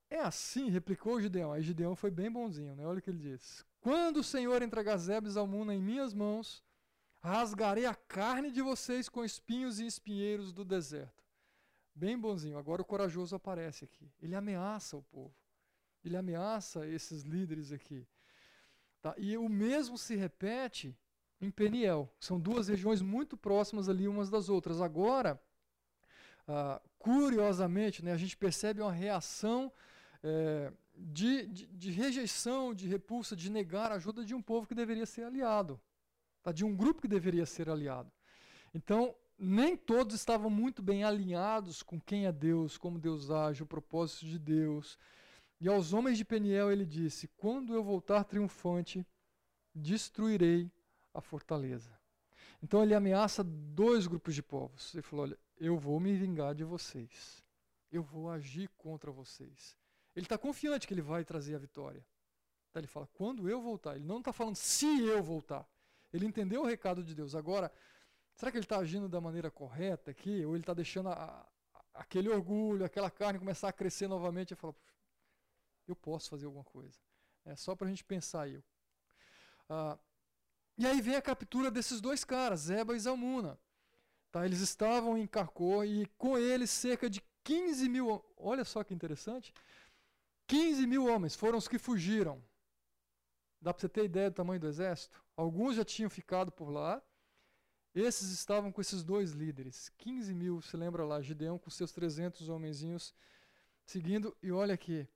É 0.10 0.20
assim, 0.20 0.70
replicou 0.70 1.20
Gideão. 1.20 1.52
Aí 1.52 1.62
Gideão 1.62 1.96
foi 1.96 2.12
bem 2.12 2.32
bonzinho, 2.32 2.76
né? 2.76 2.86
Olha 2.86 3.00
o 3.00 3.02
que 3.02 3.10
ele 3.10 3.18
diz. 3.18 3.66
Quando 3.86 4.22
o 4.22 4.24
Senhor 4.24 4.64
entregar 4.64 4.98
Zebes 4.98 5.34
Zalmuna 5.34 5.72
em 5.72 5.80
minhas 5.80 6.12
mãos, 6.12 6.64
rasgarei 7.20 7.86
a 7.86 7.94
carne 7.94 8.50
de 8.50 8.60
vocês 8.60 9.08
com 9.08 9.24
espinhos 9.24 9.80
e 9.80 9.86
espinheiros 9.86 10.52
do 10.52 10.66
deserto. 10.66 11.24
Bem 11.94 12.18
bonzinho. 12.18 12.58
Agora 12.58 12.82
o 12.82 12.86
corajoso 12.86 13.36
aparece 13.36 13.86
aqui. 13.86 14.12
Ele 14.20 14.34
ameaça 14.34 14.98
o 14.98 15.04
povo. 15.04 15.36
Ele 16.04 16.18
ameaça 16.18 16.88
esses 16.88 17.22
líderes 17.22 17.72
aqui. 17.72 18.08
Tá? 19.04 19.14
E 19.20 19.38
o 19.38 19.48
mesmo 19.48 20.00
se 20.00 20.16
repete 20.16 20.98
em 21.40 21.52
Peniel. 21.52 22.12
São 22.20 22.40
duas 22.40 22.68
regiões 22.68 23.04
muito 23.04 23.38
próximas 23.38 23.88
ali 23.88 24.08
umas 24.08 24.32
das 24.32 24.50
outras. 24.50 24.82
Agora, 24.82 25.40
ah, 26.48 26.82
curiosamente, 26.98 28.04
né, 28.04 28.14
a 28.14 28.18
gente 28.18 28.36
percebe 28.36 28.82
uma 28.82 28.92
reação 28.92 29.72
é, 30.24 30.74
de, 30.98 31.46
de, 31.48 31.68
de, 31.68 31.92
rejeição, 31.92 32.74
de 32.74 32.88
repulsa, 32.88 33.36
de 33.36 33.50
negar 33.50 33.92
a 33.92 33.96
ajuda 33.96 34.24
de 34.24 34.34
um 34.34 34.42
povo 34.42 34.68
que 34.68 34.76
deveria 34.76 35.06
ser 35.06 35.24
aliado, 35.24 35.80
tá? 36.42 36.52
de 36.52 36.64
um 36.64 36.76
grupo 36.76 37.02
que 37.02 37.08
deveria 37.08 37.46
ser 37.46 37.70
aliado. 37.70 38.12
Então, 38.74 39.16
nem 39.38 39.76
todos 39.76 40.16
estavam 40.16 40.50
muito 40.50 40.82
bem 40.82 41.04
alinhados 41.04 41.84
com 41.84 42.00
quem 42.00 42.26
é 42.26 42.32
Deus, 42.32 42.78
como 42.78 43.00
Deus 43.00 43.30
age, 43.30 43.64
o 43.64 43.68
propósito 43.68 44.26
de 44.26 44.40
Deus. 44.40 44.98
E 45.60 45.68
aos 45.68 45.94
homens 45.94 46.18
de 46.18 46.26
Peniel 46.26 46.72
ele 46.72 46.86
disse: 46.86 47.28
Quando 47.38 47.74
eu 47.74 47.84
voltar 47.84 48.24
triunfante, 48.24 49.06
destruirei 49.74 50.72
a 51.14 51.22
fortaleza. 51.22 51.98
Então 52.62 52.82
ele 52.82 52.94
ameaça 52.94 53.44
dois 53.44 54.08
grupos 54.08 54.36
de 54.36 54.44
povos. 54.44 54.94
Ele 54.94 55.02
falou: 55.02 55.26
Olha, 55.26 55.40
eu 55.58 55.78
vou 55.78 56.00
me 56.00 56.16
vingar 56.16 56.56
de 56.56 56.64
vocês. 56.64 57.44
Eu 57.92 58.04
vou 58.04 58.30
agir 58.30 58.70
contra 58.78 59.12
vocês. 59.12 59.78
Ele 60.16 60.26
está 60.26 60.38
confiante 60.38 60.88
que 60.88 60.94
ele 60.94 61.02
vai 61.02 61.26
trazer 61.26 61.56
a 61.56 61.60
vitória. 61.60 62.06
Então 62.70 62.80
ele 62.80 62.88
fala: 62.88 63.08
quando 63.14 63.50
eu 63.50 63.62
voltar. 63.62 63.96
Ele 63.96 64.06
não 64.06 64.20
está 64.20 64.32
falando 64.32 64.56
se 64.56 64.86
eu 65.02 65.22
voltar. 65.22 65.68
Ele 66.14 66.26
entendeu 66.26 66.62
o 66.62 66.66
recado 66.66 67.04
de 67.04 67.14
Deus. 67.14 67.36
Agora, 67.36 67.72
será 68.36 68.52
que 68.52 68.58
ele 68.58 68.66
está 68.66 68.78
agindo 68.78 69.10
da 69.10 69.20
maneira 69.20 69.52
correta 69.52 70.12
aqui? 70.12 70.46
Ou 70.46 70.56
ele 70.56 70.64
está 70.64 70.74
deixando 70.74 71.10
a, 71.10 71.14
a, 71.14 71.46
aquele 71.94 72.30
orgulho, 72.30 72.86
aquela 72.86 73.12
carne 73.12 73.40
começar 73.40 73.70
a 73.70 73.74
crescer 73.74 74.08
novamente 74.08 74.52
e 74.52 74.56
falar: 74.56 74.76
eu 75.88 75.96
posso 75.96 76.30
fazer 76.30 76.46
alguma 76.46 76.64
coisa? 76.64 76.98
É 77.44 77.56
só 77.56 77.76
para 77.76 77.88
a 77.88 77.90
gente 77.90 78.04
pensar 78.04 78.44
aí. 78.44 78.64
Ah, 79.70 79.98
e 80.78 80.86
aí 80.86 81.02
vem 81.02 81.16
a 81.16 81.22
captura 81.22 81.72
desses 81.72 82.02
dois 82.02 82.24
caras, 82.24 82.62
Zeba 82.62 82.96
e 82.96 83.00
Zalmuna. 83.00 83.60
Tá, 84.32 84.46
eles 84.46 84.60
estavam 84.60 85.18
em 85.18 85.26
Carcor 85.26 85.86
e 85.86 86.06
com 86.18 86.38
eles 86.38 86.70
cerca 86.70 87.10
de 87.10 87.24
15 87.44 87.88
mil. 87.88 88.24
Olha 88.36 88.66
só 88.66 88.84
que 88.84 88.94
interessante. 88.94 89.54
15 90.48 90.86
mil 90.86 91.06
homens 91.06 91.36
foram 91.36 91.58
os 91.58 91.68
que 91.68 91.80
fugiram. 91.80 92.44
Dá 93.62 93.74
para 93.74 93.82
você 93.82 93.90
ter 93.90 94.06
ideia 94.06 94.30
do 94.30 94.36
tamanho 94.36 94.60
do 94.60 94.68
exército? 94.68 95.24
Alguns 95.36 95.76
já 95.76 95.84
tinham 95.84 96.10
ficado 96.10 96.52
por 96.52 96.70
lá. 96.70 97.02
Esses 97.94 98.30
estavam 98.30 98.72
com 98.72 98.82
esses 98.82 99.04
dois 99.04 99.32
líderes. 99.32 99.90
15 99.98 100.34
mil, 100.34 100.62
se 100.62 100.76
lembra 100.76 101.06
lá, 101.06 101.22
Gideão 101.22 101.58
com 101.58 101.70
seus 101.70 101.92
300 101.92 102.50
homenzinhos 102.50 103.14
seguindo. 103.86 104.36
E 104.44 104.52
olha 104.52 104.74
aqui. 104.74 105.08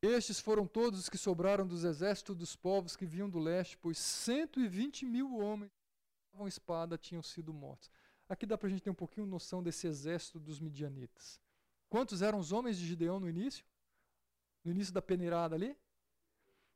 Estes 0.00 0.40
foram 0.40 0.66
todos 0.66 0.98
os 1.00 1.08
que 1.08 1.16
sobraram 1.16 1.66
dos 1.66 1.84
exércitos 1.84 2.36
dos 2.36 2.56
povos 2.56 2.96
que 2.96 3.06
vinham 3.06 3.30
do 3.30 3.38
leste, 3.38 3.78
pois 3.78 3.98
120 3.98 5.06
mil 5.06 5.38
homens 5.38 5.70
com 6.32 6.48
espada 6.48 6.98
tinham 6.98 7.22
sido 7.22 7.52
mortos. 7.52 7.90
Aqui 8.28 8.46
dá 8.46 8.58
para 8.58 8.66
a 8.66 8.70
gente 8.70 8.82
ter 8.82 8.90
um 8.90 8.94
pouquinho 8.94 9.26
noção 9.26 9.62
desse 9.62 9.86
exército 9.86 10.40
dos 10.40 10.58
midianitas. 10.58 11.40
Quantos 11.88 12.22
eram 12.22 12.38
os 12.38 12.50
homens 12.52 12.78
de 12.78 12.86
Gideão 12.86 13.20
no 13.20 13.28
início? 13.28 13.64
No 14.64 14.70
início 14.70 14.94
da 14.94 15.02
peneirada 15.02 15.54
ali? 15.54 15.76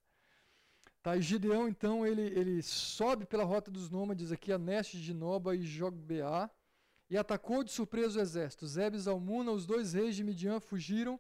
Tá? 1.07 1.15
E 1.15 1.21
Gideão, 1.21 1.69
então, 1.69 2.05
ele, 2.05 2.23
ele 2.37 2.61
sobe 2.61 3.25
pela 3.25 3.45
rota 3.45 3.71
dos 3.71 3.89
nômades 3.89 4.29
aqui 4.29 4.51
a 4.51 4.57
Neste 4.57 4.99
de 4.99 5.13
Noba 5.13 5.55
e 5.55 5.63
Jogbeá 5.63 6.49
e 7.09 7.15
atacou 7.15 7.63
de 7.63 7.71
surpresa 7.71 8.19
o 8.19 8.21
exército. 8.21 8.67
Zebes 8.67 9.05
e 9.05 9.09
Almuna, 9.09 9.51
os 9.51 9.65
dois 9.65 9.93
reis 9.93 10.17
de 10.17 10.23
Midian, 10.25 10.59
fugiram 10.59 11.17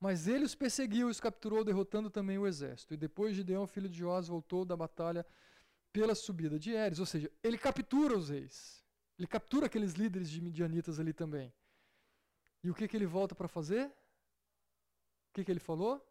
mas 0.00 0.26
ele 0.26 0.46
os 0.46 0.54
perseguiu 0.54 1.08
e 1.08 1.10
os 1.10 1.20
capturou, 1.20 1.62
derrotando 1.62 2.08
também 2.08 2.38
o 2.38 2.46
exército. 2.46 2.94
E 2.94 2.96
depois 2.96 3.36
Gideão, 3.36 3.66
filho 3.66 3.90
de 3.90 3.98
Joás, 3.98 4.26
voltou 4.26 4.64
da 4.64 4.74
batalha 4.74 5.26
pela 5.92 6.14
subida 6.14 6.58
de 6.58 6.72
Eres. 6.72 6.98
Ou 6.98 7.04
seja, 7.04 7.30
ele 7.42 7.58
captura 7.58 8.16
os 8.16 8.30
reis. 8.30 8.82
Ele 9.18 9.26
captura 9.26 9.66
aqueles 9.66 9.92
líderes 9.92 10.30
de 10.30 10.40
midianitas 10.40 10.98
ali 10.98 11.12
também. 11.12 11.52
E 12.64 12.70
o 12.70 12.74
que, 12.74 12.88
que 12.88 12.96
ele 12.96 13.04
volta 13.04 13.34
para 13.34 13.48
fazer? 13.48 13.86
O 13.86 15.34
que, 15.34 15.44
que 15.44 15.50
ele 15.50 15.60
falou? 15.60 16.02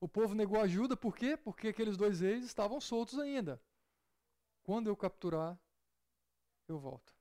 O 0.00 0.08
povo 0.08 0.34
negou 0.34 0.58
ajuda, 0.58 0.96
por 0.96 1.14
quê? 1.14 1.36
Porque 1.36 1.68
aqueles 1.68 1.96
dois 1.96 2.20
reis 2.20 2.44
estavam 2.44 2.80
soltos 2.80 3.18
ainda. 3.18 3.60
Quando 4.62 4.86
eu 4.86 4.96
capturar, 4.96 5.58
eu 6.66 6.78
volto. 6.78 7.14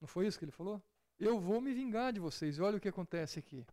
Não 0.00 0.08
foi 0.08 0.26
isso 0.26 0.38
que 0.38 0.44
ele 0.44 0.52
falou? 0.52 0.82
Eu 1.18 1.38
vou 1.38 1.60
me 1.60 1.74
vingar 1.74 2.12
de 2.12 2.18
vocês. 2.18 2.58
Olha 2.58 2.78
o 2.78 2.80
que 2.80 2.88
acontece 2.88 3.38
aqui. 3.38 3.64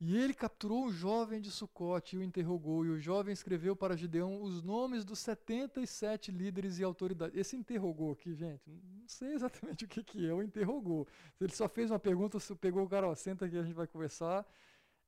E 0.00 0.16
ele 0.16 0.32
capturou 0.32 0.84
um 0.84 0.92
jovem 0.92 1.40
de 1.40 1.50
Sucote 1.50 2.14
e 2.14 2.18
o 2.20 2.22
interrogou, 2.22 2.86
e 2.86 2.90
o 2.90 3.00
jovem 3.00 3.32
escreveu 3.32 3.74
para 3.74 3.96
Gideão 3.96 4.40
os 4.40 4.62
nomes 4.62 5.04
dos 5.04 5.18
77 5.18 6.30
líderes 6.30 6.78
e 6.78 6.84
autoridades. 6.84 7.36
Esse 7.36 7.56
interrogou 7.56 8.12
aqui, 8.12 8.32
gente, 8.32 8.70
não 8.70 9.08
sei 9.08 9.32
exatamente 9.32 9.86
o 9.86 9.88
que, 9.88 10.04
que 10.04 10.24
é 10.24 10.32
o 10.32 10.40
interrogou. 10.40 11.08
Ele 11.40 11.52
só 11.52 11.68
fez 11.68 11.90
uma 11.90 11.98
pergunta, 11.98 12.38
pegou 12.60 12.84
o 12.84 12.88
cara, 12.88 13.08
ó, 13.08 13.14
senta 13.16 13.46
aqui, 13.46 13.58
a 13.58 13.62
gente 13.62 13.74
vai 13.74 13.88
conversar 13.88 14.46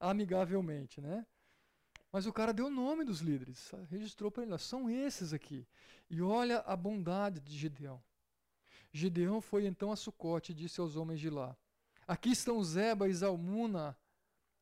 amigavelmente, 0.00 1.00
né? 1.00 1.26
Mas 2.10 2.26
o 2.26 2.32
cara 2.32 2.52
deu 2.52 2.66
o 2.66 2.70
nome 2.70 3.04
dos 3.04 3.20
líderes, 3.20 3.70
registrou 3.88 4.30
para 4.30 4.42
ele, 4.42 4.58
são 4.58 4.90
esses 4.90 5.32
aqui. 5.32 5.64
E 6.08 6.20
olha 6.20 6.58
a 6.60 6.74
bondade 6.74 7.38
de 7.38 7.56
Gideão. 7.56 8.02
Gideão 8.92 9.40
foi 9.40 9.66
então 9.66 9.92
a 9.92 9.96
Sucote 9.96 10.50
e 10.50 10.54
disse 10.54 10.80
aos 10.80 10.96
homens 10.96 11.20
de 11.20 11.30
lá: 11.30 11.56
Aqui 12.08 12.30
estão 12.30 12.62
Zeba 12.64 13.08
e 13.08 13.14
Zalmuna, 13.14 13.96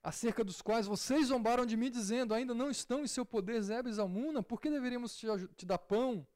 acerca 0.03 0.45
dos 0.45 0.61
quais 0.61 0.86
vocês 0.86 1.28
zombaram 1.28 1.64
de 1.64 1.76
mim, 1.76 1.91
dizendo: 1.91 2.34
Ainda 2.34 2.53
não 2.53 2.70
estão 2.70 3.01
em 3.01 3.07
seu 3.07 3.24
poder 3.24 3.62
Zeba 3.62 3.89
e 3.89 3.93
Zalmuna, 3.95 4.43
por 4.43 4.61
que 4.61 4.68
deveríamos 4.68 5.16
te, 5.16 5.26
te 5.57 5.64
dar 5.64 5.78
pão? 5.78 6.26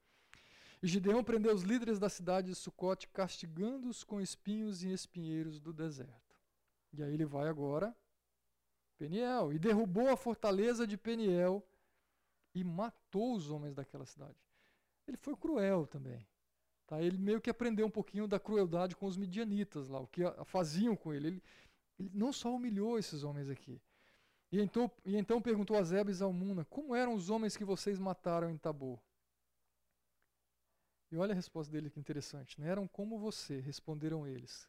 E 0.82 0.88
Gideão 0.88 1.22
prendeu 1.22 1.54
os 1.54 1.62
líderes 1.62 1.98
da 1.98 2.08
cidade 2.08 2.48
de 2.48 2.54
Sucote, 2.54 3.06
castigando-os 3.08 4.02
com 4.02 4.20
espinhos 4.20 4.82
e 4.82 4.90
espinheiros 4.90 5.60
do 5.60 5.72
deserto. 5.72 6.34
E 6.94 7.02
aí 7.02 7.12
ele 7.12 7.26
vai 7.26 7.48
agora 7.48 7.94
Peniel, 9.02 9.52
e 9.52 9.58
derrubou 9.58 10.08
a 10.10 10.16
fortaleza 10.16 10.86
de 10.86 10.96
Peniel 10.96 11.60
e 12.54 12.62
matou 12.62 13.34
os 13.34 13.50
homens 13.50 13.74
daquela 13.74 14.06
cidade. 14.06 14.38
Ele 15.08 15.16
foi 15.16 15.34
cruel 15.34 15.88
também. 15.88 16.24
Tá? 16.86 17.02
Ele 17.02 17.18
meio 17.18 17.40
que 17.40 17.50
aprendeu 17.50 17.84
um 17.84 17.90
pouquinho 17.90 18.28
da 18.28 18.38
crueldade 18.38 18.94
com 18.94 19.06
os 19.06 19.16
midianitas 19.16 19.88
lá, 19.88 19.98
o 19.98 20.06
que 20.06 20.22
faziam 20.44 20.94
com 20.94 21.12
ele. 21.12 21.26
Ele, 21.26 21.42
ele 21.98 22.10
não 22.14 22.32
só 22.32 22.54
humilhou 22.54 22.96
esses 22.96 23.24
homens 23.24 23.50
aqui. 23.50 23.82
E 24.52 24.60
então, 24.60 24.88
e 25.04 25.16
então 25.16 25.42
perguntou 25.42 25.76
a 25.76 25.82
Zeba 25.82 26.12
e 26.12 26.14
Zalmuna, 26.14 26.64
como 26.66 26.94
eram 26.94 27.14
os 27.14 27.28
homens 27.28 27.56
que 27.56 27.64
vocês 27.64 27.98
mataram 27.98 28.50
em 28.50 28.56
Tabor? 28.56 29.00
E 31.10 31.16
olha 31.16 31.32
a 31.32 31.34
resposta 31.34 31.72
dele 31.72 31.90
que 31.90 31.98
interessante. 31.98 32.60
Né? 32.60 32.68
eram 32.68 32.86
como 32.86 33.18
você, 33.18 33.58
responderam 33.58 34.28
eles. 34.28 34.68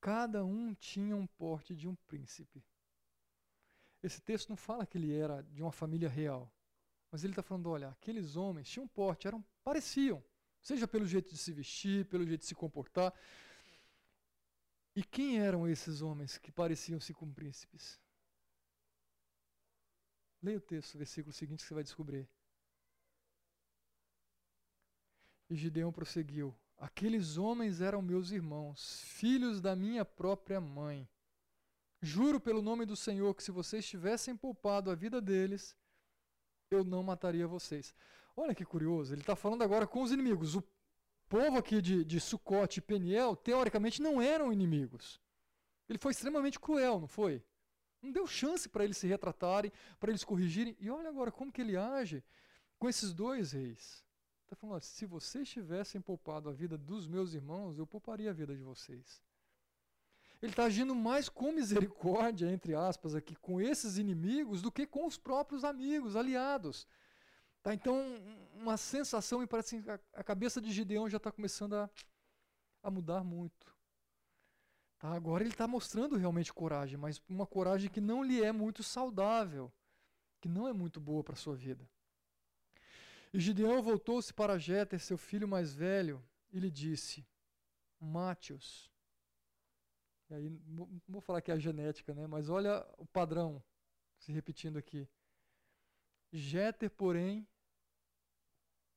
Cada 0.00 0.46
um 0.46 0.72
tinha 0.72 1.14
um 1.14 1.26
porte 1.26 1.76
de 1.76 1.86
um 1.86 1.94
príncipe. 1.94 2.64
Esse 4.04 4.20
texto 4.20 4.50
não 4.50 4.56
fala 4.56 4.84
que 4.84 4.98
ele 4.98 5.16
era 5.16 5.42
de 5.44 5.62
uma 5.62 5.72
família 5.72 6.10
real. 6.10 6.52
Mas 7.10 7.24
ele 7.24 7.32
está 7.32 7.42
falando, 7.42 7.70
olha, 7.70 7.88
aqueles 7.88 8.36
homens 8.36 8.68
tinham 8.68 8.86
porte, 8.86 9.26
eram, 9.26 9.42
pareciam. 9.62 10.22
Seja 10.60 10.86
pelo 10.86 11.06
jeito 11.06 11.30
de 11.30 11.38
se 11.38 11.50
vestir, 11.52 12.04
pelo 12.04 12.26
jeito 12.26 12.42
de 12.42 12.46
se 12.46 12.54
comportar. 12.54 13.14
E 14.94 15.02
quem 15.02 15.40
eram 15.40 15.66
esses 15.66 16.02
homens 16.02 16.36
que 16.36 16.52
pareciam-se 16.52 17.14
com 17.14 17.32
príncipes? 17.32 17.98
Leia 20.42 20.58
o 20.58 20.60
texto, 20.60 20.96
o 20.96 20.98
versículo 20.98 21.32
seguinte 21.32 21.62
que 21.62 21.68
você 21.68 21.72
vai 21.72 21.82
descobrir. 21.82 22.28
E 25.48 25.56
Gideão 25.56 25.90
prosseguiu: 25.90 26.54
Aqueles 26.76 27.38
homens 27.38 27.80
eram 27.80 28.02
meus 28.02 28.32
irmãos, 28.32 29.00
filhos 29.00 29.62
da 29.62 29.74
minha 29.74 30.04
própria 30.04 30.60
mãe. 30.60 31.08
Juro 32.04 32.38
pelo 32.38 32.60
nome 32.60 32.84
do 32.84 32.94
Senhor 32.94 33.34
que 33.34 33.42
se 33.42 33.50
vocês 33.50 33.86
tivessem 33.86 34.36
poupado 34.36 34.90
a 34.90 34.94
vida 34.94 35.20
deles, 35.20 35.74
eu 36.70 36.84
não 36.84 37.02
mataria 37.02 37.46
vocês. 37.46 37.94
Olha 38.36 38.54
que 38.54 38.64
curioso, 38.64 39.14
ele 39.14 39.22
está 39.22 39.34
falando 39.34 39.62
agora 39.62 39.86
com 39.86 40.02
os 40.02 40.12
inimigos. 40.12 40.54
O 40.54 40.62
povo 41.28 41.56
aqui 41.56 41.80
de, 41.80 42.04
de 42.04 42.20
Sucote 42.20 42.78
e 42.78 42.82
Peniel, 42.82 43.34
teoricamente, 43.34 44.02
não 44.02 44.20
eram 44.20 44.52
inimigos. 44.52 45.20
Ele 45.88 45.98
foi 45.98 46.12
extremamente 46.12 46.60
cruel, 46.60 47.00
não 47.00 47.08
foi? 47.08 47.42
Não 48.02 48.12
deu 48.12 48.26
chance 48.26 48.68
para 48.68 48.84
eles 48.84 48.98
se 48.98 49.06
retratarem, 49.06 49.72
para 49.98 50.10
eles 50.10 50.24
corrigirem. 50.24 50.76
E 50.78 50.90
olha 50.90 51.08
agora 51.08 51.32
como 51.32 51.50
que 51.50 51.62
ele 51.62 51.76
age 51.76 52.22
com 52.78 52.86
esses 52.86 53.14
dois 53.14 53.52
reis. 53.52 54.04
Está 54.42 54.54
falando, 54.54 54.82
se 54.82 55.06
vocês 55.06 55.48
tivessem 55.48 56.02
poupado 56.02 56.50
a 56.50 56.52
vida 56.52 56.76
dos 56.76 57.06
meus 57.06 57.32
irmãos, 57.32 57.78
eu 57.78 57.86
pouparia 57.86 58.28
a 58.28 58.34
vida 58.34 58.54
de 58.54 58.62
vocês. 58.62 59.22
Ele 60.44 60.52
está 60.52 60.64
agindo 60.64 60.94
mais 60.94 61.26
com 61.26 61.52
misericórdia, 61.52 62.52
entre 62.52 62.74
aspas, 62.74 63.14
aqui, 63.14 63.34
com 63.34 63.62
esses 63.62 63.96
inimigos 63.96 64.60
do 64.60 64.70
que 64.70 64.86
com 64.86 65.06
os 65.06 65.16
próprios 65.16 65.64
amigos, 65.64 66.16
aliados. 66.16 66.86
Tá, 67.62 67.72
então, 67.72 68.04
uma 68.52 68.76
sensação, 68.76 69.40
me 69.40 69.46
parece 69.46 69.80
que 69.80 69.90
a, 69.90 70.22
cabeça 70.22 70.60
de 70.60 70.70
Gideão 70.70 71.08
já 71.08 71.16
está 71.16 71.32
começando 71.32 71.76
a, 71.76 71.88
a 72.82 72.90
mudar 72.90 73.24
muito. 73.24 73.74
Tá, 74.98 75.14
agora 75.14 75.42
ele 75.42 75.54
está 75.54 75.66
mostrando 75.66 76.14
realmente 76.14 76.52
coragem, 76.52 76.98
mas 76.98 77.22
uma 77.26 77.46
coragem 77.46 77.88
que 77.88 78.02
não 78.02 78.22
lhe 78.22 78.44
é 78.44 78.52
muito 78.52 78.82
saudável, 78.82 79.72
que 80.42 80.48
não 80.48 80.68
é 80.68 80.74
muito 80.74 81.00
boa 81.00 81.24
para 81.24 81.32
a 81.32 81.38
sua 81.38 81.56
vida. 81.56 81.88
E 83.32 83.40
Gideão 83.40 83.82
voltou-se 83.82 84.34
para 84.34 84.58
Jéter, 84.58 85.00
seu 85.00 85.16
filho 85.16 85.48
mais 85.48 85.72
velho, 85.72 86.22
e 86.52 86.60
lhe 86.60 86.70
disse: 86.70 87.26
Mate-os. 87.98 88.93
E 90.30 90.34
aí, 90.34 90.50
não 90.66 90.88
vou 91.06 91.20
falar 91.20 91.40
que 91.40 91.50
é 91.50 91.54
a 91.54 91.58
genética, 91.58 92.14
né? 92.14 92.26
mas 92.26 92.48
olha 92.48 92.86
o 92.98 93.06
padrão 93.06 93.62
se 94.18 94.32
repetindo 94.32 94.78
aqui. 94.78 95.08
Jéter, 96.32 96.90
porém, 96.90 97.46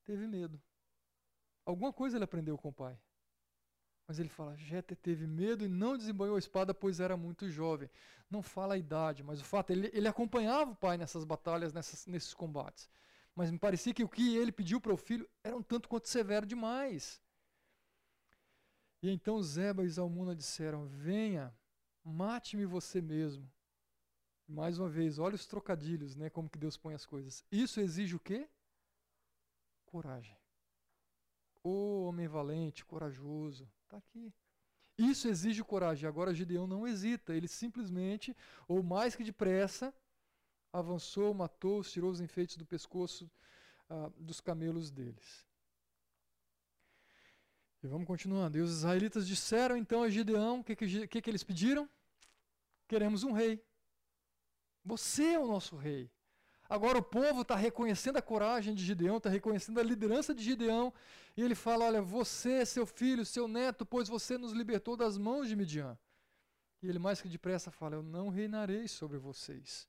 teve 0.04 0.26
medo. 0.26 0.62
Alguma 1.66 1.92
coisa 1.92 2.18
ele 2.18 2.24
aprendeu 2.24 2.58
com 2.58 2.70
o 2.70 2.74
pai. 2.74 3.00
Mas 4.08 4.20
ele 4.20 4.30
fala: 4.30 4.56
Jéter 4.56 4.98
teve 4.98 5.28
medo 5.28 5.66
e 5.66 5.68
não 5.68 5.98
desembanhou 5.98 6.38
a 6.38 6.40
espada, 6.40 6.74
pois 6.74 7.00
era 7.00 7.18
muito 7.18 7.50
jovem. 7.50 7.90
Não 8.30 8.42
fala 8.42 8.76
a 8.76 8.78
idade, 8.78 9.22
mas 9.24 9.42
o 9.42 9.44
fato, 9.44 9.72
ele, 9.72 9.92
ele 9.94 10.08
acompanhava 10.08 10.72
o 10.72 10.76
pai 10.76 10.98
nessas 10.98 11.26
batalhas, 11.26 11.74
nessas, 11.74 12.06
nesses 12.08 12.34
combates 12.34 12.90
mas 13.38 13.52
me 13.52 13.60
parecia 13.60 13.94
que 13.94 14.04
o 14.04 14.10
que 14.10 14.36
ele 14.36 14.52
pediu 14.52 14.82
para 14.82 14.92
o 14.92 14.98
filho 14.98 15.30
era 15.44 15.56
um 15.56 15.62
tanto 15.62 15.88
quanto 15.88 16.10
severo 16.10 16.44
demais. 16.44 17.22
E 19.02 19.10
então 19.10 19.42
Zeba 19.42 19.84
e 19.84 19.90
Zalmuna 19.90 20.36
disseram: 20.36 20.86
Venha, 20.88 21.56
mate-me 22.04 22.66
você 22.66 23.02
mesmo. 23.02 23.50
Mais 24.48 24.80
uma 24.80 24.88
vez, 24.88 25.20
olha 25.20 25.36
os 25.36 25.46
trocadilhos, 25.46 26.16
né, 26.16 26.30
como 26.30 26.50
que 26.50 26.58
Deus 26.58 26.78
põe 26.78 26.94
as 26.94 27.06
coisas. 27.06 27.44
Isso 27.52 27.82
exige 27.82 28.16
o 28.16 28.20
quê? 28.20 28.50
Coragem. 29.86 30.38
O 31.62 32.06
homem 32.06 32.28
valente, 32.28 32.86
corajoso, 32.86 33.70
está 33.84 33.98
aqui. 33.98 34.34
Isso 34.98 35.28
exige 35.28 35.64
coragem. 35.64 36.08
Agora 36.08 36.34
Gideão 36.34 36.66
não 36.66 36.88
hesita, 36.88 37.36
ele 37.36 37.48
simplesmente, 37.48 38.36
ou 38.68 38.82
mais 38.82 39.16
que 39.16 39.24
depressa, 39.24 39.94
avançou, 40.72 41.34
matou, 41.34 41.84
tirou 41.84 42.10
os 42.10 42.22
enfeites 42.22 42.56
do 42.56 42.66
pescoço 42.66 43.30
ah, 43.90 44.10
dos 44.18 44.40
camelos 44.40 44.90
deles. 44.90 45.46
E 47.88 47.90
vamos 47.90 48.06
continuando. 48.06 48.58
E 48.58 48.62
os 48.62 48.80
israelitas 48.80 49.26
disseram 49.26 49.78
então 49.78 50.04
a 50.04 50.10
Gideão: 50.10 50.60
o 50.60 50.64
que, 50.64 50.76
que, 50.76 51.08
que, 51.08 51.22
que 51.22 51.30
eles 51.30 51.42
pediram? 51.42 51.90
Queremos 52.86 53.24
um 53.24 53.32
rei. 53.32 53.64
Você 54.84 55.34
é 55.36 55.40
o 55.40 55.48
nosso 55.48 55.78
rei. 55.78 56.12
Agora 56.70 56.98
o 56.98 57.02
povo 57.02 57.44
está 57.44 57.56
reconhecendo 57.56 58.18
a 58.18 58.22
coragem 58.22 58.76
de 58.76 58.84
Gideão, 58.84 59.18
está 59.18 59.30
reconhecendo 59.30 59.80
a 59.80 59.84
liderança 59.84 60.36
de 60.36 60.44
Gideão, 60.44 60.94
e 61.38 61.42
ele 61.42 61.56
fala: 61.56 61.86
Olha, 61.86 62.02
você, 62.02 62.66
seu 62.66 62.86
filho, 62.86 63.26
seu 63.26 63.48
neto, 63.48 63.86
pois 63.86 64.10
você 64.10 64.38
nos 64.38 64.52
libertou 64.52 64.98
das 64.98 65.18
mãos 65.18 65.48
de 65.48 65.56
Midian. 65.56 65.98
E 66.84 66.90
ele 66.90 67.00
mais 67.00 67.22
que 67.22 67.30
depressa 67.30 67.72
fala: 67.72 67.96
Eu 67.96 68.04
não 68.04 68.28
reinarei 68.28 68.86
sobre 68.90 69.18
vocês. 69.18 69.88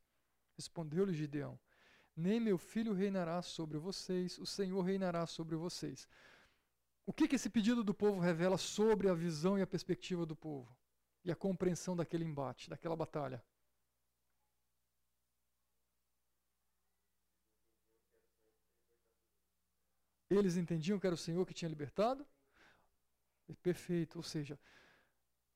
Respondeu-lhe 0.57 1.13
Gideão: 1.13 1.59
Nem 2.17 2.39
meu 2.39 2.59
filho 2.59 2.93
reinará 2.93 3.43
sobre 3.43 3.77
vocês, 3.77 4.39
o 4.39 4.47
Senhor 4.47 4.83
reinará 4.83 5.27
sobre 5.27 5.57
vocês. 5.57 6.07
O 7.09 7.13
que, 7.15 7.27
que 7.27 7.37
esse 7.37 7.49
pedido 7.49 7.83
do 7.83 7.95
povo 7.95 8.21
revela 8.21 8.59
sobre 8.59 9.09
a 9.09 9.15
visão 9.15 9.59
e 9.59 9.63
a 9.63 9.67
perspectiva 9.67 10.27
do 10.27 10.37
povo? 10.37 10.77
E 11.25 11.33
a 11.33 11.35
compreensão 11.35 11.97
daquele 11.97 12.23
embate, 12.23 12.69
daquela 12.69 12.95
batalha? 12.95 13.43
Eles 20.29 20.59
entendiam 20.59 20.99
que 20.99 21.07
era 21.07 21.15
o 21.15 21.25
Senhor 21.27 21.47
que 21.47 21.55
tinha 21.55 21.71
libertado? 21.71 22.27
Perfeito, 23.63 24.17
ou 24.17 24.23
seja, 24.23 24.61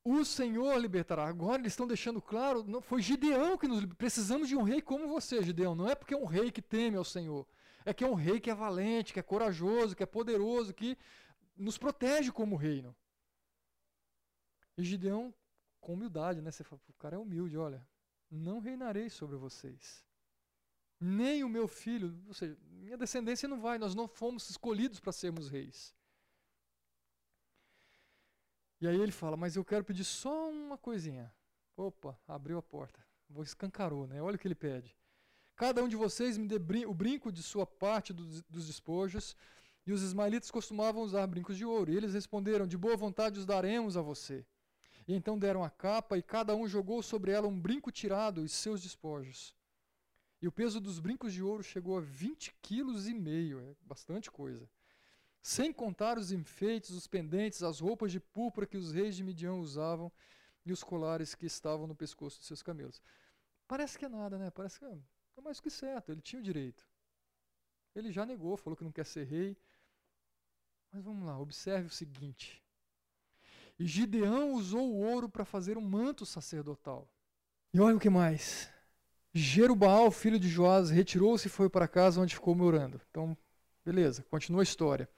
o 0.03 0.25
Senhor 0.25 0.75
libertará. 0.79 1.27
Agora 1.27 1.61
eles 1.61 1.75
estão 1.75 1.87
deixando 1.87 2.23
claro, 2.23 2.65
não 2.65 2.81
foi 2.81 3.03
Gideão 3.03 3.59
que 3.59 3.69
nos 3.69 3.85
precisamos 3.85 4.49
de 4.49 4.57
um 4.57 4.63
rei 4.63 4.81
como 4.81 5.07
você, 5.07 5.43
Gideão. 5.43 5.75
Não 5.75 5.87
é 5.87 5.95
porque 5.95 6.15
é 6.15 6.17
um 6.17 6.25
rei 6.25 6.51
que 6.51 6.63
teme 6.63 6.97
ao 6.97 7.05
Senhor. 7.05 7.47
É 7.85 7.93
que 7.93 8.05
é 8.05 8.07
um 8.09 8.15
rei 8.15 8.41
que 8.41 8.51
é 8.51 8.55
valente, 8.55 9.13
que 9.13 9.21
é 9.21 9.23
corajoso, 9.23 9.95
que 9.95 10.03
é 10.03 10.07
poderoso, 10.07 10.73
que 10.73 10.97
nos 11.57 11.79
protege 11.79 12.31
como 12.33 12.57
reino. 12.57 12.95
E 14.77 14.85
Gideão, 14.85 15.35
com 15.81 15.95
humildade, 15.95 16.41
né? 16.41 16.51
Você 16.51 16.65
fala, 16.65 16.81
o 16.89 16.93
cara 16.95 17.17
é 17.17 17.19
humilde, 17.19 17.57
olha. 17.57 17.87
Não 18.31 18.61
reinarei 18.61 19.11
sobre 19.11 19.37
vocês. 19.37 20.05
Nem 20.99 21.45
o 21.45 21.49
meu 21.49 21.67
filho, 21.69 22.17
ou 22.27 22.35
seja, 22.35 22.57
minha 22.71 22.97
descendência 22.97 23.49
não 23.49 23.61
vai, 23.61 23.77
nós 23.77 23.95
não 23.95 24.07
fomos 24.07 24.49
escolhidos 24.49 25.01
para 25.01 25.13
sermos 25.13 25.49
reis. 25.49 25.95
E 28.81 28.87
aí 28.87 29.01
ele 29.01 29.13
fala, 29.13 29.37
mas 29.37 29.55
eu 29.55 29.65
quero 29.65 29.85
pedir 29.85 30.05
só 30.05 30.51
uma 30.51 30.79
coisinha. 30.79 31.33
Opa, 31.77 32.19
abriu 32.27 32.59
a 32.59 32.63
porta. 32.63 33.05
Vou 33.29 33.43
escancarou, 33.43 34.07
né? 34.07 34.21
Olha 34.21 34.37
o 34.37 34.39
que 34.39 34.47
ele 34.47 34.55
pede. 34.55 34.97
Cada 35.55 35.83
um 35.83 35.89
de 35.89 35.97
vocês 35.97 36.37
me 36.37 36.47
dê 36.47 36.59
brin 36.59 36.87
o 36.87 36.95
brinco 36.95 37.31
de 37.31 37.43
sua 37.43 37.67
parte 37.67 38.13
do, 38.13 38.25
dos 38.43 38.67
despojos. 38.67 39.37
E 39.87 39.93
os 39.93 40.03
ismaelitas 40.03 40.51
costumavam 40.51 41.03
usar 41.03 41.27
brincos 41.27 41.57
de 41.57 41.65
ouro. 41.65 41.93
E 41.93 41.97
eles 41.97 42.15
responderam: 42.15 42.67
De 42.67 42.79
boa 42.79 42.97
vontade 42.97 43.39
os 43.39 43.47
daremos 43.47 43.97
a 43.97 44.03
você. 44.03 44.47
E 45.07 45.15
então 45.15 45.39
deram 45.39 45.65
a 45.65 45.71
capa, 45.71 46.17
e 46.17 46.23
cada 46.23 46.55
um 46.55 46.69
jogou 46.69 47.03
sobre 47.03 47.33
ela 47.33 47.49
um 47.49 47.59
brinco 47.59 47.91
tirado 47.91 48.45
e 48.45 48.49
seus 48.49 48.81
despojos. 48.81 49.55
E 50.41 50.47
o 50.47 50.53
peso 50.53 50.81
dos 50.81 51.01
brincos 51.01 51.33
de 51.33 51.43
ouro 51.43 51.63
chegou 51.63 51.97
a 51.97 52.01
20 52.01 52.55
quilos 52.63 53.09
e 53.09 53.15
meio, 53.15 53.61
é 53.61 53.75
bastante 53.85 54.31
coisa 54.31 54.69
sem 55.43 55.73
contar 55.73 56.19
os 56.19 56.31
enfeites, 56.31 56.91
os 56.91 57.09
pendentes, 57.09 57.65
as 57.65 57.81
roupas 57.81 58.13
de 58.13 58.21
púrpura 58.21 58.65
que 58.65 58.77
os 58.77 58.93
reis 58.93 59.17
de 59.17 59.25
Midian 59.25 59.55
usavam 59.55 60.11
e 60.65 60.73
os 60.73 60.85
colares 60.85 61.35
que 61.35 61.47
estavam 61.47 61.89
no 61.89 61.97
pescoço 61.97 62.39
de 62.39 62.47
seus 62.47 62.63
camelos. 62.63 63.03
Parece 63.67 63.99
que 63.99 64.05
é 64.05 64.09
nada, 64.09 64.39
né? 64.39 64.51
Parece 64.53 64.79
que 64.79 64.85
é, 64.85 64.97
é 65.37 65.41
mais 65.41 65.59
que 65.59 65.69
certo, 65.69 66.13
ele 66.13 66.21
tinha 66.21 66.39
o 66.39 66.45
direito. 66.45 66.87
Ele 67.93 68.13
já 68.13 68.25
negou, 68.25 68.57
falou 68.57 68.77
que 68.77 68.85
não 68.85 68.93
quer 68.93 69.05
ser 69.05 69.25
rei. 69.25 69.59
Mas 70.93 71.03
vamos 71.03 71.25
lá, 71.25 71.39
observe 71.39 71.87
o 71.87 71.91
seguinte. 71.91 72.63
E 73.79 73.87
Gideão 73.87 74.53
usou 74.53 74.93
o 74.93 75.01
ouro 75.01 75.27
para 75.27 75.45
fazer 75.45 75.79
um 75.79 75.81
manto 75.81 76.27
sacerdotal. 76.27 77.09
E 77.73 77.81
olha 77.81 77.97
o 77.97 78.01
que 78.01 78.11
mais. 78.11 78.71
Jerubaal, 79.33 80.11
filho 80.11 80.39
de 80.39 80.49
Joás, 80.49 80.91
retirou-se 80.91 81.49
e 81.49 81.51
foi 81.51 81.71
para 81.71 81.89
casa 81.89 82.21
onde 82.21 82.35
ficou 82.35 82.55
morando. 82.55 83.01
Então, 83.11 83.35
beleza, 83.83 84.23
continua 84.25 84.61
a 84.61 84.63
história. 84.63 85.09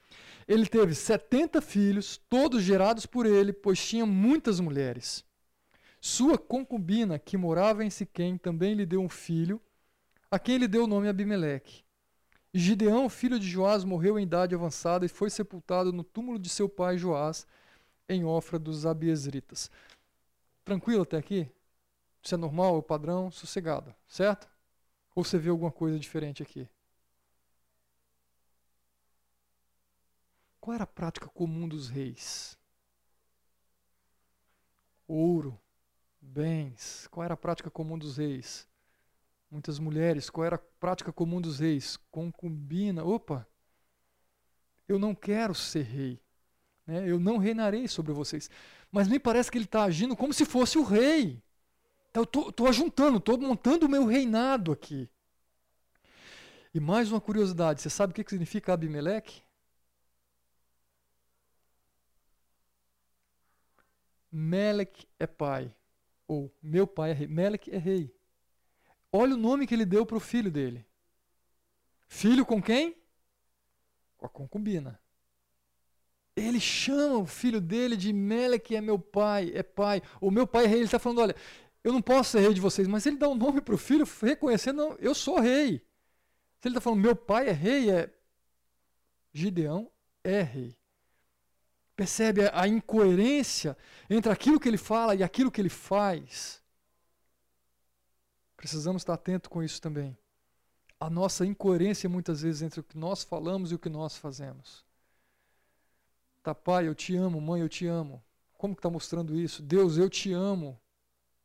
Ele 0.47 0.65
teve 0.65 0.95
70 0.95 1.61
filhos, 1.61 2.17
todos 2.29 2.63
gerados 2.63 3.05
por 3.05 3.25
ele, 3.25 3.51
pois 3.51 3.85
tinha 3.85 4.05
muitas 4.05 4.61
mulheres. 4.61 5.25
Sua 5.99 6.37
concubina, 6.37 7.19
que 7.19 7.35
morava 7.35 7.83
em 7.83 7.89
Siquém, 7.89 8.37
também 8.37 8.75
lhe 8.75 8.85
deu 8.85 9.01
um 9.01 9.09
filho, 9.09 9.61
a 10.31 10.39
quem 10.39 10.55
ele 10.55 10.67
deu 10.67 10.85
o 10.85 10.87
nome 10.87 11.09
Abimeleque. 11.09 11.84
Gideão, 12.57 13.09
filho 13.09 13.37
de 13.37 13.49
Joás, 13.49 13.83
morreu 13.83 14.17
em 14.17 14.23
idade 14.23 14.55
avançada 14.55 15.05
e 15.05 15.09
foi 15.09 15.29
sepultado 15.29 15.91
no 15.91 16.05
túmulo 16.05 16.39
de 16.39 16.47
seu 16.47 16.69
pai 16.69 16.97
Joás, 16.97 17.45
em 18.07 18.23
Ofra 18.23 18.57
dos 18.57 18.85
Abiesritas. 18.85 19.69
Tranquilo 20.63 21.01
até 21.01 21.17
aqui? 21.17 21.51
Isso 22.23 22.33
é 22.33 22.37
normal, 22.37 22.75
é 22.75 22.77
o 22.77 22.81
padrão, 22.81 23.29
sossegado, 23.29 23.93
certo? 24.07 24.47
Ou 25.13 25.21
você 25.21 25.37
vê 25.37 25.49
alguma 25.49 25.69
coisa 25.69 25.99
diferente 25.99 26.41
aqui? 26.41 26.65
Qual 30.61 30.73
era 30.73 30.85
a 30.85 30.87
prática 30.87 31.27
comum 31.27 31.67
dos 31.67 31.89
reis? 31.89 32.57
Ouro, 35.05 35.59
bens. 36.21 37.05
Qual 37.11 37.23
era 37.25 37.33
a 37.33 37.37
prática 37.37 37.69
comum 37.69 37.97
dos 37.97 38.15
reis? 38.15 38.65
Muitas 39.49 39.79
mulheres. 39.79 40.29
Qual 40.29 40.45
era 40.45 40.55
a 40.55 40.59
prática 40.79 41.13
comum 41.13 41.39
dos 41.39 41.59
reis? 41.59 41.97
Concubina. 42.11 43.03
Opa! 43.03 43.47
Eu 44.87 44.99
não 44.99 45.15
quero 45.15 45.55
ser 45.55 45.83
rei. 45.83 46.21
Né? 46.85 47.09
Eu 47.09 47.19
não 47.19 47.37
reinarei 47.37 47.87
sobre 47.87 48.13
vocês. 48.13 48.49
Mas 48.91 49.07
me 49.07 49.19
parece 49.19 49.51
que 49.51 49.57
ele 49.57 49.65
está 49.65 49.83
agindo 49.83 50.15
como 50.15 50.33
se 50.33 50.45
fosse 50.45 50.77
o 50.77 50.83
rei. 50.83 51.41
Então, 52.11 52.23
eu 52.23 52.49
estou 52.49 52.67
ajuntando, 52.67 53.17
estou 53.17 53.37
montando 53.37 53.85
o 53.85 53.89
meu 53.89 54.05
reinado 54.05 54.71
aqui. 54.71 55.09
E 56.73 56.79
mais 56.79 57.11
uma 57.11 57.19
curiosidade: 57.19 57.81
você 57.81 57.89
sabe 57.89 58.11
o 58.11 58.15
que, 58.15 58.29
significa 58.29 58.73
Abimeleque? 58.73 59.41
Melek 64.31 65.07
é 65.19 65.27
pai, 65.27 65.73
ou 66.27 66.53
meu 66.61 66.85
pai 66.87 67.11
é 67.11 67.13
rei. 67.13 67.27
Melek 67.27 67.71
é 67.71 67.77
rei. 67.77 68.14
Olha 69.15 69.33
o 69.33 69.37
nome 69.37 69.65
que 69.65 69.73
ele 69.73 69.85
deu 69.85 70.05
para 70.05 70.17
o 70.17 70.19
filho 70.19 70.51
dele. 70.51 70.85
Filho 72.07 72.45
com 72.45 72.61
quem? 72.61 72.95
Com 74.17 74.25
a 74.25 74.29
concubina. 74.29 74.99
Ele 76.35 76.59
chama 76.59 77.19
o 77.19 77.25
filho 77.25 77.61
dele 77.61 77.95
de 77.95 78.11
Melek 78.11 78.75
é 78.75 78.81
meu 78.81 78.99
pai, 78.99 79.51
é 79.55 79.63
pai. 79.63 80.01
O 80.19 80.29
meu 80.29 80.45
pai 80.45 80.65
é 80.65 80.67
rei. 80.67 80.77
Ele 80.79 80.85
está 80.85 80.99
falando: 80.99 81.21
olha, 81.21 81.35
eu 81.81 81.93
não 81.93 82.01
posso 82.01 82.31
ser 82.31 82.41
rei 82.41 82.53
de 82.53 82.59
vocês, 82.59 82.87
mas 82.87 83.05
ele 83.05 83.15
dá 83.15 83.29
um 83.29 83.35
nome 83.35 83.61
para 83.61 83.75
o 83.75 83.77
filho, 83.77 84.05
reconhecendo, 84.21 84.97
eu 84.99 85.15
sou 85.15 85.39
rei. 85.39 85.77
Se 86.59 86.67
ele 86.67 86.73
está 86.73 86.81
falando, 86.81 87.01
meu 87.01 87.15
pai 87.15 87.47
é 87.47 87.51
rei, 87.51 87.89
é 87.89 88.09
Gideão 89.31 89.89
é 90.23 90.41
rei. 90.41 90.75
Percebe 91.95 92.49
a 92.51 92.67
incoerência 92.67 93.77
entre 94.09 94.31
aquilo 94.31 94.59
que 94.59 94.67
ele 94.67 94.77
fala 94.77 95.15
e 95.15 95.23
aquilo 95.23 95.51
que 95.51 95.61
ele 95.61 95.69
faz? 95.69 96.64
Precisamos 98.57 99.01
estar 99.01 99.13
atento 99.13 99.49
com 99.49 99.61
isso 99.61 99.81
também. 99.81 100.17
A 100.99 101.09
nossa 101.09 101.45
incoerência 101.45 102.09
muitas 102.09 102.41
vezes 102.41 102.61
entre 102.61 102.79
o 102.79 102.83
que 102.83 102.97
nós 102.97 103.23
falamos 103.23 103.71
e 103.71 103.75
o 103.75 103.79
que 103.79 103.89
nós 103.89 104.17
fazemos. 104.17 104.85
Tá, 106.41 106.55
pai, 106.55 106.87
eu 106.87 106.95
te 106.95 107.15
amo, 107.15 107.41
mãe, 107.41 107.61
eu 107.61 107.69
te 107.69 107.85
amo. 107.85 108.23
Como 108.57 108.75
que 108.75 108.79
está 108.79 108.89
mostrando 108.89 109.37
isso? 109.37 109.61
Deus, 109.61 109.97
eu 109.97 110.09
te 110.09 110.31
amo. 110.31 110.79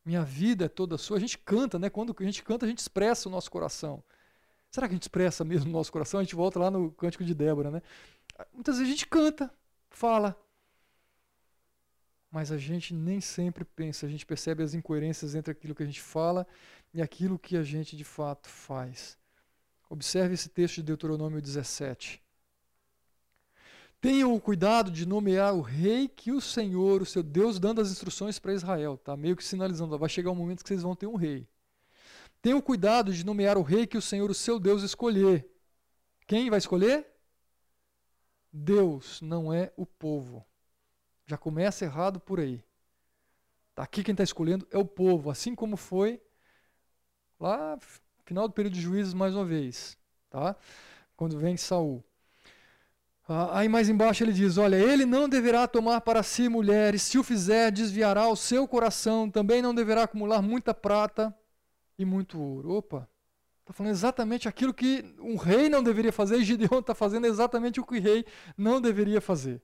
Minha 0.05 0.23
vida 0.23 0.65
é 0.65 0.69
toda 0.69 0.97
sua. 0.97 1.17
A 1.17 1.19
gente 1.19 1.37
canta, 1.37 1.77
né? 1.77 1.89
Quando 1.89 2.15
a 2.17 2.23
gente 2.23 2.43
canta, 2.43 2.65
a 2.65 2.69
gente 2.69 2.79
expressa 2.79 3.27
o 3.27 3.31
nosso 3.31 3.51
coração. 3.51 4.03
Será 4.71 4.87
que 4.87 4.93
a 4.93 4.95
gente 4.95 5.03
expressa 5.03 5.43
mesmo 5.43 5.69
o 5.69 5.73
nosso 5.73 5.91
coração? 5.91 6.19
A 6.19 6.23
gente 6.23 6.35
volta 6.35 6.57
lá 6.57 6.71
no 6.71 6.91
cântico 6.91 7.23
de 7.23 7.35
Débora, 7.35 7.69
né? 7.69 7.81
Muitas 8.53 8.77
vezes 8.77 8.89
a 8.89 8.95
gente 8.95 9.07
canta, 9.07 9.53
fala. 9.89 10.35
Mas 12.31 12.51
a 12.51 12.57
gente 12.57 12.93
nem 12.93 13.19
sempre 13.19 13.65
pensa, 13.65 14.05
a 14.05 14.09
gente 14.09 14.25
percebe 14.25 14.63
as 14.63 14.73
incoerências 14.73 15.35
entre 15.35 15.51
aquilo 15.51 15.75
que 15.75 15.83
a 15.83 15.85
gente 15.85 16.01
fala 16.01 16.47
e 16.93 17.01
aquilo 17.01 17.39
que 17.39 17.55
a 17.57 17.63
gente 17.63 17.95
de 17.95 18.03
fato 18.03 18.49
faz. 18.49 19.17
Observe 19.89 20.33
esse 20.33 20.49
texto 20.49 20.75
de 20.75 20.83
Deuteronômio 20.83 21.41
17. 21.41 22.21
Tenham 23.99 24.33
o 24.33 24.41
cuidado 24.41 24.89
de 24.89 25.05
nomear 25.05 25.53
o 25.53 25.61
rei 25.61 26.07
que 26.07 26.31
o 26.31 26.41
Senhor, 26.41 27.01
o 27.01 27.05
seu 27.05 27.21
Deus, 27.21 27.59
dando 27.59 27.81
as 27.81 27.91
instruções 27.91 28.39
para 28.39 28.53
Israel. 28.53 28.97
Tá 28.97 29.15
meio 29.15 29.35
que 29.35 29.43
sinalizando, 29.43 29.97
vai 29.97 30.09
chegar 30.09 30.31
um 30.31 30.35
momento 30.35 30.63
que 30.63 30.69
vocês 30.69 30.81
vão 30.81 30.95
ter 30.95 31.07
um 31.07 31.15
rei. 31.15 31.47
Tenham 32.41 32.57
o 32.57 32.63
cuidado 32.63 33.13
de 33.13 33.23
nomear 33.23 33.57
o 33.57 33.61
rei 33.61 33.85
que 33.85 33.97
o 33.97 34.01
Senhor, 34.01 34.29
o 34.31 34.33
seu 34.33 34.59
Deus, 34.59 34.81
escolher. 34.81 35.47
Quem 36.25 36.49
vai 36.49 36.57
escolher? 36.57 37.05
Deus, 38.51 39.21
não 39.21 39.53
é 39.53 39.71
o 39.77 39.85
povo. 39.85 40.43
Já 41.27 41.37
começa 41.37 41.85
errado 41.85 42.19
por 42.19 42.39
aí. 42.39 42.63
Tá 43.75 43.83
aqui 43.83 44.03
quem 44.03 44.13
está 44.13 44.23
escolhendo 44.23 44.67
é 44.71 44.77
o 44.77 44.85
povo, 44.85 45.29
assim 45.29 45.53
como 45.53 45.77
foi 45.77 46.19
lá 47.41 47.77
final 48.31 48.47
do 48.47 48.53
período 48.53 48.75
de 48.75 48.81
juízes 48.81 49.13
mais 49.13 49.35
uma 49.35 49.43
vez, 49.43 49.97
tá? 50.29 50.55
Quando 51.17 51.37
vem 51.37 51.57
Saul. 51.57 52.01
Ah, 53.27 53.59
aí 53.59 53.67
mais 53.67 53.89
embaixo 53.89 54.23
ele 54.23 54.31
diz: 54.31 54.57
Olha, 54.57 54.75
ele 54.77 55.05
não 55.05 55.27
deverá 55.27 55.67
tomar 55.67 55.99
para 56.01 56.23
si 56.23 56.47
mulheres, 56.47 57.01
se 57.01 57.17
o 57.17 57.23
fizer, 57.23 57.71
desviará 57.71 58.27
o 58.29 58.35
seu 58.35 58.67
coração, 58.67 59.29
também 59.29 59.61
não 59.61 59.75
deverá 59.75 60.03
acumular 60.03 60.41
muita 60.41 60.73
prata 60.73 61.35
e 61.97 62.05
muito 62.05 62.39
ouro. 62.39 62.71
Opa, 62.77 63.07
está 63.59 63.73
falando 63.73 63.91
exatamente 63.91 64.47
aquilo 64.47 64.73
que 64.73 65.13
um 65.19 65.35
rei 65.35 65.69
não 65.69 65.83
deveria 65.83 66.13
fazer, 66.13 66.37
e 66.37 66.43
Gideon 66.43 66.79
está 66.79 66.95
fazendo 66.95 67.27
exatamente 67.27 67.79
o 67.79 67.85
que 67.85 67.97
o 67.97 68.01
rei 68.01 68.25
não 68.57 68.79
deveria 68.79 69.19
fazer. 69.19 69.61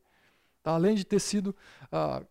Tá? 0.61 0.71
Além 0.71 0.95
de 0.95 1.05
ter 1.05 1.19
sido 1.19 1.55
ah, 1.91 2.21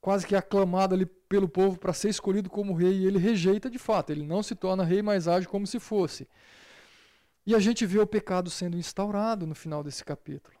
quase 0.00 0.26
que 0.26 0.36
aclamado 0.36 0.94
ali 0.94 1.06
pelo 1.34 1.48
povo 1.48 1.76
para 1.76 1.92
ser 1.92 2.10
escolhido 2.10 2.48
como 2.48 2.74
rei, 2.74 3.04
ele 3.04 3.18
rejeita 3.18 3.68
de 3.68 3.76
fato, 3.76 4.10
ele 4.10 4.22
não 4.22 4.40
se 4.40 4.54
torna 4.54 4.84
rei, 4.84 5.02
mas 5.02 5.26
age 5.26 5.48
como 5.48 5.66
se 5.66 5.80
fosse. 5.80 6.28
E 7.44 7.56
a 7.56 7.58
gente 7.58 7.84
vê 7.84 7.98
o 7.98 8.06
pecado 8.06 8.48
sendo 8.48 8.76
instaurado 8.76 9.44
no 9.44 9.52
final 9.52 9.82
desse 9.82 10.04
capítulo. 10.04 10.56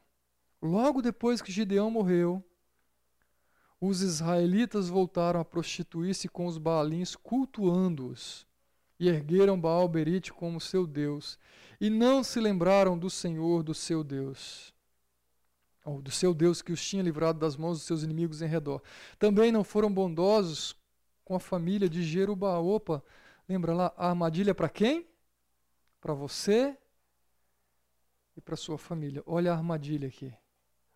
Logo 0.60 1.00
depois 1.00 1.40
que 1.40 1.52
Gideão 1.52 1.92
morreu, 1.92 2.44
os 3.80 4.02
israelitas 4.02 4.88
voltaram 4.88 5.38
a 5.38 5.44
prostituir-se 5.44 6.28
com 6.28 6.44
os 6.44 6.58
baalins, 6.58 7.14
cultuando-os, 7.14 8.44
e 8.98 9.08
ergueram 9.08 9.60
Baal 9.60 9.86
Berite 9.86 10.32
como 10.32 10.60
seu 10.60 10.88
Deus, 10.88 11.38
e 11.80 11.88
não 11.88 12.24
se 12.24 12.40
lembraram 12.40 12.98
do 12.98 13.08
Senhor, 13.08 13.62
do 13.62 13.74
seu 13.74 14.02
Deus, 14.02 14.73
ou 15.84 16.00
do 16.00 16.10
seu 16.10 16.32
Deus 16.32 16.62
que 16.62 16.72
os 16.72 16.84
tinha 16.84 17.02
livrado 17.02 17.38
das 17.38 17.56
mãos 17.56 17.78
dos 17.78 17.86
seus 17.86 18.02
inimigos 18.02 18.42
em 18.42 18.46
redor. 18.46 18.82
Também 19.18 19.52
não 19.52 19.62
foram 19.62 19.92
bondosos 19.92 20.76
com 21.24 21.34
a 21.34 21.40
família 21.40 21.88
de 21.88 22.02
Jerubaal. 22.02 22.66
Opa, 22.66 23.02
lembra 23.48 23.74
lá, 23.74 23.92
a 23.96 24.08
armadilha 24.08 24.54
para 24.54 24.68
quem? 24.68 25.06
para 26.04 26.12
você 26.12 26.76
e 28.36 28.40
para 28.42 28.56
sua 28.56 28.76
família. 28.76 29.22
Olha 29.24 29.52
a 29.52 29.56
armadilha 29.56 30.06
aqui. 30.06 30.34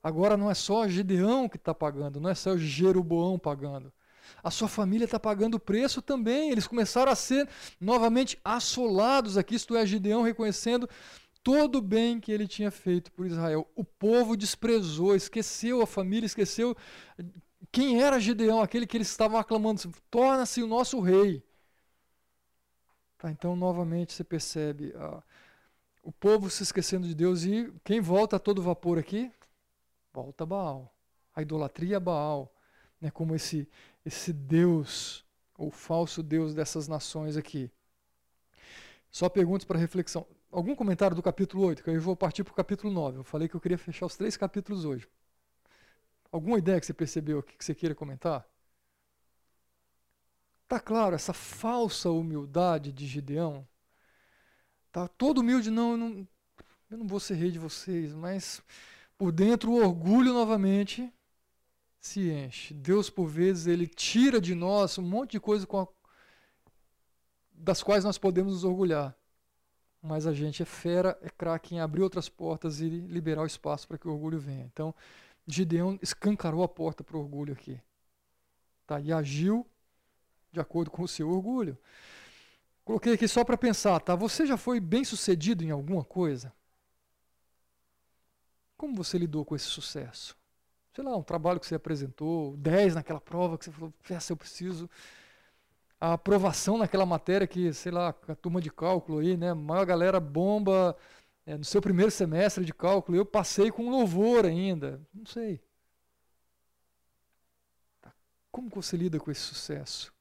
Agora 0.02 0.36
não 0.36 0.50
é 0.50 0.54
só 0.54 0.86
Gideão 0.86 1.48
que 1.48 1.56
está 1.56 1.74
pagando, 1.74 2.20
não 2.20 2.28
é 2.28 2.34
só 2.34 2.50
o 2.50 2.58
Jeroboão 2.58 3.38
pagando. 3.38 3.90
A 4.44 4.50
sua 4.50 4.68
família 4.68 5.06
está 5.06 5.18
pagando 5.18 5.54
o 5.54 5.60
preço 5.60 6.02
também. 6.02 6.50
Eles 6.50 6.66
começaram 6.66 7.10
a 7.10 7.14
ser 7.16 7.48
novamente 7.80 8.38
assolados 8.44 9.38
aqui, 9.38 9.54
isto 9.54 9.74
é, 9.74 9.86
Gideão 9.86 10.20
reconhecendo 10.20 10.86
todo 11.42 11.76
o 11.76 11.82
bem 11.82 12.20
que 12.20 12.32
ele 12.32 12.46
tinha 12.46 12.70
feito 12.70 13.10
por 13.12 13.26
Israel. 13.26 13.68
O 13.74 13.84
povo 13.84 14.36
desprezou, 14.36 15.14
esqueceu 15.14 15.82
a 15.82 15.86
família, 15.86 16.26
esqueceu 16.26 16.76
quem 17.72 18.02
era 18.02 18.20
Gideão, 18.20 18.60
aquele 18.60 18.86
que 18.86 18.96
eles 18.96 19.10
estavam 19.10 19.38
aclamando, 19.38 19.92
torna-se 20.10 20.62
o 20.62 20.66
nosso 20.66 21.00
rei. 21.00 21.42
Tá, 23.18 23.30
então, 23.30 23.56
novamente, 23.56 24.12
você 24.12 24.22
percebe 24.22 24.92
ah, 24.96 25.22
o 26.02 26.12
povo 26.12 26.48
se 26.48 26.62
esquecendo 26.62 27.06
de 27.06 27.14
Deus 27.14 27.44
e 27.44 27.72
quem 27.84 28.00
volta 28.00 28.36
a 28.36 28.38
todo 28.38 28.62
vapor 28.62 28.98
aqui? 28.98 29.32
Volta 30.12 30.46
Baal. 30.46 30.94
A 31.34 31.42
idolatria 31.42 31.96
a 31.96 32.00
Baal, 32.00 32.52
né, 33.00 33.10
como 33.10 33.34
esse, 33.34 33.68
esse 34.04 34.32
Deus, 34.32 35.24
ou 35.56 35.70
falso 35.70 36.22
Deus 36.22 36.54
dessas 36.54 36.86
nações 36.86 37.36
aqui. 37.36 37.70
Só 39.10 39.28
perguntas 39.28 39.64
para 39.64 39.78
reflexão. 39.78 40.26
Algum 40.50 40.74
comentário 40.74 41.14
do 41.14 41.22
capítulo 41.22 41.64
8? 41.64 41.82
Que 41.82 41.90
eu 41.90 42.00
vou 42.00 42.16
partir 42.16 42.42
para 42.42 42.52
o 42.52 42.54
capítulo 42.54 42.92
9. 42.92 43.18
Eu 43.18 43.24
falei 43.24 43.48
que 43.48 43.54
eu 43.54 43.60
queria 43.60 43.78
fechar 43.78 44.06
os 44.06 44.16
três 44.16 44.36
capítulos 44.36 44.84
hoje. 44.84 45.06
Alguma 46.32 46.58
ideia 46.58 46.80
que 46.80 46.86
você 46.86 46.94
percebeu 46.94 47.40
aqui 47.40 47.56
que 47.56 47.64
você 47.64 47.74
queira 47.74 47.94
comentar? 47.94 48.46
Tá 50.66 50.78
claro 50.78 51.14
essa 51.14 51.32
falsa 51.32 52.10
humildade 52.10 52.92
de 52.92 53.06
Gideão? 53.06 53.66
Tá 54.92 55.08
todo 55.08 55.38
humilde, 55.38 55.70
não 55.70 55.92
eu, 55.92 55.96
não, 55.96 56.28
eu 56.90 56.98
não 56.98 57.06
vou 57.06 57.20
ser 57.20 57.34
rei 57.34 57.50
de 57.50 57.58
vocês, 57.58 58.12
mas 58.14 58.62
por 59.16 59.32
dentro 59.32 59.72
o 59.72 59.76
orgulho 59.76 60.32
novamente 60.32 61.12
se 62.00 62.30
enche. 62.30 62.74
Deus, 62.74 63.10
por 63.10 63.26
vezes, 63.26 63.66
ele 63.66 63.86
tira 63.86 64.40
de 64.40 64.54
nós 64.54 64.98
um 64.98 65.02
monte 65.02 65.32
de 65.32 65.40
coisa 65.40 65.66
a, 65.66 65.86
das 67.52 67.82
quais 67.82 68.04
nós 68.04 68.18
podemos 68.18 68.52
nos 68.52 68.64
orgulhar. 68.64 69.17
Mas 70.02 70.26
a 70.26 70.32
gente 70.32 70.62
é 70.62 70.66
fera, 70.66 71.18
é 71.22 71.28
craque 71.28 71.74
em 71.74 71.80
abrir 71.80 72.02
outras 72.02 72.28
portas 72.28 72.80
e 72.80 72.88
liberar 72.88 73.42
o 73.42 73.46
espaço 73.46 73.86
para 73.88 73.98
que 73.98 74.06
o 74.06 74.12
orgulho 74.12 74.38
venha. 74.38 74.64
Então, 74.72 74.94
Gideão 75.46 75.98
escancarou 76.00 76.62
a 76.62 76.68
porta 76.68 77.02
para 77.02 77.16
o 77.16 77.20
orgulho 77.20 77.52
aqui. 77.52 77.80
Tá? 78.86 79.00
E 79.00 79.12
agiu 79.12 79.66
de 80.52 80.60
acordo 80.60 80.90
com 80.90 81.02
o 81.02 81.08
seu 81.08 81.28
orgulho. 81.30 81.76
Coloquei 82.84 83.12
aqui 83.12 83.28
só 83.28 83.44
para 83.44 83.58
pensar, 83.58 84.00
tá? 84.00 84.14
Você 84.14 84.46
já 84.46 84.56
foi 84.56 84.80
bem 84.80 85.04
sucedido 85.04 85.62
em 85.62 85.70
alguma 85.70 86.04
coisa? 86.04 86.52
Como 88.76 88.94
você 88.94 89.18
lidou 89.18 89.44
com 89.44 89.54
esse 89.54 89.66
sucesso? 89.66 90.36
Sei 90.94 91.04
lá, 91.04 91.16
um 91.16 91.22
trabalho 91.22 91.60
que 91.60 91.66
você 91.66 91.74
apresentou, 91.74 92.56
10 92.56 92.94
naquela 92.94 93.20
prova 93.20 93.58
que 93.58 93.66
você 93.66 93.72
falou, 93.72 93.92
essa 94.08 94.32
eu 94.32 94.36
preciso. 94.36 94.88
A 96.00 96.12
aprovação 96.12 96.78
naquela 96.78 97.04
matéria 97.04 97.46
que, 97.46 97.72
sei 97.72 97.90
lá, 97.90 98.08
a 98.28 98.34
turma 98.34 98.60
de 98.60 98.70
cálculo 98.70 99.18
aí, 99.18 99.36
né? 99.36 99.50
A 99.50 99.54
maior 99.54 99.84
galera 99.84 100.20
bomba 100.20 100.96
é, 101.44 101.56
no 101.56 101.64
seu 101.64 101.80
primeiro 101.80 102.10
semestre 102.10 102.64
de 102.64 102.72
cálculo. 102.72 103.16
Eu 103.16 103.26
passei 103.26 103.70
com 103.70 103.90
louvor 103.90 104.46
ainda. 104.46 105.00
Não 105.12 105.26
sei. 105.26 105.60
Tá, 108.00 108.12
como 108.50 108.68
você 108.68 108.96
lida 108.96 109.18
com 109.18 109.30
esse 109.30 109.40
sucesso? 109.40 110.12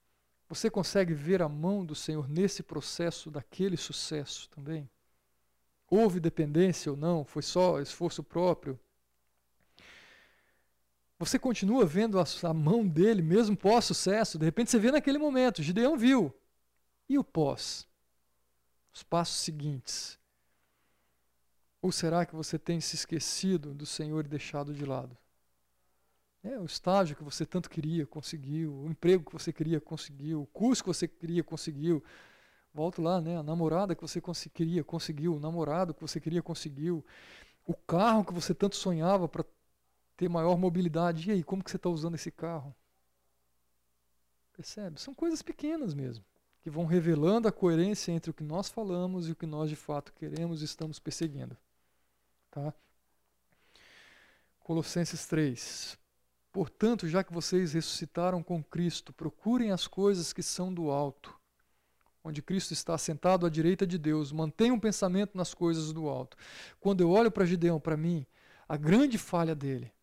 Você 0.49 0.69
consegue 0.69 1.13
ver 1.13 1.41
a 1.41 1.49
mão 1.49 1.85
do 1.85 1.93
Senhor 1.93 2.27
nesse 2.29 2.63
processo 2.63 3.29
daquele 3.29 3.77
sucesso 3.77 4.49
também? 4.49 4.89
Houve 5.89 6.19
dependência 6.19 6.91
ou 6.91 6.97
não? 6.97 7.23
Foi 7.23 7.41
só 7.41 7.79
esforço 7.81 8.23
próprio? 8.23 8.79
Você 11.19 11.39
continua 11.39 11.85
vendo 11.85 12.19
a, 12.19 12.25
a 12.43 12.53
mão 12.53 12.87
dele 12.87 13.21
mesmo 13.21 13.57
pós-sucesso? 13.57 14.37
De 14.37 14.45
repente 14.45 14.69
você 14.69 14.77
vê 14.77 14.91
naquele 14.91 15.17
momento, 15.17 15.63
Gideão 15.63 15.97
viu. 15.97 16.33
E 17.09 17.17
o 17.17 17.23
pós? 17.23 17.87
Os 18.93 19.01
passos 19.01 19.37
seguintes. 19.37 20.19
Ou 21.81 21.91
será 21.91 22.25
que 22.25 22.35
você 22.35 22.59
tem 22.59 22.79
se 22.79 22.95
esquecido 22.95 23.73
do 23.73 23.85
Senhor 23.85 24.25
e 24.25 24.29
deixado 24.29 24.73
de 24.73 24.85
lado? 24.85 25.17
É, 26.43 26.59
o 26.59 26.65
estágio 26.65 27.15
que 27.15 27.23
você 27.23 27.45
tanto 27.45 27.69
queria, 27.69 28.05
conseguiu. 28.05 28.73
O 28.73 28.89
emprego 28.89 29.25
que 29.25 29.33
você 29.33 29.51
queria, 29.51 29.81
conseguiu. 29.81 30.43
O 30.43 30.45
curso 30.45 30.83
que 30.83 30.87
você 30.87 31.07
queria, 31.07 31.43
conseguiu. 31.43 32.03
Volto 32.73 33.01
lá, 33.01 33.19
né? 33.19 33.37
A 33.37 33.43
namorada 33.43 33.95
que 33.95 34.01
você 34.01 34.21
queria, 34.53 34.83
conseguiu. 34.83 35.35
O 35.35 35.39
namorado 35.39 35.93
que 35.93 36.01
você 36.01 36.19
queria, 36.19 36.41
conseguiu. 36.41 37.03
O 37.65 37.73
carro 37.73 38.23
que 38.23 38.33
você 38.33 38.53
tanto 38.53 38.75
sonhava 38.75 39.27
para 39.27 39.43
ter 40.17 40.27
maior 40.27 40.57
mobilidade. 40.57 41.29
E 41.29 41.31
aí, 41.31 41.43
como 41.43 41.63
que 41.63 41.69
você 41.69 41.77
está 41.77 41.89
usando 41.89 42.15
esse 42.15 42.31
carro? 42.31 42.75
Percebe? 44.51 44.99
São 44.99 45.13
coisas 45.13 45.43
pequenas 45.43 45.93
mesmo, 45.93 46.25
que 46.61 46.69
vão 46.69 46.85
revelando 46.85 47.47
a 47.47 47.51
coerência 47.51 48.11
entre 48.11 48.31
o 48.31 48.33
que 48.33 48.43
nós 48.43 48.67
falamos 48.67 49.29
e 49.29 49.31
o 49.31 49.35
que 49.35 49.45
nós 49.45 49.69
de 49.69 49.75
fato 49.75 50.11
queremos 50.13 50.63
e 50.63 50.65
estamos 50.65 50.97
perseguindo. 50.97 51.55
Tá? 52.49 52.73
Colossenses 54.59 55.27
3. 55.27 55.97
Portanto, 56.51 57.07
já 57.07 57.23
que 57.23 57.31
vocês 57.31 57.73
ressuscitaram 57.73 58.41
com 58.41 58.63
Cristo, 58.63 59.13
procurem 59.13 59.71
as 59.71 59.85
coisas 59.85 60.33
que 60.33 60.41
são 60.41 60.73
do 60.73 60.89
alto, 60.89 61.39
onde 62.23 62.41
Cristo 62.41 62.73
está 62.73 62.97
sentado 62.97 63.45
à 63.45 63.49
direita 63.49 63.85
de 63.85 63.99
Deus. 63.99 64.31
Mantenham 64.31 64.75
um 64.75 64.79
pensamento 64.79 65.37
nas 65.37 65.53
coisas 65.53 65.93
do 65.93 66.09
alto. 66.09 66.35
Quando 66.79 67.01
eu 67.01 67.11
olho 67.11 67.29
para 67.29 67.45
Gideão, 67.45 67.79
para 67.79 67.95
mim, 67.95 68.25
a 68.67 68.75
grande 68.75 69.19
falha 69.19 69.53
dele 69.53 69.93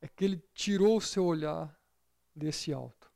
é 0.00 0.08
que 0.08 0.24
ele 0.24 0.42
tirou 0.54 0.96
o 0.96 1.00
seu 1.00 1.24
olhar 1.24 1.74
desse 2.34 2.72
alto. 2.72 3.10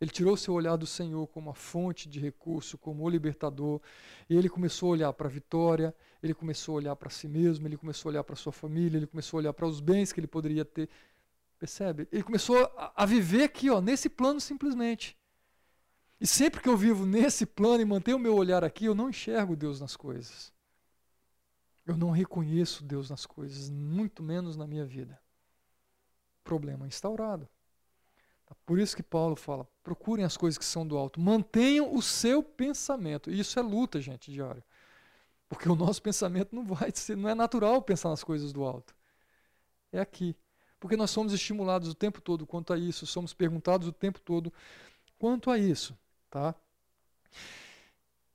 Ele 0.00 0.10
tirou 0.10 0.34
o 0.34 0.36
seu 0.36 0.52
olhar 0.52 0.76
do 0.76 0.86
Senhor 0.86 1.26
como 1.28 1.48
a 1.48 1.54
fonte 1.54 2.08
de 2.08 2.20
recurso, 2.20 2.76
como 2.76 3.02
o 3.02 3.08
libertador, 3.08 3.80
e 4.28 4.36
ele 4.36 4.48
começou 4.48 4.90
a 4.90 4.92
olhar 4.92 5.12
para 5.12 5.26
a 5.26 5.30
vitória, 5.30 5.94
ele 6.22 6.34
começou 6.34 6.74
a 6.74 6.76
olhar 6.76 6.96
para 6.96 7.08
si 7.08 7.26
mesmo, 7.26 7.66
ele 7.66 7.78
começou 7.78 8.08
a 8.08 8.12
olhar 8.12 8.24
para 8.24 8.36
sua 8.36 8.52
família, 8.52 8.98
ele 8.98 9.06
começou 9.06 9.38
a 9.38 9.40
olhar 9.40 9.52
para 9.54 9.66
os 9.66 9.80
bens 9.80 10.12
que 10.12 10.20
ele 10.20 10.26
poderia 10.26 10.64
ter. 10.64 10.90
Percebe? 11.58 12.06
Ele 12.12 12.22
começou 12.22 12.70
a, 12.76 13.06
viver 13.06 13.44
aqui, 13.44 13.70
ó, 13.70 13.80
nesse 13.80 14.10
plano 14.10 14.38
simplesmente. 14.38 15.16
E 16.20 16.26
sempre 16.26 16.60
que 16.60 16.68
eu 16.68 16.76
vivo 16.76 17.06
nesse 17.06 17.46
plano 17.46 17.80
e 17.80 17.84
mantenho 17.84 18.18
o 18.18 18.20
meu 18.20 18.34
olhar 18.34 18.64
aqui, 18.64 18.84
eu 18.84 18.94
não 18.94 19.08
enxergo 19.08 19.56
Deus 19.56 19.80
nas 19.80 19.96
coisas. 19.96 20.52
Eu 21.86 21.96
não 21.96 22.10
reconheço 22.10 22.84
Deus 22.84 23.08
nas 23.08 23.24
coisas, 23.24 23.70
muito 23.70 24.22
menos 24.22 24.56
na 24.56 24.66
minha 24.66 24.84
vida. 24.84 25.18
Problema 26.46 26.86
instaurado. 26.86 27.48
Tá? 28.46 28.54
Por 28.64 28.78
isso 28.78 28.94
que 28.94 29.02
Paulo 29.02 29.34
fala: 29.34 29.66
procurem 29.82 30.24
as 30.24 30.36
coisas 30.36 30.56
que 30.56 30.64
são 30.64 30.86
do 30.86 30.96
alto, 30.96 31.20
mantenham 31.20 31.92
o 31.92 32.00
seu 32.00 32.40
pensamento. 32.40 33.30
E 33.30 33.40
isso 33.40 33.58
é 33.58 33.62
luta, 33.62 34.00
gente, 34.00 34.30
diária. 34.30 34.64
Porque 35.48 35.68
o 35.68 35.74
nosso 35.74 36.00
pensamento 36.00 36.54
não 36.54 36.64
vai 36.64 36.92
ser, 36.94 37.16
não 37.16 37.28
é 37.28 37.34
natural 37.34 37.82
pensar 37.82 38.10
nas 38.10 38.22
coisas 38.22 38.52
do 38.52 38.64
alto. 38.64 38.94
É 39.92 39.98
aqui. 39.98 40.36
Porque 40.78 40.96
nós 40.96 41.10
somos 41.10 41.32
estimulados 41.32 41.88
o 41.88 41.94
tempo 41.94 42.20
todo 42.20 42.46
quanto 42.46 42.72
a 42.72 42.78
isso, 42.78 43.06
somos 43.06 43.34
perguntados 43.34 43.88
o 43.88 43.92
tempo 43.92 44.20
todo 44.20 44.52
quanto 45.18 45.50
a 45.50 45.58
isso, 45.58 45.98
tá? 46.30 46.54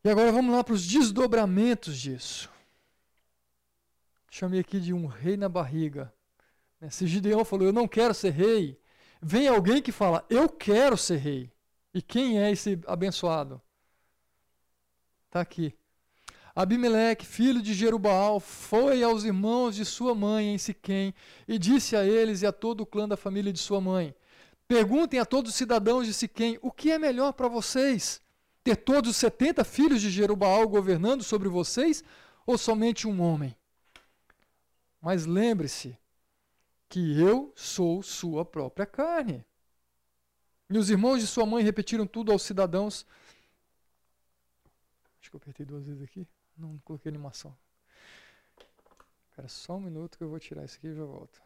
E 0.03 0.09
agora 0.09 0.32
vamos 0.32 0.53
lá 0.53 0.64
para 0.64 0.74
os 0.74 0.86
desdobramentos 0.86 1.97
disso. 1.97 2.49
Chamei 4.30 4.59
aqui 4.59 4.80
de 4.80 4.93
um 4.93 5.05
rei 5.05 5.38
na 5.38 5.47
barriga. 5.47 6.12
Né, 6.82 6.90
se 6.90 7.06
Gideão 7.06 7.46
falou, 7.46 7.68
eu 7.68 7.74
não 7.74 7.88
quero 7.88 8.14
ser 8.14 8.32
rei, 8.32 8.82
vem 9.22 9.48
alguém 9.48 9.82
que 9.84 9.92
fala, 9.92 10.26
eu 10.30 10.50
quero 10.50 10.98
ser 10.98 11.18
rei. 11.18 11.52
E 11.94 12.02
quem 12.02 12.42
é 12.42 12.50
esse 12.52 12.80
abençoado? 12.88 13.62
Está 15.28 15.42
aqui. 15.42 15.76
Abimeleque, 16.56 17.26
filho 17.26 17.62
de 17.62 17.74
Jerubaal, 17.74 18.40
foi 18.40 19.04
aos 19.04 19.24
irmãos 19.24 19.76
de 19.76 19.86
sua 19.86 20.14
mãe 20.14 20.54
em 20.54 20.58
Siquém 20.58 21.14
e 21.48 21.58
disse 21.58 21.96
a 21.96 22.04
eles 22.04 22.42
e 22.42 22.48
a 22.48 22.52
todo 22.52 22.82
o 22.82 22.86
clã 22.86 23.08
da 23.08 23.16
família 23.16 23.54
de 23.54 23.60
sua 23.60 23.80
mãe: 23.80 24.14
Perguntem 24.68 25.20
a 25.20 25.26
todos 25.26 25.52
os 25.52 25.58
cidadãos 25.58 26.06
de 26.06 26.14
Siquém 26.14 26.60
o 26.62 26.70
que 26.70 26.92
é 26.92 27.00
melhor 27.00 27.32
para 27.32 27.48
vocês: 27.48 28.22
ter 28.66 28.76
todos 28.76 29.12
os 29.12 29.16
setenta 29.16 29.64
filhos 29.64 30.02
de 30.02 30.10
Jerubaal 30.10 30.68
governando 30.68 31.24
sobre 31.24 31.48
vocês 31.48 32.04
ou 32.46 32.58
somente 32.58 33.08
um 33.08 33.22
homem? 33.22 33.56
Mas 35.02 35.26
lembre-se 35.26 35.98
que 36.92 37.18
eu 37.18 37.54
sou 37.56 38.04
sua 38.04 38.44
própria 38.44 38.86
carne. 38.86 39.46
E 40.70 40.78
os 40.78 40.89
irmãos 40.89 41.22
de 41.22 41.26
sua 41.26 41.46
mãe 41.46 41.64
repetiram 41.64 42.06
tudo 42.06 42.34
aos 42.34 42.42
cidadãos. 42.42 43.08
Acho 45.22 45.30
que 45.30 45.36
eu 45.38 45.39
apertei 45.39 45.66
duas 45.66 45.86
vezes 45.86 46.04
aqui. 46.04 46.28
Não 46.58 46.78
coloquei 46.80 47.10
animação. 47.10 47.58
Espera 49.30 49.48
só 49.48 49.78
um 49.78 49.80
minuto 49.80 50.18
que 50.18 50.24
eu 50.26 50.30
vou 50.30 50.38
tirar 50.38 50.66
isso 50.66 50.76
aqui 50.78 50.88
e 50.88 50.94
já 50.94 51.06
volto. 51.06 51.42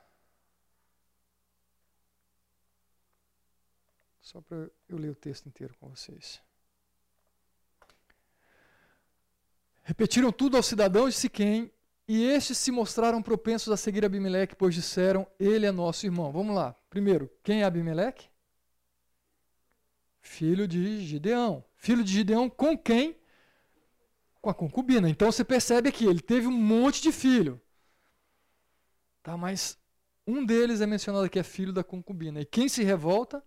Só 4.22 4.42
para 4.42 4.68
eu 4.90 4.98
ler 4.98 5.12
o 5.12 5.16
texto 5.16 5.48
inteiro 5.48 5.78
com 5.78 5.88
vocês. 5.90 6.42
Repetiram 9.84 10.32
tudo 10.32 10.58
aos 10.58 10.66
cidadãos 10.66 11.14
de 11.14 11.20
Siquém, 11.20 11.72
e 12.08 12.24
estes 12.24 12.58
se 12.58 12.72
mostraram 12.72 13.22
propensos 13.22 13.72
a 13.72 13.78
seguir 13.78 14.06
Abimeleque, 14.06 14.56
pois 14.56 14.76
disseram: 14.76 15.28
Ele 15.40 15.66
é 15.66 15.72
nosso 15.72 16.06
irmão. 16.06 16.32
Vamos 16.32 16.56
lá. 16.56 16.76
Primeiro, 16.90 17.32
quem 17.44 17.62
é 17.62 17.66
Abimeleque? 17.66 18.30
Filho 20.22 20.68
de 20.68 21.06
Gideão. 21.06 21.64
Filho 21.76 22.04
de 22.04 22.12
Gideão 22.12 22.50
com 22.50 22.78
quem? 22.78 23.18
com 24.46 24.52
a 24.52 24.54
concubina. 24.54 25.10
Então 25.10 25.32
você 25.32 25.44
percebe 25.44 25.92
que 25.92 26.06
ele 26.06 26.22
teve 26.22 26.46
um 26.46 26.52
monte 26.52 27.02
de 27.02 27.12
filho. 27.12 27.60
Tá, 29.24 29.36
mas 29.36 29.76
um 30.28 30.46
deles 30.46 30.82
é 30.82 30.86
mencionado 30.86 31.28
que 31.32 31.40
é 31.40 31.44
filho 31.44 31.74
da 31.74 31.84
concubina. 31.84 32.40
E 32.40 32.46
quem 32.46 32.70
se 32.70 32.84
revolta 32.84 33.44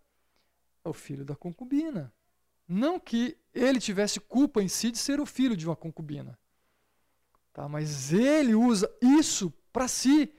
é 0.85 0.89
o 0.89 0.93
filho 0.93 1.25
da 1.25 1.37
concubina. 1.37 2.13
Não 2.67 2.99
que 2.99 3.39
ele 3.55 3.79
tivesse 3.79 4.19
culpa 4.19 4.61
em 4.61 4.67
si 4.67 4.91
de 4.91 4.99
ser 4.99 5.21
o 5.21 5.27
filho 5.27 5.57
de 5.57 5.67
uma 5.67 5.77
concubina. 5.77 6.37
Tá, 7.59 7.69
mas 7.69 8.13
ele 8.13 8.55
usa 8.55 8.89
isso 9.03 9.53
para 9.73 9.89
si, 9.89 10.33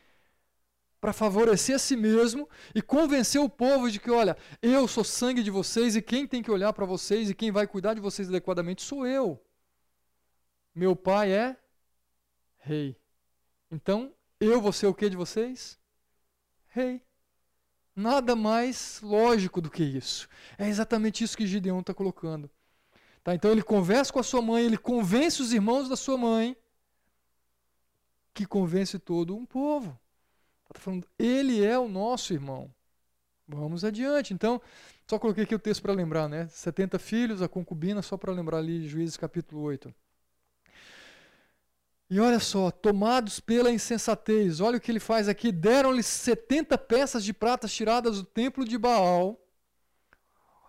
para 1.02 1.12
favorecer 1.12 1.76
a 1.76 1.78
si 1.78 1.98
mesmo 1.98 2.48
e 2.74 2.82
convencer 2.82 3.42
o 3.42 3.50
povo 3.50 3.92
de 3.92 4.00
que, 4.00 4.10
olha, 4.10 4.38
eu 4.62 4.88
sou 4.88 5.04
sangue 5.04 5.44
de 5.44 5.52
vocês 5.52 5.98
e 5.98 6.02
quem 6.02 6.26
tem 6.26 6.42
que 6.42 6.50
olhar 6.50 6.72
para 6.72 6.86
vocês 6.86 7.30
e 7.30 7.36
quem 7.36 7.52
vai 7.52 7.68
cuidar 7.68 7.94
de 7.94 8.00
vocês 8.00 8.30
adequadamente 8.30 8.84
sou 8.84 9.06
eu. 9.06 9.38
Meu 10.74 10.96
pai 10.96 11.34
é 11.34 11.58
rei. 12.58 12.96
Então, 13.70 14.14
eu 14.40 14.62
vou 14.62 14.72
ser 14.72 14.88
o 14.88 14.94
que 14.94 15.10
de 15.10 15.18
vocês? 15.18 15.78
Rei. 16.70 17.04
Nada 17.94 18.34
mais 18.34 19.02
lógico 19.04 19.60
do 19.60 19.70
que 19.70 19.84
isso. 19.84 20.30
É 20.58 20.70
exatamente 20.70 21.22
isso 21.22 21.36
que 21.36 21.46
Gideon 21.46 21.82
está 21.82 21.94
colocando. 21.94 22.50
Tá? 23.26 23.36
Então 23.36 23.52
ele 23.52 23.62
conversa 23.62 24.14
com 24.14 24.20
a 24.20 24.24
sua 24.24 24.42
mãe, 24.42 24.64
ele 24.64 24.78
convence 24.78 25.42
os 25.42 25.52
irmãos 25.52 25.90
da 25.90 25.98
sua 25.98 26.18
mãe, 26.18 26.56
que 28.40 28.46
convence 28.46 28.98
todo 28.98 29.36
um 29.36 29.46
povo. 29.46 30.00
Está 30.70 30.80
falando, 30.80 31.06
ele 31.20 31.62
é 31.62 31.78
o 31.78 31.90
nosso 31.90 32.32
irmão. 32.32 32.74
Vamos 33.46 33.84
adiante. 33.84 34.34
Então, 34.34 34.62
só 35.06 35.20
coloquei 35.20 35.44
aqui 35.44 35.54
o 35.54 35.60
texto 35.60 35.82
para 35.82 35.92
lembrar, 35.92 36.30
né? 36.30 36.48
70 36.48 36.98
filhos, 36.98 37.42
a 37.42 37.50
concubina, 37.50 38.02
só 38.02 38.16
para 38.16 38.32
lembrar 38.32 38.60
ali, 38.60 38.88
Juízes 38.88 39.18
capítulo 39.18 39.62
8. 39.64 39.94
E 42.10 42.18
olha 42.18 42.40
só, 42.40 42.72
tomados 42.72 43.42
pela 43.42 43.72
insensatez, 43.72 44.62
olha 44.62 44.78
o 44.78 44.82
que 44.82 44.90
ele 44.90 45.02
faz 45.02 45.28
aqui: 45.28 45.52
deram-lhe 45.52 46.02
70 46.02 46.78
peças 46.78 47.26
de 47.26 47.34
prata 47.34 47.68
tiradas 47.68 48.20
do 48.20 48.24
templo 48.24 48.64
de 48.64 48.78
Baal, 48.78 49.38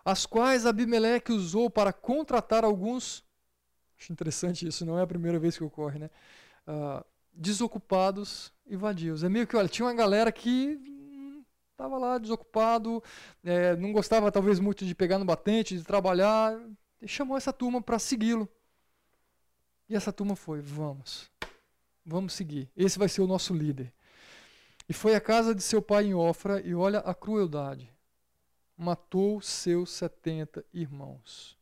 as 0.05 0.27
quais 0.27 0.66
Abimeleque 0.66 1.31
usou 1.31 1.71
para 1.71 1.93
contratar 1.93 2.64
alguns. 2.64 3.25
Acho 3.97 4.12
interessante 4.12 4.66
isso, 4.66 4.85
não 4.85 4.99
é 4.99 5.03
a 5.03 5.07
primeira 5.07 5.39
vez 5.39 5.57
que 5.57 5.62
ocorre, 5.62 6.01
né? 6.01 6.11
Uh, 6.66 7.05
desocupados 7.33 8.53
e 8.66 8.76
vadios. 8.76 9.24
É 9.24 9.28
meio 9.28 9.47
que, 9.47 9.57
olha, 9.57 9.68
tinha 9.68 9.87
uma 9.87 9.95
galera 9.95 10.31
que 10.31 10.78
estava 11.72 11.97
lá 11.97 12.18
desocupado, 12.18 13.03
é, 13.43 13.74
não 13.76 13.93
gostava 13.93 14.31
talvez 14.31 14.61
muito 14.61 14.85
de 14.85 14.95
pegar 14.95 15.18
no 15.18 15.24
batente, 15.24 15.76
de 15.76 15.83
trabalhar, 15.83 16.61
e 17.01 17.09
chamou 17.09 17.37
essa 17.37 17.53
turma 17.53 17.81
para 17.81 17.99
segui-lo. 17.99 18.49
E 19.89 19.97
essa 19.97 20.12
turma 20.12 20.37
foi: 20.37 20.61
vamos, 20.61 21.31
vamos 22.05 22.35
seguir. 22.35 22.70
Esse 22.76 22.99
vai 22.99 23.09
ser 23.09 23.22
o 23.22 23.26
nosso 23.26 23.55
líder. 23.55 23.93
E 24.89 24.93
foi 24.93 25.14
à 25.14 25.20
casa 25.20 25.55
de 25.55 25.62
seu 25.62 25.81
pai 25.81 26.07
em 26.07 26.14
Ofra, 26.14 26.61
e 26.61 26.74
olha 26.74 26.99
a 26.99 27.14
crueldade. 27.14 27.91
Matou 28.76 29.41
seus 29.41 29.91
setenta 29.91 30.64
irmãos 30.72 31.59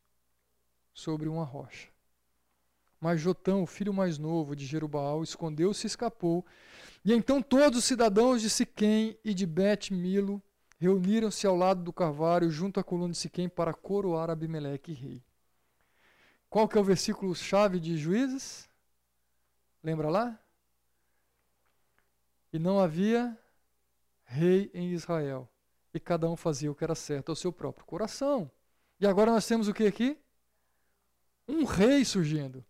sobre 0.93 1.29
uma 1.29 1.43
rocha. 1.43 1.87
Mas 2.99 3.21
Jotão, 3.21 3.63
o 3.63 3.67
filho 3.67 3.93
mais 3.93 4.17
novo 4.17 4.55
de 4.55 4.65
Jerubaal, 4.65 5.23
escondeu-se 5.23 5.85
e 5.85 5.87
escapou, 5.87 6.45
e 7.03 7.13
então 7.13 7.41
todos 7.41 7.79
os 7.79 7.85
cidadãos 7.85 8.41
de 8.41 8.49
Siquém 8.49 9.17
e 9.23 9.33
de 9.33 9.45
Bet-Milo 9.45 10.41
reuniram-se 10.77 11.47
ao 11.47 11.55
lado 11.55 11.81
do 11.81 11.93
carvalho 11.93 12.49
junto 12.49 12.79
à 12.79 12.83
coluna 12.83 13.13
de 13.13 13.17
Siquém 13.17 13.47
para 13.47 13.73
coroar 13.73 14.29
Abimeleque 14.29 14.93
rei. 14.93 15.23
Qual 16.49 16.67
que 16.67 16.77
é 16.77 16.81
o 16.81 16.83
versículo 16.83 17.35
chave 17.35 17.79
de 17.79 17.97
Juízes? 17.97 18.67
Lembra 19.83 20.09
lá? 20.09 20.39
E 22.51 22.59
não 22.59 22.79
havia 22.79 23.37
rei 24.25 24.69
em 24.73 24.91
Israel, 24.91 25.49
e 25.93 25.99
cada 25.99 26.29
um 26.29 26.35
fazia 26.35 26.71
o 26.71 26.75
que 26.75 26.83
era 26.83 26.95
certo 26.95 27.29
ao 27.29 27.35
seu 27.35 27.53
próprio 27.53 27.85
coração. 27.85 28.51
E 28.99 29.07
agora 29.07 29.31
nós 29.31 29.47
temos 29.47 29.67
o 29.67 29.73
que 29.73 29.85
aqui? 29.85 30.17
Um 31.47 31.63
rei 31.63 32.03
surgindo. 32.03 32.65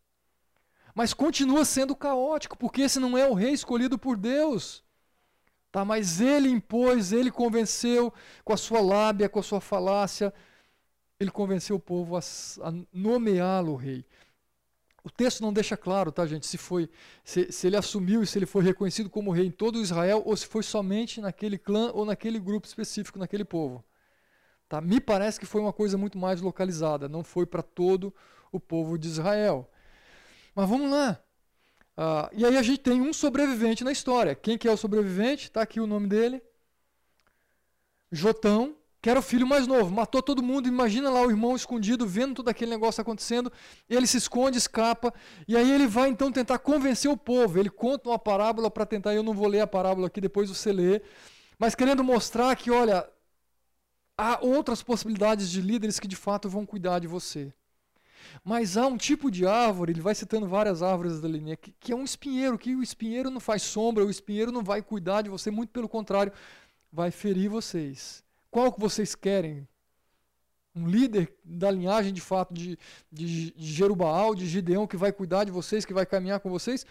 Mas 0.94 1.14
continua 1.14 1.66
sendo 1.66 1.96
caótico, 1.96 2.58
porque 2.58 2.82
esse 2.82 3.00
não 3.00 3.18
é 3.18 3.28
o 3.28 3.34
rei 3.34 3.52
escolhido 3.52 3.98
por 3.98 4.18
Deus. 4.18 4.84
Tá, 5.72 5.86
mas 5.86 6.20
ele 6.20 6.50
impôs, 6.50 7.12
ele 7.12 7.30
convenceu 7.30 8.12
com 8.44 8.54
a 8.54 8.58
sua 8.58 8.82
lábia, 8.82 9.30
com 9.30 9.40
a 9.40 9.44
sua 9.44 9.62
falácia, 9.62 10.34
ele 11.20 11.30
convenceu 11.30 11.76
o 11.76 11.80
povo 11.80 12.18
a, 12.18 12.20
a 12.20 12.74
nomeá-lo 12.92 13.76
rei. 13.76 14.04
O 15.04 15.10
texto 15.10 15.42
não 15.42 15.54
deixa 15.54 15.78
claro, 15.78 16.12
tá, 16.12 16.26
gente, 16.26 16.46
se 16.46 16.58
foi 16.58 16.90
se, 17.24 17.52
se, 17.52 17.68
ele 17.68 17.78
assumiu 17.78 18.22
e 18.22 18.28
se 18.28 18.38
ele 18.38 18.46
foi 18.46 18.64
reconhecido 18.64 19.10
como 19.10 19.32
rei 19.32 19.46
em 19.46 19.52
todo 19.52 19.80
Israel 19.80 20.24
ou 20.26 20.36
se 20.36 20.46
foi 20.46 20.64
somente 20.64 21.22
naquele 21.22 21.58
clã 21.58 21.92
ou 21.94 22.04
naquele 22.04 22.40
grupo 22.40 22.68
específico, 22.68 23.20
naquele 23.20 23.46
povo. 23.46 23.84
Tá? 24.68 24.82
Me 24.82 25.00
parece 25.00 25.40
que 25.40 25.46
foi 25.46 25.62
uma 25.62 25.74
coisa 25.74 25.98
muito 25.98 26.18
mais 26.18 26.42
localizada, 26.42 27.08
não 27.08 27.24
foi 27.24 27.46
para 27.46 27.62
todo 27.64 28.14
o 28.52 28.60
povo 28.60 28.98
de 28.98 29.08
Israel. 29.08 29.70
Mas 30.56 30.70
vamos 30.70 30.90
lá. 30.90 31.20
Uh, 31.98 32.30
e 32.32 32.46
aí 32.46 32.58
a 32.58 32.62
gente 32.62 32.80
tem 32.80 33.02
um 33.02 33.12
sobrevivente 33.12 33.84
na 33.84 33.92
história. 33.92 34.34
Quem 34.34 34.58
que 34.58 34.68
é 34.68 34.72
o 34.72 34.78
sobrevivente? 34.78 35.48
Está 35.48 35.62
aqui 35.62 35.80
o 35.80 35.88
nome 35.88 36.08
dele. 36.08 36.42
Jotão, 38.12 38.76
que 39.02 39.10
era 39.10 39.20
o 39.20 39.24
filho 39.24 39.46
mais 39.46 39.68
novo. 39.68 39.92
Matou 39.92 40.22
todo 40.22 40.42
mundo. 40.42 40.68
Imagina 40.68 41.10
lá 41.10 41.22
o 41.22 41.30
irmão 41.30 41.56
escondido, 41.56 42.08
vendo 42.08 42.36
todo 42.36 42.50
aquele 42.50 42.72
negócio 42.72 43.02
acontecendo. 43.02 43.52
Ele 43.90 44.08
se 44.08 44.18
esconde, 44.18 44.58
escapa. 44.58 45.14
E 45.48 45.58
aí 45.58 45.70
ele 45.72 45.88
vai 45.88 46.10
então 46.10 46.32
tentar 46.32 46.60
convencer 46.60 47.12
o 47.12 47.18
povo. 47.18 47.60
Ele 47.60 47.70
conta 47.70 48.10
uma 48.10 48.20
parábola 48.20 48.72
para 48.72 48.86
tentar. 48.86 49.14
Eu 49.14 49.24
não 49.24 49.34
vou 49.34 49.48
ler 49.48 49.62
a 49.62 49.68
parábola 49.68 50.08
aqui, 50.08 50.22
depois 50.22 50.50
você 50.50 50.72
lê. 50.72 51.02
Mas 51.58 51.76
querendo 51.76 52.04
mostrar 52.04 52.56
que, 52.56 52.72
olha, 52.72 53.06
há 54.18 54.40
outras 54.42 54.82
possibilidades 54.82 55.50
de 55.50 55.62
líderes 55.62 56.00
que 56.00 56.08
de 56.08 56.16
fato 56.16 56.50
vão 56.50 56.66
cuidar 56.66 57.00
de 57.00 57.08
você. 57.08 57.54
Mas 58.44 58.78
há 58.78 58.88
um 58.88 58.98
tipo 58.98 59.30
de 59.30 59.46
árvore, 59.46 59.92
ele 59.92 60.02
vai 60.02 60.16
citando 60.16 60.48
várias 60.48 60.82
árvores 60.82 61.20
da 61.20 61.28
linha, 61.28 61.56
que, 61.56 61.72
que 61.80 61.92
é 61.92 61.96
um 61.96 62.04
espinheiro, 62.04 62.58
que 62.58 62.76
o 62.76 62.84
espinheiro 62.84 63.30
não 63.30 63.40
faz 63.40 63.62
sombra, 63.64 64.06
o 64.06 64.10
espinheiro 64.10 64.52
não 64.52 64.64
vai 64.64 64.82
cuidar 64.82 65.22
de 65.22 65.30
você, 65.30 65.52
muito 65.52 65.72
pelo 65.72 65.90
contrário, 65.90 66.32
vai 66.92 67.12
ferir 67.12 67.50
vocês. 67.50 68.24
Qual 68.50 68.72
que 68.72 68.80
vocês 68.80 69.16
querem? 69.16 69.68
Um 70.76 70.88
líder 70.88 71.34
da 71.44 71.70
linhagem 71.70 72.14
de 72.14 72.22
fato 72.22 72.54
de, 72.54 72.78
de, 73.12 73.52
de 73.52 73.74
Jerubaal, 73.74 74.34
de 74.34 74.48
Gideão, 74.48 74.88
que 74.88 74.98
vai 74.98 75.12
cuidar 75.12 75.44
de 75.44 75.52
vocês, 75.52 75.86
que 75.86 75.94
vai 75.94 76.06
caminhar 76.06 76.40
com 76.40 76.50
vocês? 76.50 76.86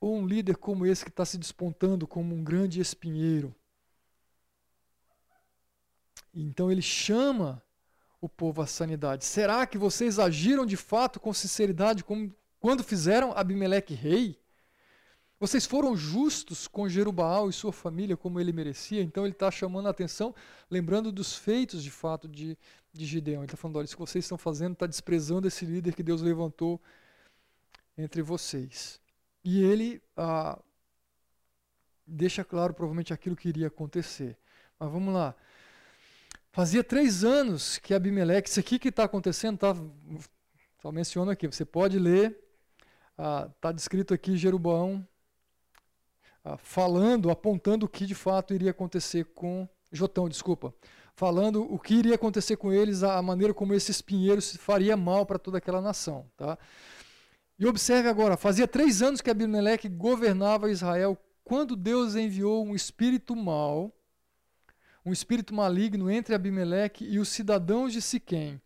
Ou 0.00 0.16
um 0.16 0.26
líder 0.26 0.56
como 0.56 0.84
esse 0.84 1.04
que 1.04 1.10
está 1.10 1.24
se 1.24 1.38
despontando 1.38 2.06
como 2.06 2.34
um 2.34 2.44
grande 2.44 2.80
espinheiro? 2.80 3.54
Então 6.34 6.70
ele 6.70 6.82
chama 6.82 7.62
o 8.26 8.28
povo 8.28 8.60
à 8.60 8.66
sanidade. 8.66 9.24
Será 9.24 9.64
que 9.66 9.78
vocês 9.78 10.18
agiram 10.18 10.66
de 10.66 10.76
fato 10.76 11.18
com 11.18 11.32
sinceridade 11.32 12.04
como 12.04 12.32
quando 12.58 12.82
fizeram 12.82 13.32
Abimeleque 13.32 13.94
rei? 13.94 14.38
Vocês 15.38 15.66
foram 15.66 15.96
justos 15.96 16.66
com 16.66 16.88
Jerubaal 16.88 17.48
e 17.48 17.52
sua 17.52 17.72
família 17.72 18.16
como 18.16 18.40
ele 18.40 18.52
merecia? 18.52 19.02
Então 19.02 19.24
ele 19.24 19.32
está 19.32 19.50
chamando 19.50 19.86
a 19.86 19.90
atenção, 19.90 20.34
lembrando 20.70 21.12
dos 21.12 21.36
feitos 21.36 21.82
de 21.82 21.90
fato 21.90 22.26
de, 22.26 22.58
de 22.92 23.06
Gideão. 23.06 23.42
Ele 23.42 23.44
está 23.44 23.56
falando: 23.56 23.76
olha, 23.76 23.84
isso 23.84 23.94
que 23.94 24.00
vocês 24.00 24.24
estão 24.24 24.38
fazendo 24.38 24.72
está 24.72 24.86
desprezando 24.86 25.46
esse 25.46 25.64
líder 25.64 25.94
que 25.94 26.02
Deus 26.02 26.22
levantou 26.22 26.80
entre 27.96 28.22
vocês. 28.22 29.00
E 29.44 29.62
ele 29.62 30.02
ah, 30.16 30.58
deixa 32.06 32.42
claro 32.42 32.74
provavelmente 32.74 33.12
aquilo 33.12 33.36
que 33.36 33.48
iria 33.48 33.68
acontecer. 33.68 34.36
Mas 34.80 34.90
vamos 34.90 35.14
lá. 35.14 35.34
Fazia 36.56 36.82
três 36.82 37.22
anos 37.22 37.76
que 37.76 37.92
Abimeleque, 37.92 38.48
isso 38.48 38.58
aqui 38.58 38.78
que 38.78 38.88
está 38.88 39.04
acontecendo, 39.04 39.58
tá, 39.58 39.76
só 40.80 40.90
menciono 40.90 41.30
aqui, 41.30 41.46
você 41.46 41.66
pode 41.66 41.98
ler, 41.98 42.30
está 43.10 43.68
ah, 43.68 43.72
descrito 43.72 44.14
aqui 44.14 44.38
Jeroboão 44.38 45.06
ah, 46.42 46.56
falando, 46.56 47.28
apontando 47.28 47.84
o 47.84 47.88
que 47.90 48.06
de 48.06 48.14
fato 48.14 48.54
iria 48.54 48.70
acontecer 48.70 49.26
com 49.34 49.68
Jotão, 49.92 50.30
desculpa, 50.30 50.74
falando 51.14 51.62
o 51.70 51.78
que 51.78 51.92
iria 51.92 52.14
acontecer 52.14 52.56
com 52.56 52.72
eles, 52.72 53.02
a 53.02 53.20
maneira 53.20 53.52
como 53.52 53.74
esse 53.74 53.90
espinheiro 53.90 54.40
faria 54.40 54.96
mal 54.96 55.26
para 55.26 55.38
toda 55.38 55.58
aquela 55.58 55.82
nação. 55.82 56.24
Tá? 56.38 56.56
E 57.58 57.66
observe 57.66 58.08
agora, 58.08 58.34
fazia 58.34 58.66
três 58.66 59.02
anos 59.02 59.20
que 59.20 59.28
Abimeleque 59.28 59.90
governava 59.90 60.70
Israel 60.70 61.18
quando 61.44 61.76
Deus 61.76 62.14
enviou 62.14 62.64
um 62.64 62.74
espírito 62.74 63.36
mau 63.36 63.92
um 65.06 65.12
espírito 65.12 65.54
maligno 65.54 66.10
entre 66.10 66.34
Abimeleque 66.34 67.04
e 67.04 67.20
os 67.20 67.28
cidadãos 67.28 67.92
de 67.92 68.02
Siquém, 68.02 68.60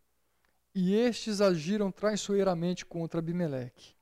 e 0.74 0.94
estes 0.94 1.42
agiram 1.42 1.92
traiçoeiramente 1.92 2.86
contra 2.86 3.20
Abimeleque. 3.20 3.94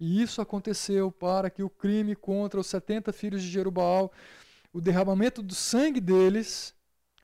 E 0.00 0.22
isso 0.22 0.40
aconteceu 0.40 1.12
para 1.12 1.50
que 1.50 1.62
o 1.62 1.68
crime 1.68 2.16
contra 2.16 2.58
os 2.58 2.66
setenta 2.66 3.12
filhos 3.12 3.42
de 3.42 3.50
Jerubaal, 3.50 4.10
o 4.72 4.80
derramamento 4.80 5.42
do 5.42 5.54
sangue 5.54 6.00
deles, 6.00 6.74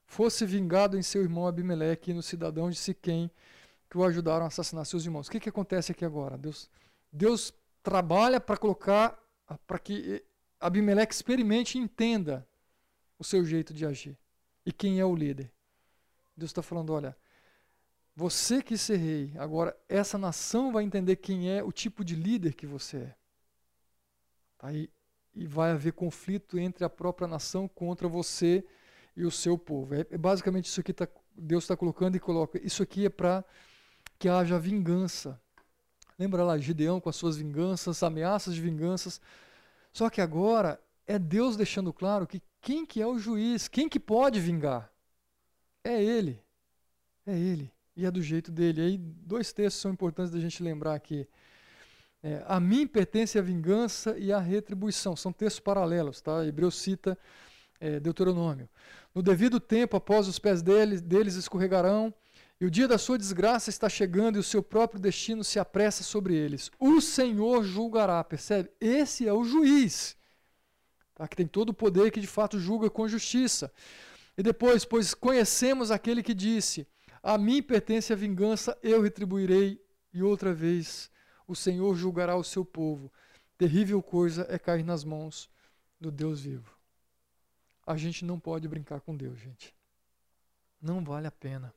fosse 0.05 0.45
vingado 0.45 0.99
em 0.99 1.03
seu 1.03 1.23
irmão 1.23 1.47
Abimeleque 1.47 2.11
e 2.11 2.15
nos 2.15 2.27
cidadãos 2.27 2.75
de 2.75 2.81
Siquém, 2.81 3.31
que 3.89 3.97
o 3.97 4.05
ajudaram 4.05 4.45
a 4.45 4.49
assassinar 4.49 4.85
seus 4.85 5.07
irmãos. 5.07 5.29
O 5.29 5.31
que, 5.31 5.41
que 5.41 5.49
acontece 5.49 5.93
aqui 5.93 6.05
agora? 6.05 6.37
Deus, 6.37 6.69
Deus 7.11 7.53
trabalha 7.83 8.39
para 8.39 8.59
colocar, 8.59 9.19
para 9.67 9.79
que 9.79 10.23
Abimeleque 10.61 11.15
experimente 11.15 11.79
e 11.79 11.81
entenda 11.81 12.47
o 13.19 13.25
seu 13.25 13.45
jeito 13.45 13.75
de 13.75 13.85
agir. 13.85 14.17
E 14.65 14.73
quem 14.73 15.01
é 15.01 15.05
o 15.05 15.15
líder? 15.15 15.53
Deus 16.37 16.51
está 16.51 16.63
falando: 16.63 16.93
olha, 16.93 17.17
você 18.15 18.63
quis 18.63 18.81
ser 18.81 18.97
rei, 18.97 19.33
agora 19.39 19.77
essa 19.89 20.19
nação 20.19 20.73
vai 20.73 20.85
entender 20.85 21.17
quem 21.17 21.51
é 21.51 21.63
o 21.63 21.73
tipo 21.73 22.05
de 22.05 22.15
líder 22.15 22.55
que 22.55 22.67
você 22.67 22.97
é. 22.99 23.15
Tá? 24.59 24.73
E, 24.73 24.91
e 25.35 25.47
vai 25.47 25.71
haver 25.71 25.93
conflito 25.93 26.59
entre 26.59 26.85
a 26.85 26.91
própria 26.91 27.29
nação 27.29 27.69
contra 27.69 28.09
você 28.09 28.65
e 29.17 29.25
o 29.25 29.31
seu 29.31 29.57
povo. 29.57 29.95
É, 29.95 30.01
é 30.11 30.19
basicamente 30.19 30.67
isso 30.67 30.83
que 30.83 30.93
tá, 30.93 31.09
Deus 31.37 31.65
está 31.65 31.77
colocando 31.77 32.17
e 32.17 32.21
coloca. 32.21 32.61
Isso 32.65 32.83
aqui 32.83 33.07
é 33.07 33.09
para 33.09 33.45
que 34.19 34.29
haja 34.29 34.59
vingança. 34.59 35.41
Lembra 36.19 36.43
lá, 36.43 36.59
Gideão 36.59 37.01
com 37.01 37.09
as 37.09 37.17
suas 37.17 37.37
vinganças, 37.37 38.03
ameaças 38.03 38.55
de 38.55 38.61
vinganças. 38.61 39.21
Só 39.93 40.11
que 40.11 40.21
agora 40.21 40.81
é 41.07 41.19
Deus 41.19 41.57
deixando 41.57 41.93
claro 41.93 42.27
que 42.27 42.43
quem 42.61 42.85
que 42.85 43.01
é 43.01 43.07
o 43.07 43.19
juiz? 43.19 43.69
Quem 43.69 43.89
que 43.89 44.01
pode 44.01 44.41
vingar? 44.41 44.93
É 45.85 46.03
ele. 46.03 46.43
É 47.27 47.37
ele. 47.37 47.73
E 47.97 48.05
é 48.07 48.11
do 48.11 48.23
jeito 48.23 48.51
dele. 48.51 48.81
E 48.81 48.85
aí, 48.85 48.99
dois 48.99 49.53
textos 49.53 49.81
são 49.83 49.91
importantes 49.91 50.33
da 50.33 50.41
gente 50.41 50.63
lembrar 50.63 50.95
aqui. 50.95 51.29
É, 52.23 52.43
a 52.47 52.59
mim 52.59 52.87
pertence 52.87 53.39
a 53.39 53.43
vingança 53.43 54.19
e 54.19 54.33
a 54.33 54.39
retribuição. 54.39 55.15
São 55.17 55.33
textos 55.33 55.61
paralelos, 55.61 56.21
tá? 56.21 56.45
Hebreu 56.45 56.71
cita 56.71 57.17
é, 57.81 58.01
Deuteronômio. 58.01 58.69
No 59.15 59.23
devido 59.23 59.61
tempo, 59.61 59.97
após 59.97 60.29
os 60.29 60.39
pés 60.39 60.63
deles, 60.63 61.01
deles 61.01 61.35
escorregarão, 61.35 62.13
e 62.61 62.67
o 62.67 62.71
dia 62.71 62.89
da 62.89 62.99
sua 62.99 63.17
desgraça 63.17 63.71
está 63.71 63.89
chegando, 63.89 64.37
e 64.37 64.41
o 64.41 64.45
seu 64.45 64.63
próprio 64.63 65.01
destino 65.01 65.45
se 65.45 65.61
apressa 65.61 66.03
sobre 66.03 66.35
eles. 66.35 66.71
O 66.79 67.01
Senhor 67.01 67.63
julgará, 67.63 68.23
percebe? 68.25 68.71
Esse 68.81 69.29
é 69.29 69.33
o 69.33 69.45
juiz, 69.45 70.17
tá? 71.19 71.29
que 71.29 71.37
tem 71.37 71.47
todo 71.47 71.71
o 71.71 71.75
poder 71.75 72.11
que 72.11 72.21
de 72.21 72.27
fato 72.27 72.59
julga 72.59 72.89
com 72.89 73.07
justiça. 73.07 73.71
E 74.37 74.43
depois, 74.43 74.85
pois 74.85 75.13
conhecemos 75.13 75.91
aquele 75.91 76.23
que 76.23 76.33
disse: 76.33 76.87
A 77.23 77.37
mim 77.37 77.63
pertence 77.63 78.13
a 78.13 78.17
vingança, 78.17 78.79
eu 78.83 79.03
retribuirei, 79.03 79.83
e 80.15 80.23
outra 80.23 80.55
vez 80.55 81.11
o 81.47 81.55
Senhor 81.57 81.95
julgará 81.97 82.37
o 82.37 82.45
seu 82.45 82.65
povo. 82.65 83.13
Terrível 83.59 84.01
coisa 84.01 84.47
é 84.49 84.59
cair 84.59 84.85
nas 84.85 85.03
mãos 85.03 85.51
do 86.01 86.13
Deus 86.13 86.43
vivo. 86.43 86.79
A 87.85 87.97
gente 87.97 88.25
não 88.25 88.39
pode 88.39 88.69
brincar 88.69 89.01
com 89.01 89.17
Deus, 89.17 89.39
gente. 89.39 89.75
Não 90.81 91.03
vale 91.03 91.27
a 91.27 91.31
pena. 91.33 91.75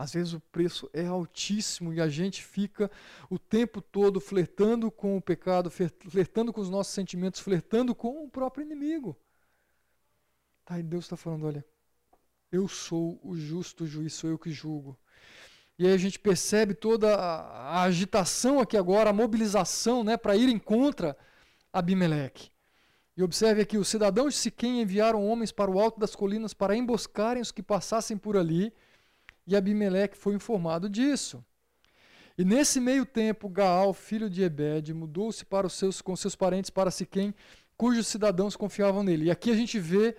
Às 0.00 0.14
vezes 0.14 0.32
o 0.32 0.40
preço 0.40 0.88
é 0.94 1.04
altíssimo 1.04 1.92
e 1.92 2.00
a 2.00 2.08
gente 2.08 2.42
fica 2.42 2.90
o 3.28 3.38
tempo 3.38 3.82
todo 3.82 4.18
flertando 4.18 4.90
com 4.90 5.14
o 5.14 5.20
pecado, 5.20 5.70
flertando 5.70 6.54
com 6.54 6.60
os 6.62 6.70
nossos 6.70 6.94
sentimentos, 6.94 7.38
flertando 7.38 7.94
com 7.94 8.24
o 8.24 8.28
próprio 8.30 8.64
inimigo. 8.64 9.14
Tá, 10.64 10.78
e 10.78 10.82
Deus 10.82 11.04
está 11.04 11.18
falando: 11.18 11.46
olha, 11.46 11.62
eu 12.50 12.66
sou 12.66 13.20
o 13.22 13.36
justo 13.36 13.86
juiz, 13.86 14.14
sou 14.14 14.30
eu 14.30 14.38
que 14.38 14.50
julgo. 14.50 14.98
E 15.78 15.86
aí 15.86 15.92
a 15.92 15.98
gente 15.98 16.18
percebe 16.18 16.72
toda 16.72 17.14
a, 17.14 17.82
agitação 17.82 18.58
aqui 18.58 18.78
agora, 18.78 19.10
a 19.10 19.12
mobilização 19.12 20.02
né, 20.02 20.16
para 20.16 20.34
ir 20.34 20.58
contra 20.60 21.14
Abimeleque. 21.70 22.50
E 23.18 23.22
observe 23.22 23.60
aqui: 23.60 23.76
os 23.76 23.88
cidadãos 23.88 24.32
de 24.32 24.40
Siquém 24.40 24.80
enviaram 24.80 25.28
homens 25.28 25.52
para 25.52 25.70
o 25.70 25.78
alto 25.78 26.00
das 26.00 26.16
colinas 26.16 26.54
para 26.54 26.74
emboscarem 26.74 27.42
os 27.42 27.52
que 27.52 27.62
passassem 27.62 28.16
por 28.16 28.34
ali, 28.34 28.72
e 29.46 29.56
Abimeleque 29.56 30.16
foi 30.16 30.34
informado 30.34 30.88
disso. 30.88 31.44
E 32.36 32.44
nesse 32.44 32.80
meio 32.80 33.04
tempo, 33.04 33.48
Gaal, 33.48 33.92
filho 33.92 34.30
de 34.30 34.42
Ebed, 34.42 34.94
mudou-se 34.94 35.44
para 35.44 35.66
os 35.66 35.74
seus, 35.74 36.00
com 36.00 36.16
seus 36.16 36.34
parentes 36.34 36.70
para 36.70 36.90
Siquém, 36.90 37.34
cujos 37.76 38.06
cidadãos 38.06 38.56
confiavam 38.56 39.02
nele. 39.02 39.26
E 39.26 39.30
aqui 39.30 39.50
a 39.50 39.54
gente 39.54 39.78
vê 39.78 40.16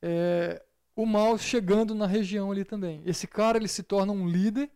é, 0.00 0.62
o 0.94 1.04
mal 1.04 1.36
chegando 1.38 1.94
na 1.94 2.06
região 2.06 2.50
ali 2.50 2.64
também. 2.64 3.02
Esse 3.04 3.26
cara 3.26 3.58
ele 3.58 3.68
se 3.68 3.82
torna 3.82 4.12
um 4.12 4.26
líder, 4.26 4.70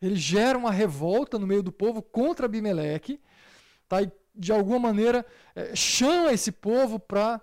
ele 0.00 0.16
gera 0.16 0.56
uma 0.56 0.70
revolta 0.70 1.38
no 1.38 1.46
meio 1.46 1.62
do 1.62 1.72
povo 1.72 2.02
contra 2.02 2.46
Abimeleque, 2.46 3.20
tá? 3.88 4.02
e 4.02 4.10
de 4.34 4.52
alguma 4.52 4.78
maneira 4.78 5.24
é, 5.54 5.74
chama 5.74 6.32
esse 6.32 6.52
povo 6.52 6.98
para 6.98 7.40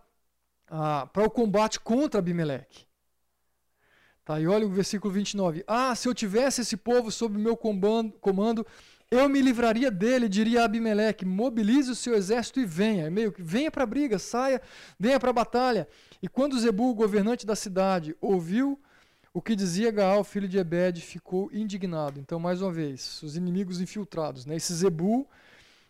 ah, 0.69 1.09
o 1.15 1.29
combate 1.29 1.79
contra 1.79 2.19
Abimeleque. 2.19 2.85
Tá, 4.25 4.39
e 4.39 4.47
olha 4.47 4.65
o 4.65 4.69
versículo 4.69 5.13
29. 5.13 5.63
Ah, 5.67 5.93
se 5.95 6.07
eu 6.07 6.13
tivesse 6.13 6.61
esse 6.61 6.77
povo 6.77 7.11
sob 7.11 7.37
meu 7.37 7.57
comando, 7.57 8.65
eu 9.11 9.27
me 9.27 9.41
livraria 9.41 9.91
dele, 9.91 10.29
diria 10.29 10.63
Abimeleque, 10.63 11.25
mobilize 11.25 11.91
o 11.91 11.95
seu 11.95 12.15
exército 12.15 12.59
e 12.59 12.65
venha. 12.65 13.07
É 13.07 13.09
meio 13.09 13.33
que 13.33 13.43
venha 13.43 13.69
para 13.69 13.83
a 13.83 13.85
briga, 13.85 14.17
saia, 14.17 14.61
venha 14.97 15.19
para 15.19 15.29
a 15.29 15.33
batalha. 15.33 15.87
E 16.21 16.27
quando 16.29 16.57
Zebu, 16.57 16.93
governante 16.95 17.45
da 17.45 17.55
cidade, 17.55 18.15
ouviu 18.21 18.79
o 19.33 19.41
que 19.41 19.55
dizia 19.55 19.91
Gaal, 19.91 20.23
filho 20.23 20.47
de 20.47 20.57
Ebed, 20.57 21.01
ficou 21.01 21.49
indignado. 21.51 22.19
Então, 22.19 22.39
mais 22.39 22.61
uma 22.61 22.71
vez, 22.71 23.21
os 23.23 23.35
inimigos 23.35 23.81
infiltrados. 23.81 24.45
Né? 24.45 24.55
Esse 24.55 24.73
Zebu 24.73 25.27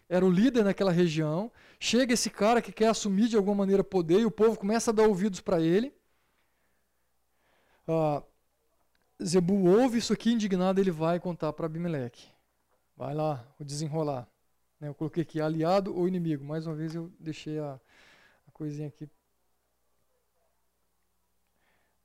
era 0.10 0.26
o 0.26 0.30
líder 0.30 0.64
naquela 0.64 0.92
região. 0.92 1.52
Chega 1.80 2.14
esse 2.14 2.30
cara 2.30 2.62
que 2.62 2.72
quer 2.72 2.88
assumir 2.88 3.28
de 3.28 3.38
alguma 3.38 3.56
maneira 3.56 3.84
poder 3.84 4.22
e 4.22 4.26
o 4.26 4.32
povo 4.32 4.58
começa 4.58 4.92
a 4.92 4.94
dar 4.94 5.04
ouvidos 5.04 5.40
para 5.40 5.62
ele. 5.62 5.94
Ah, 7.88 8.24
Zebu 9.24 9.68
ouve 9.68 9.98
isso 9.98 10.14
aqui 10.14 10.32
indignado, 10.32 10.80
ele 10.80 10.92
vai 10.92 11.20
contar 11.20 11.54
para 11.54 11.66
Abimeleque. 11.66 12.28
Vai 12.96 13.14
lá, 13.14 13.46
vou 13.58 13.66
desenrolar. 13.66 14.28
Né, 14.80 14.88
eu 14.88 14.94
coloquei 14.94 15.24
aqui 15.24 15.42
aliado 15.42 15.96
ou 15.96 16.08
inimigo. 16.08 16.44
Mais 16.44 16.68
uma 16.68 16.76
vez 16.76 16.94
eu 16.96 17.12
deixei 17.20 17.60
a, 17.60 17.80
a 18.48 18.52
coisinha 18.52 18.88
aqui 18.88 19.10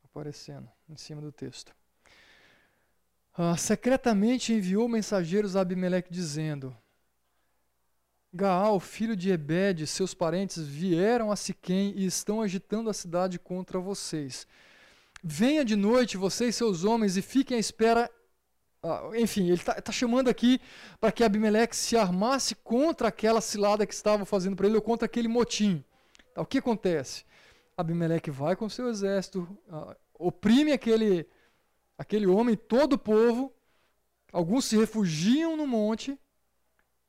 aparecendo 0.05 0.69
em 0.89 0.97
cima 0.97 1.21
do 1.21 1.31
texto. 1.31 1.75
Ah, 3.37 3.57
secretamente 3.57 4.53
enviou 4.53 4.89
mensageiros 4.89 5.55
a 5.55 5.61
Abimeleque 5.61 6.13
dizendo: 6.13 6.77
Gaal, 8.33 8.81
filho 8.81 9.17
de 9.17 9.31
Ebed, 9.31 9.87
seus 9.87 10.13
parentes 10.13 10.67
vieram 10.67 11.31
a 11.31 11.37
Siquém 11.37 11.93
e 11.97 12.05
estão 12.05 12.43
agitando 12.43 12.91
a 12.91 12.95
cidade 12.95 13.39
contra 13.39 13.79
vocês. 13.79 14.47
Venha 15.23 15.65
de 15.65 15.77
noite, 15.77 16.17
você 16.17 16.49
e 16.49 16.53
seus 16.53 16.85
homens, 16.85 17.17
e 17.17 17.23
fiquem 17.23 17.57
à 17.57 17.61
espera 17.61 18.11
ah, 18.83 19.11
enfim, 19.17 19.47
ele 19.47 19.55
está 19.55 19.75
tá 19.81 19.91
chamando 19.91 20.29
aqui 20.29 20.61
para 21.01 21.11
que 21.11 21.25
Abimeleque 21.25 21.75
se 21.75 21.97
armasse 21.97 22.55
contra 22.55 23.09
aquela 23.09 23.41
cilada 23.41 23.87
que 23.87 23.93
estavam 23.93 24.25
fazendo 24.25 24.55
para 24.55 24.67
ele, 24.67 24.77
ou 24.77 24.83
contra 24.83 25.07
aquele 25.07 25.29
motim. 25.29 25.85
Tá, 26.35 26.43
o 26.43 26.47
que 26.47 26.59
acontece? 26.59 27.25
Abimeleque 27.77 28.31
vai 28.31 28.55
com 28.55 28.69
seu 28.69 28.89
exército, 28.89 29.49
ah, 29.69 29.97
oprime 30.15 30.73
aquele, 30.73 31.27
aquele 31.97 32.27
homem, 32.27 32.57
todo 32.57 32.95
o 32.95 32.99
povo, 32.99 33.53
alguns 34.33 34.65
se 34.65 34.77
refugiam 34.77 35.57
no 35.57 35.67
monte, 35.67 36.19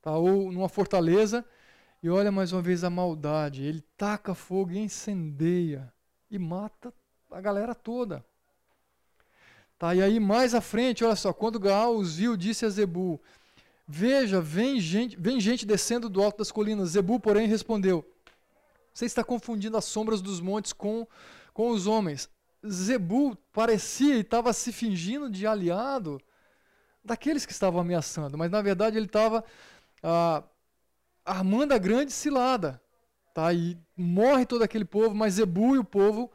tá, 0.02 0.16
ou 0.16 0.50
numa 0.50 0.68
fortaleza, 0.68 1.44
e 2.02 2.10
olha 2.10 2.32
mais 2.32 2.52
uma 2.52 2.62
vez 2.62 2.82
a 2.82 2.90
maldade. 2.90 3.64
Ele 3.64 3.80
taca 3.96 4.34
fogo 4.34 4.72
e 4.72 4.78
incendeia, 4.78 5.92
e 6.28 6.38
mata 6.38 6.92
a 7.30 7.40
galera 7.40 7.74
toda. 7.74 8.24
Tá, 9.78 9.94
e 9.94 10.02
aí 10.02 10.20
mais 10.20 10.54
à 10.54 10.60
frente, 10.60 11.04
olha 11.04 11.16
só, 11.16 11.32
quando 11.32 11.58
Gaal 11.58 11.96
os 11.96 12.16
viu, 12.16 12.36
disse 12.36 12.66
a 12.66 12.68
Zebu: 12.68 13.20
Veja, 13.88 14.40
vem 14.40 14.78
gente, 14.78 15.16
vem 15.18 15.40
gente 15.40 15.64
descendo 15.64 16.08
do 16.08 16.22
alto 16.22 16.38
das 16.38 16.52
colinas. 16.52 16.90
Zebu, 16.90 17.18
porém, 17.18 17.48
respondeu: 17.48 18.04
Você 18.92 19.06
está 19.06 19.24
confundindo 19.24 19.76
as 19.76 19.86
sombras 19.86 20.20
dos 20.20 20.40
montes 20.40 20.72
com, 20.72 21.06
com 21.54 21.70
os 21.70 21.86
homens. 21.86 22.28
Zebu 22.68 23.34
parecia 23.52 24.16
e 24.16 24.20
estava 24.20 24.52
se 24.52 24.70
fingindo 24.70 25.30
de 25.30 25.46
aliado 25.46 26.20
daqueles 27.02 27.46
que 27.46 27.52
estavam 27.52 27.80
ameaçando, 27.80 28.36
mas 28.36 28.50
na 28.50 28.60
verdade 28.60 28.98
ele 28.98 29.06
estava 29.06 29.42
ah, 30.02 30.42
armando 31.24 31.72
a 31.72 31.78
grande 31.78 32.12
cilada. 32.12 32.80
Tá? 33.32 33.52
E 33.52 33.78
morre 33.96 34.44
todo 34.44 34.62
aquele 34.62 34.84
povo, 34.84 35.14
mas 35.14 35.34
Zebu 35.34 35.76
e 35.76 35.78
o 35.78 35.84
povo 35.84 36.30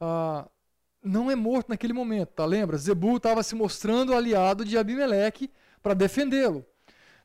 ah, 0.00 0.48
não 1.02 1.30
é 1.30 1.36
morto 1.36 1.68
naquele 1.68 1.92
momento, 1.92 2.30
tá? 2.30 2.44
Lembra? 2.44 2.76
Zebu 2.76 3.16
estava 3.16 3.42
se 3.42 3.54
mostrando 3.54 4.14
aliado 4.14 4.64
de 4.64 4.76
Abimeleque 4.76 5.50
para 5.82 5.94
defendê-lo. 5.94 6.66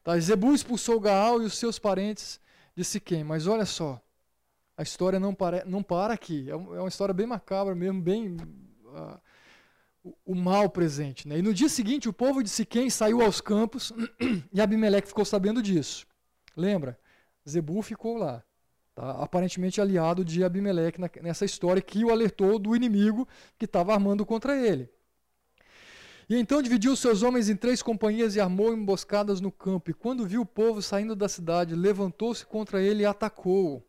Tá? 0.04 0.18
Zebu 0.20 0.54
expulsou 0.54 1.00
Gaal 1.00 1.42
e 1.42 1.46
os 1.46 1.58
seus 1.58 1.80
parentes 1.80 2.40
de 2.76 2.84
Siquém. 2.84 3.24
Mas 3.24 3.48
olha 3.48 3.66
só, 3.66 4.02
a 4.78 4.84
história 4.84 5.20
não, 5.20 5.34
para, 5.34 5.66
não 5.66 5.84
para 5.84 6.14
aqui. 6.14 6.48
É, 6.50 6.54
é 6.54 6.56
uma 6.56 6.88
história 6.88 7.14
bem 7.14 7.28
macabra 7.28 7.76
mesmo, 7.76 8.02
bem 8.02 8.38
uh, 8.86 9.20
o, 10.04 10.16
o, 10.26 10.36
mal 10.36 10.70
presente. 10.70 11.28
Né? 11.28 11.40
E 11.40 11.42
no 11.42 11.54
dia 11.54 11.70
seguinte, 11.70 12.08
o 12.08 12.14
povo 12.14 12.44
de 12.44 12.50
Siquém 12.50 12.90
saiu 12.90 13.22
aos 13.22 13.42
campos 13.42 13.92
e 14.54 14.62
Abimeleque 14.62 15.08
ficou 15.08 15.26
sabendo 15.26 15.62
disso. 15.62 16.06
Lembra? 16.56 17.00
Zebu 17.48 17.82
ficou 17.82 18.18
lá. 18.18 18.44
Tá? 18.96 19.12
Aparentemente 19.22 19.80
aliado 19.80 20.24
de 20.26 20.44
Abimeleque 20.44 21.00
nessa 21.22 21.46
história 21.46 21.82
que 21.82 22.04
o 22.04 22.12
alertou 22.12 22.60
do 22.60 22.76
inimigo 22.76 23.28
que 23.58 23.66
estava 23.66 23.94
armando 23.94 24.26
contra 24.26 24.56
ele. 24.56 24.90
E 26.30 26.38
então 26.38 26.62
dividiu 26.62 26.96
seus 26.96 27.24
homens 27.24 27.50
em 27.50 27.56
três 27.56 27.82
companhias 27.82 28.36
e 28.36 28.40
armou 28.40 28.74
emboscadas 28.74 29.42
no 29.42 29.52
campo. 29.52 29.92
E 29.92 29.94
quando 29.94 30.26
viu 30.26 30.42
o 30.42 30.46
povo 30.46 30.82
saindo 30.82 31.16
da 31.16 31.28
cidade, 31.28 31.76
levantou-se 31.76 32.46
contra 32.46 32.82
ele 32.82 33.04
e 33.04 33.06
atacou. 33.06 33.86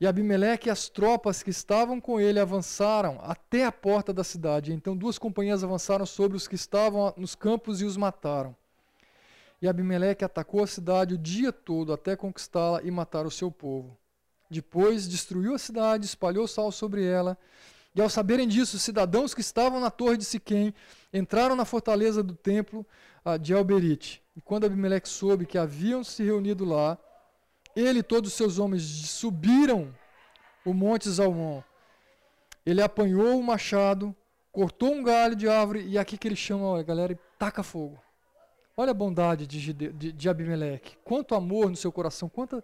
E 0.00 0.06
Abimeleque 0.06 0.68
e 0.68 0.70
as 0.70 0.88
tropas 0.88 1.42
que 1.42 1.50
estavam 1.50 2.00
com 2.00 2.18
ele 2.18 2.40
avançaram 2.40 3.18
até 3.22 3.64
a 3.64 3.72
porta 3.72 4.12
da 4.12 4.24
cidade. 4.24 4.72
Então 4.72 4.96
duas 4.96 5.18
companhias 5.18 5.62
avançaram 5.62 6.06
sobre 6.06 6.36
os 6.36 6.48
que 6.48 6.54
estavam 6.54 7.12
nos 7.16 7.34
campos 7.34 7.80
e 7.80 7.84
os 7.84 7.96
mataram. 7.96 8.56
E 9.64 9.66
Abimeleque 9.66 10.22
atacou 10.22 10.62
a 10.62 10.66
cidade 10.66 11.14
o 11.14 11.18
dia 11.18 11.50
todo 11.50 11.90
até 11.90 12.14
conquistá-la 12.14 12.82
e 12.82 12.90
matar 12.90 13.24
o 13.24 13.30
seu 13.30 13.50
povo. 13.50 13.96
Depois 14.50 15.08
destruiu 15.08 15.54
a 15.54 15.58
cidade, 15.58 16.04
espalhou 16.04 16.46
sal 16.46 16.70
sobre 16.70 17.02
ela. 17.02 17.38
E 17.94 18.02
ao 18.02 18.10
saberem 18.10 18.46
disso, 18.46 18.76
os 18.76 18.82
cidadãos 18.82 19.32
que 19.32 19.40
estavam 19.40 19.80
na 19.80 19.90
torre 19.90 20.18
de 20.18 20.24
Siquém 20.26 20.74
entraram 21.14 21.56
na 21.56 21.64
fortaleza 21.64 22.22
do 22.22 22.34
templo 22.34 22.84
de 23.40 23.54
Alberite. 23.54 24.22
E 24.36 24.40
quando 24.42 24.66
Abimeleque 24.66 25.08
soube 25.08 25.46
que 25.46 25.56
haviam 25.56 26.04
se 26.04 26.22
reunido 26.22 26.66
lá, 26.66 26.98
ele 27.74 28.00
e 28.00 28.02
todos 28.02 28.32
os 28.32 28.36
seus 28.36 28.58
homens 28.58 28.82
subiram 28.82 29.96
o 30.62 30.74
monte 30.74 31.08
Zalmon. 31.08 31.62
Ele 32.66 32.82
apanhou 32.82 33.40
o 33.40 33.42
machado, 33.42 34.14
cortou 34.52 34.92
um 34.92 35.02
galho 35.02 35.34
de 35.34 35.48
árvore 35.48 35.86
e 35.88 35.96
aqui 35.96 36.18
que 36.18 36.28
ele 36.28 36.36
chama, 36.36 36.66
olha, 36.66 36.82
galera, 36.82 37.14
e 37.14 37.18
taca 37.38 37.62
fogo. 37.62 38.03
Olha 38.76 38.90
a 38.90 38.94
bondade 38.94 39.46
de, 39.46 39.72
de, 39.72 40.12
de 40.12 40.28
Abimeleque. 40.28 40.96
Quanto 41.04 41.34
amor 41.34 41.70
no 41.70 41.76
seu 41.76 41.92
coração. 41.92 42.28
Quanta... 42.28 42.62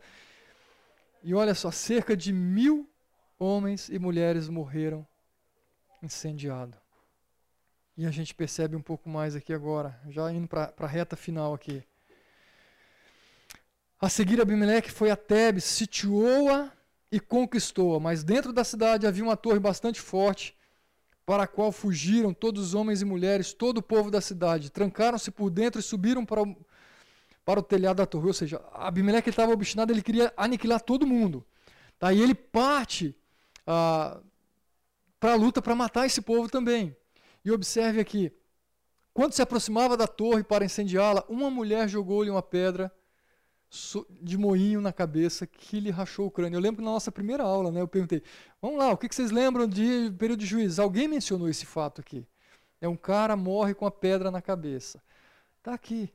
E 1.22 1.34
olha 1.34 1.54
só, 1.54 1.70
cerca 1.70 2.16
de 2.16 2.32
mil 2.32 2.88
homens 3.38 3.88
e 3.88 3.98
mulheres 3.98 4.48
morreram 4.48 5.06
incendiado. 6.02 6.76
E 7.96 8.06
a 8.06 8.10
gente 8.10 8.34
percebe 8.34 8.74
um 8.74 8.82
pouco 8.82 9.08
mais 9.08 9.36
aqui 9.36 9.52
agora, 9.52 10.00
já 10.08 10.32
indo 10.32 10.48
para 10.48 10.72
a 10.78 10.86
reta 10.86 11.16
final 11.16 11.52
aqui. 11.52 11.82
A 14.00 14.08
seguir, 14.08 14.40
Abimeleque 14.40 14.90
foi 14.90 15.10
a 15.10 15.16
Tebes, 15.16 15.64
sitiou-a 15.64 16.72
e 17.12 17.20
conquistou-a, 17.20 18.00
mas 18.00 18.24
dentro 18.24 18.52
da 18.52 18.64
cidade 18.64 19.06
havia 19.06 19.22
uma 19.22 19.36
torre 19.36 19.58
bastante 19.58 20.00
forte, 20.00 20.56
para 21.24 21.44
a 21.44 21.46
qual 21.46 21.70
fugiram 21.70 22.34
todos 22.34 22.68
os 22.68 22.74
homens 22.74 23.02
e 23.02 23.04
mulheres, 23.04 23.52
todo 23.52 23.78
o 23.78 23.82
povo 23.82 24.10
da 24.10 24.20
cidade. 24.20 24.70
Trancaram-se 24.70 25.30
por 25.30 25.50
dentro 25.50 25.80
e 25.80 25.82
subiram 25.82 26.24
para 26.24 26.42
o, 26.42 26.56
para 27.44 27.60
o 27.60 27.62
telhado 27.62 27.98
da 27.98 28.06
torre. 28.06 28.26
Ou 28.26 28.32
seja, 28.32 28.60
Abimeleque 28.72 29.30
estava 29.30 29.52
obstinado, 29.52 29.92
ele 29.92 30.02
queria 30.02 30.32
aniquilar 30.36 30.80
todo 30.80 31.06
mundo. 31.06 31.46
Tá? 31.98 32.12
E 32.12 32.20
ele 32.20 32.34
parte 32.34 33.14
ah, 33.66 34.20
para 35.20 35.32
a 35.32 35.36
luta 35.36 35.60
para 35.60 35.74
matar 35.74 36.06
esse 36.06 36.20
povo 36.20 36.48
também. 36.48 36.96
E 37.44 37.50
observe 37.50 38.00
aqui: 38.00 38.32
quando 39.12 39.32
se 39.32 39.42
aproximava 39.42 39.96
da 39.96 40.06
torre 40.06 40.42
para 40.42 40.64
incendiá-la, 40.64 41.24
uma 41.28 41.50
mulher 41.50 41.88
jogou-lhe 41.88 42.30
uma 42.30 42.42
pedra 42.42 42.92
de 44.20 44.36
moinho 44.36 44.80
na 44.80 44.92
cabeça 44.92 45.46
que 45.46 45.78
lhe 45.78 45.90
rachou 45.90 46.26
o 46.26 46.30
crânio. 46.30 46.56
Eu 46.56 46.60
lembro 46.60 46.78
que 46.78 46.84
na 46.84 46.90
nossa 46.90 47.12
primeira 47.12 47.44
aula, 47.44 47.70
né, 47.70 47.80
eu 47.80 47.88
perguntei: 47.88 48.22
vamos 48.60 48.78
lá, 48.78 48.90
o 48.90 48.96
que 48.96 49.14
vocês 49.14 49.30
lembram 49.30 49.68
de 49.68 50.12
período 50.18 50.40
de 50.40 50.46
juízo? 50.46 50.82
Alguém 50.82 51.06
mencionou 51.06 51.48
esse 51.48 51.64
fato 51.64 52.00
aqui. 52.00 52.26
É 52.80 52.88
um 52.88 52.96
cara 52.96 53.36
morre 53.36 53.74
com 53.74 53.86
a 53.86 53.90
pedra 53.90 54.30
na 54.30 54.42
cabeça. 54.42 55.02
Está 55.58 55.74
aqui. 55.74 56.12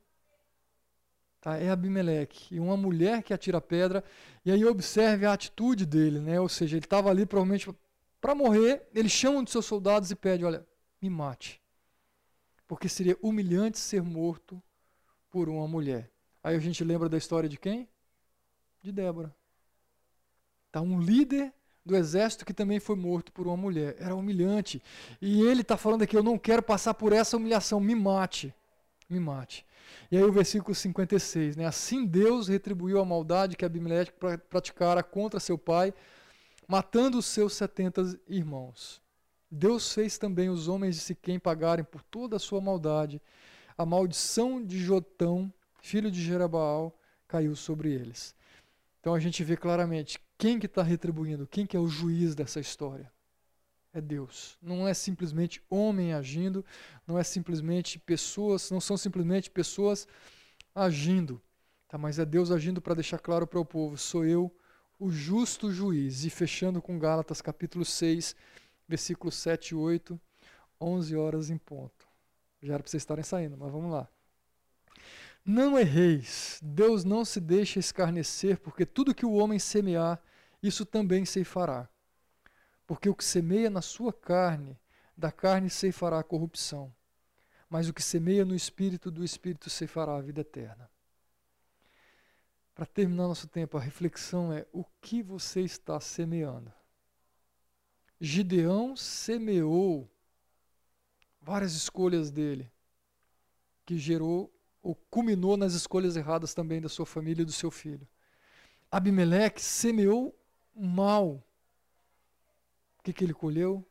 Tá, 1.39 1.57
é 1.57 1.69
Abimeleque. 1.69 2.55
E 2.55 2.59
uma 2.59 2.75
mulher 2.75 3.21
que 3.21 3.33
atira 3.33 3.59
a 3.59 3.61
pedra. 3.61 4.03
E 4.43 4.51
aí 4.51 4.65
observe 4.65 5.25
a 5.25 5.33
atitude 5.33 5.85
dele. 5.85 6.19
Né? 6.19 6.39
Ou 6.39 6.49
seja, 6.49 6.75
ele 6.75 6.85
estava 6.85 7.09
ali 7.09 7.25
provavelmente 7.25 7.69
para 8.19 8.33
morrer. 8.33 8.87
Ele 8.93 9.07
chama 9.07 9.39
um 9.39 9.43
de 9.43 9.51
seus 9.51 9.65
soldados 9.65 10.09
e 10.09 10.15
pede: 10.15 10.43
Olha, 10.43 10.65
me 10.99 11.09
mate. 11.09 11.61
Porque 12.67 12.89
seria 12.89 13.15
humilhante 13.21 13.77
ser 13.77 14.01
morto 14.01 14.61
por 15.29 15.47
uma 15.47 15.67
mulher. 15.67 16.14
Aí 16.45 16.55
a 16.55 16.59
gente 16.59 16.83
lembra 16.83 17.09
da 17.09 17.17
história 17.17 17.49
de 17.49 17.57
quem? 17.57 17.89
De 18.79 18.91
Débora. 18.91 19.35
Tá 20.71 20.79
um 20.79 20.99
líder 20.99 21.51
do 21.83 21.95
exército 21.95 22.45
que 22.45 22.53
também 22.53 22.79
foi 22.79 22.95
morto 22.95 23.31
por 23.31 23.47
uma 23.47 23.57
mulher. 23.57 23.95
Era 23.97 24.15
humilhante. 24.15 24.79
E 25.19 25.41
ele 25.41 25.61
está 25.61 25.75
falando 25.75 26.03
aqui: 26.03 26.15
eu 26.15 26.21
não 26.21 26.37
quero 26.37 26.61
passar 26.61 26.93
por 26.93 27.13
essa 27.13 27.35
humilhação, 27.35 27.79
me 27.79 27.95
mate. 27.95 28.53
Me 29.09 29.19
mate. 29.19 29.65
E 30.11 30.17
aí 30.17 30.23
o 30.23 30.31
versículo 30.31 30.75
56, 30.75 31.55
né? 31.55 31.65
Assim 31.65 32.05
Deus 32.05 32.47
retribuiu 32.47 32.99
a 32.99 33.05
maldade 33.05 33.57
que 33.57 33.65
Abimeleque 33.65 34.13
praticara 34.47 35.01
contra 35.01 35.39
seu 35.39 35.57
pai, 35.57 35.95
matando 36.67 37.17
os 37.17 37.25
seus 37.25 37.55
setenta 37.55 38.03
irmãos. 38.27 39.01
Deus 39.49 39.91
fez 39.91 40.19
também 40.19 40.49
os 40.51 40.67
homens 40.67 40.93
de 40.93 41.01
Siquém 41.01 41.39
pagarem 41.39 41.83
por 41.83 42.03
toda 42.03 42.35
a 42.35 42.39
sua 42.39 42.61
maldade. 42.61 43.19
A 43.75 43.83
maldição 43.83 44.63
de 44.63 44.77
Jotão, 44.77 45.51
filho 45.85 46.09
de 46.09 46.21
Jerabaal, 46.21 46.97
caiu 47.27 47.55
sobre 47.55 47.93
eles. 47.93 48.35
Então 48.99 49.13
a 49.13 49.19
gente 49.19 49.43
vê 49.43 49.55
claramente 49.55 50.19
quem 50.37 50.59
que 50.59 50.65
está 50.65 50.81
retribuindo, 50.81 51.47
quem 51.47 51.65
que 51.65 51.77
é 51.77 51.79
o 51.79 51.87
juiz 51.87 52.33
dessa 52.33 52.59
história. 52.59 53.11
É 53.93 54.01
Deus. 54.01 54.57
Não 54.61 54.87
é 54.87 54.93
simplesmente 54.93 55.61
homem 55.69 56.13
agindo, 56.13 56.65
não 57.07 57.17
é 57.17 57.23
simplesmente 57.23 57.99
pessoas, 57.99 58.71
não 58.71 58.81
são 58.81 58.97
simplesmente 58.97 59.49
pessoas 59.49 60.07
agindo, 60.73 61.41
tá? 61.87 61.97
mas 61.97 62.19
é 62.19 62.25
Deus 62.25 62.51
agindo 62.51 62.81
para 62.81 62.95
deixar 62.95 63.19
claro 63.19 63.45
para 63.45 63.59
o 63.59 63.65
povo: 63.65 63.95
sou 63.95 64.25
eu 64.25 64.51
o 64.99 65.11
justo 65.11 65.71
juiz. 65.71 66.25
E 66.25 66.29
fechando 66.29 66.81
com 66.81 66.97
Gálatas 66.97 67.41
capítulo 67.41 67.85
6, 67.85 68.35
versículos 68.87 69.35
7 69.35 69.69
e 69.69 69.75
8, 69.75 70.19
11 70.81 71.15
horas 71.15 71.49
em 71.49 71.57
ponto. 71.57 72.07
Já 72.61 72.73
era 72.73 72.83
para 72.83 72.89
vocês 72.89 73.03
estarem 73.03 73.23
saindo, 73.23 73.55
mas 73.55 73.71
vamos 73.71 73.91
lá. 73.91 74.09
Não 75.45 75.77
erreis, 75.77 76.59
Deus 76.63 77.03
não 77.03 77.23
se 77.23 77.39
deixa 77.39 77.77
escarnecer, 77.77 78.59
porque 78.59 78.83
tudo 78.83 79.13
que 79.13 79.27
o 79.27 79.33
homem 79.33 79.59
semear, 79.59 80.19
isso 80.61 80.83
também 80.83 81.23
fará. 81.43 81.87
Porque 82.87 83.07
o 83.07 83.13
que 83.13 83.23
semeia 83.23 83.69
na 83.69 83.81
sua 83.81 84.11
carne, 84.11 84.79
da 85.15 85.31
carne 85.31 85.69
ceifará 85.69 86.19
a 86.19 86.23
corrupção, 86.23 86.91
mas 87.69 87.87
o 87.87 87.93
que 87.93 88.01
semeia 88.01 88.43
no 88.43 88.55
espírito, 88.55 89.11
do 89.11 89.23
espírito 89.23 89.69
ceifará 89.69 90.15
a 90.15 90.21
vida 90.21 90.41
eterna. 90.41 90.89
Para 92.73 92.87
terminar 92.87 93.27
nosso 93.27 93.47
tempo, 93.47 93.77
a 93.77 93.81
reflexão 93.81 94.51
é: 94.51 94.65
o 94.73 94.83
que 94.99 95.21
você 95.21 95.61
está 95.61 95.99
semeando? 95.99 96.73
Gideão 98.19 98.95
semeou 98.95 100.09
várias 101.39 101.73
escolhas 101.73 102.31
dele, 102.31 102.71
que 103.85 103.97
gerou 103.97 104.54
ou 104.85 104.93
culminou 105.09 105.57
nas 105.57 105.73
escolhas 105.73 106.15
erradas 106.15 106.53
também 106.53 106.79
da 106.79 106.87
sua 106.87 107.07
família 107.07 107.41
e 107.41 107.45
do 107.45 107.51
seu 107.51 107.71
filho. 107.71 108.07
Abimeleque 108.91 109.59
semeou 109.59 110.37
mal. 110.75 111.43
O 112.99 113.03
que, 113.03 113.11
que 113.11 113.23
ele 113.23 113.33
colheu? 113.33 113.83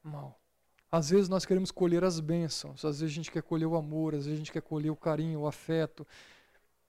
Mal. 0.00 0.40
Às 0.88 1.10
vezes 1.10 1.28
nós 1.28 1.44
queremos 1.44 1.72
colher 1.72 2.04
as 2.04 2.20
bênçãos, 2.20 2.84
às 2.84 3.00
vezes 3.00 3.12
a 3.12 3.16
gente 3.16 3.32
quer 3.32 3.42
colher 3.42 3.66
o 3.66 3.74
amor, 3.74 4.14
às 4.14 4.24
vezes 4.24 4.34
a 4.34 4.38
gente 4.38 4.52
quer 4.52 4.62
colher 4.62 4.90
o 4.90 4.96
carinho, 4.96 5.40
o 5.40 5.48
afeto. 5.48 6.06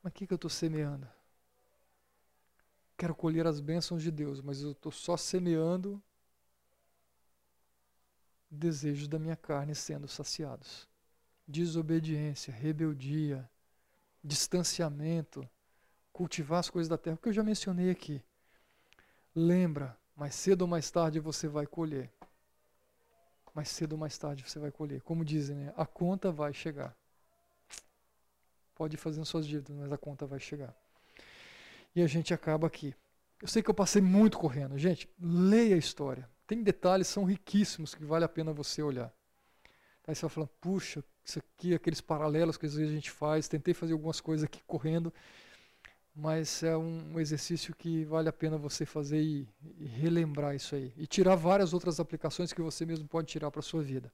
Mas 0.04 0.12
o 0.12 0.14
que, 0.14 0.28
que 0.28 0.34
eu 0.34 0.36
estou 0.36 0.52
semeando? 0.52 1.10
Quero 2.96 3.16
colher 3.16 3.48
as 3.48 3.60
bênçãos 3.60 4.04
de 4.04 4.12
Deus, 4.12 4.40
mas 4.40 4.62
eu 4.62 4.74
estou 4.74 4.92
só 4.92 5.18
semeando 5.18 6.00
desejos 8.52 9.08
da 9.08 9.18
minha 9.18 9.36
carne 9.36 9.74
sendo 9.74 10.08
saciados 10.08 10.88
desobediência, 11.48 12.54
rebeldia, 12.54 13.50
distanciamento, 14.24 15.48
cultivar 16.12 16.60
as 16.60 16.70
coisas 16.70 16.90
da 16.90 16.98
terra, 16.98 17.18
que 17.18 17.30
eu 17.30 17.34
já 17.34 17.44
mencionei 17.44 17.90
aqui. 17.90 18.22
Lembra, 19.34 19.98
mais 20.16 20.36
cedo 20.36 20.64
ou 20.64 20.68
mais 20.68 20.90
tarde 20.90 21.20
você 21.20 21.48
vai 21.48 21.66
colher. 21.66 22.12
Mais 23.54 23.70
cedo 23.70 23.94
ou 23.94 23.98
mais 23.98 24.18
tarde 24.18 24.44
você 24.48 24.60
vai 24.60 24.72
colher. 24.72 25.02
Como 25.02 25.24
dizem, 25.24 25.56
né? 25.56 25.74
a 25.78 25.86
conta 25.86 26.32
vai 26.32 26.54
chegar. 26.54 26.96
Pode 28.76 28.96
ir 28.96 29.00
fazendo 29.00 29.26
suas 29.26 29.48
dívidas, 29.48 29.76
mas 29.76 29.92
a 29.92 29.98
conta 29.98 30.26
vai 30.26 30.40
chegar. 30.40 30.76
E 31.96 32.02
a 32.02 32.08
gente 32.08 32.34
acaba 32.34 32.68
aqui. 32.68 32.94
Eu 33.42 33.48
sei 33.48 33.64
que 33.64 33.70
eu 33.70 33.74
passei 33.74 34.02
muito 34.02 34.38
correndo. 34.38 34.78
Gente, 34.78 35.10
leia 35.20 35.76
a 35.76 35.80
história. 35.80 36.30
Tem 36.46 36.62
detalhes, 36.62 37.08
são 37.08 37.24
riquíssimos, 37.24 37.94
que 37.94 38.04
vale 38.04 38.26
a 38.26 38.30
pena 38.30 38.54
você 38.54 38.82
olhar. 38.82 39.14
Aí 40.08 40.16
você 40.16 40.22
vai 40.22 40.30
falando, 40.30 40.50
puxa, 40.62 41.04
isso 41.28 41.40
aqui, 41.40 41.74
aqueles 41.74 42.00
paralelos 42.00 42.56
que 42.56 42.66
às 42.66 42.76
vezes 42.76 42.90
a 42.90 42.96
gente 42.96 43.12
faz, 43.12 43.48
tentei 43.48 43.74
fazer 43.74 43.94
algumas 43.94 44.22
coisas 44.22 44.46
aqui 44.46 44.62
correndo, 44.66 45.14
mas 46.16 46.64
é 46.64 46.76
um 46.76 47.20
exercício 47.20 47.76
que 47.76 48.06
vale 48.06 48.30
a 48.30 48.34
pena 48.34 48.58
você 48.58 48.86
fazer 48.86 49.22
e, 49.22 49.48
e 49.78 49.86
relembrar 49.86 50.56
isso 50.56 50.74
aí. 50.74 50.94
E 50.96 51.06
tirar 51.06 51.36
várias 51.36 51.74
outras 51.74 52.00
aplicações 52.00 52.54
que 52.54 52.62
você 52.62 52.86
mesmo 52.86 53.08
pode 53.08 53.28
tirar 53.28 53.52
para 53.52 53.60
a 53.60 53.64
sua 53.64 53.84
vida. 53.84 54.12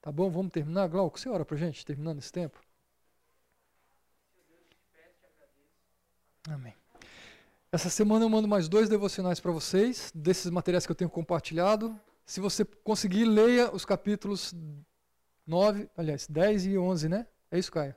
Tá 0.00 0.12
bom? 0.12 0.30
Vamos 0.30 0.52
terminar? 0.52 0.86
Glauco, 0.86 1.18
você 1.18 1.28
ora 1.28 1.44
para 1.44 1.56
gente, 1.56 1.84
terminando 1.84 2.18
esse 2.18 2.30
tempo? 2.30 2.60
Amém. 6.48 6.74
Essa 7.72 7.88
semana 7.88 8.24
eu 8.24 8.28
mando 8.28 8.46
mais 8.46 8.68
dois 8.68 8.88
devocionais 8.88 9.40
para 9.40 9.50
vocês, 9.50 10.12
desses 10.14 10.50
materiais 10.50 10.84
que 10.84 10.92
eu 10.92 10.96
tenho 10.96 11.10
compartilhado. 11.10 11.98
Se 12.24 12.38
você 12.38 12.64
conseguir, 12.64 13.24
leia 13.24 13.74
os 13.74 13.84
capítulos 13.84 14.54
9, 15.46 15.88
aliás, 15.96 16.26
10 16.26 16.66
e 16.66 16.78
11, 16.78 17.08
né? 17.08 17.26
É 17.50 17.58
isso, 17.58 17.70
Caio? 17.70 17.94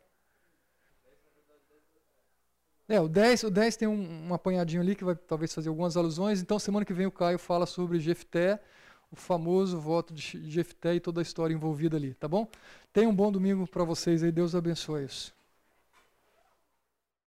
É, 2.89 3.01
o 3.01 3.07
10, 3.07 3.43
o 3.43 3.51
10 3.51 3.75
tem 3.75 3.87
um, 3.87 4.29
um 4.29 4.33
apanhadinho 4.33 4.81
ali 4.81 4.95
que 4.95 5.03
vai 5.03 5.15
talvez 5.15 5.53
fazer 5.53 5.67
algumas 5.69 5.97
alusões. 5.97 6.41
Então, 6.41 6.57
semana 6.57 6.85
que 6.85 6.93
vem 6.93 7.05
o 7.05 7.11
Caio 7.11 7.37
fala 7.37 7.65
sobre 7.65 7.99
Jefté, 7.99 8.61
o 9.11 9.15
famoso 9.15 9.79
voto 9.79 10.13
de 10.13 10.49
Jefté 10.49 10.95
e 10.95 10.99
toda 10.99 11.19
a 11.19 11.23
história 11.23 11.53
envolvida 11.53 11.97
ali, 11.97 12.13
tá 12.13 12.27
bom? 12.27 12.47
Tenha 12.93 13.09
um 13.09 13.15
bom 13.15 13.31
domingo 13.31 13.67
para 13.67 13.83
vocês 13.83 14.23
aí. 14.23 14.31
Deus 14.31 14.55
abençoe 14.55 15.05
isso. 15.05 15.36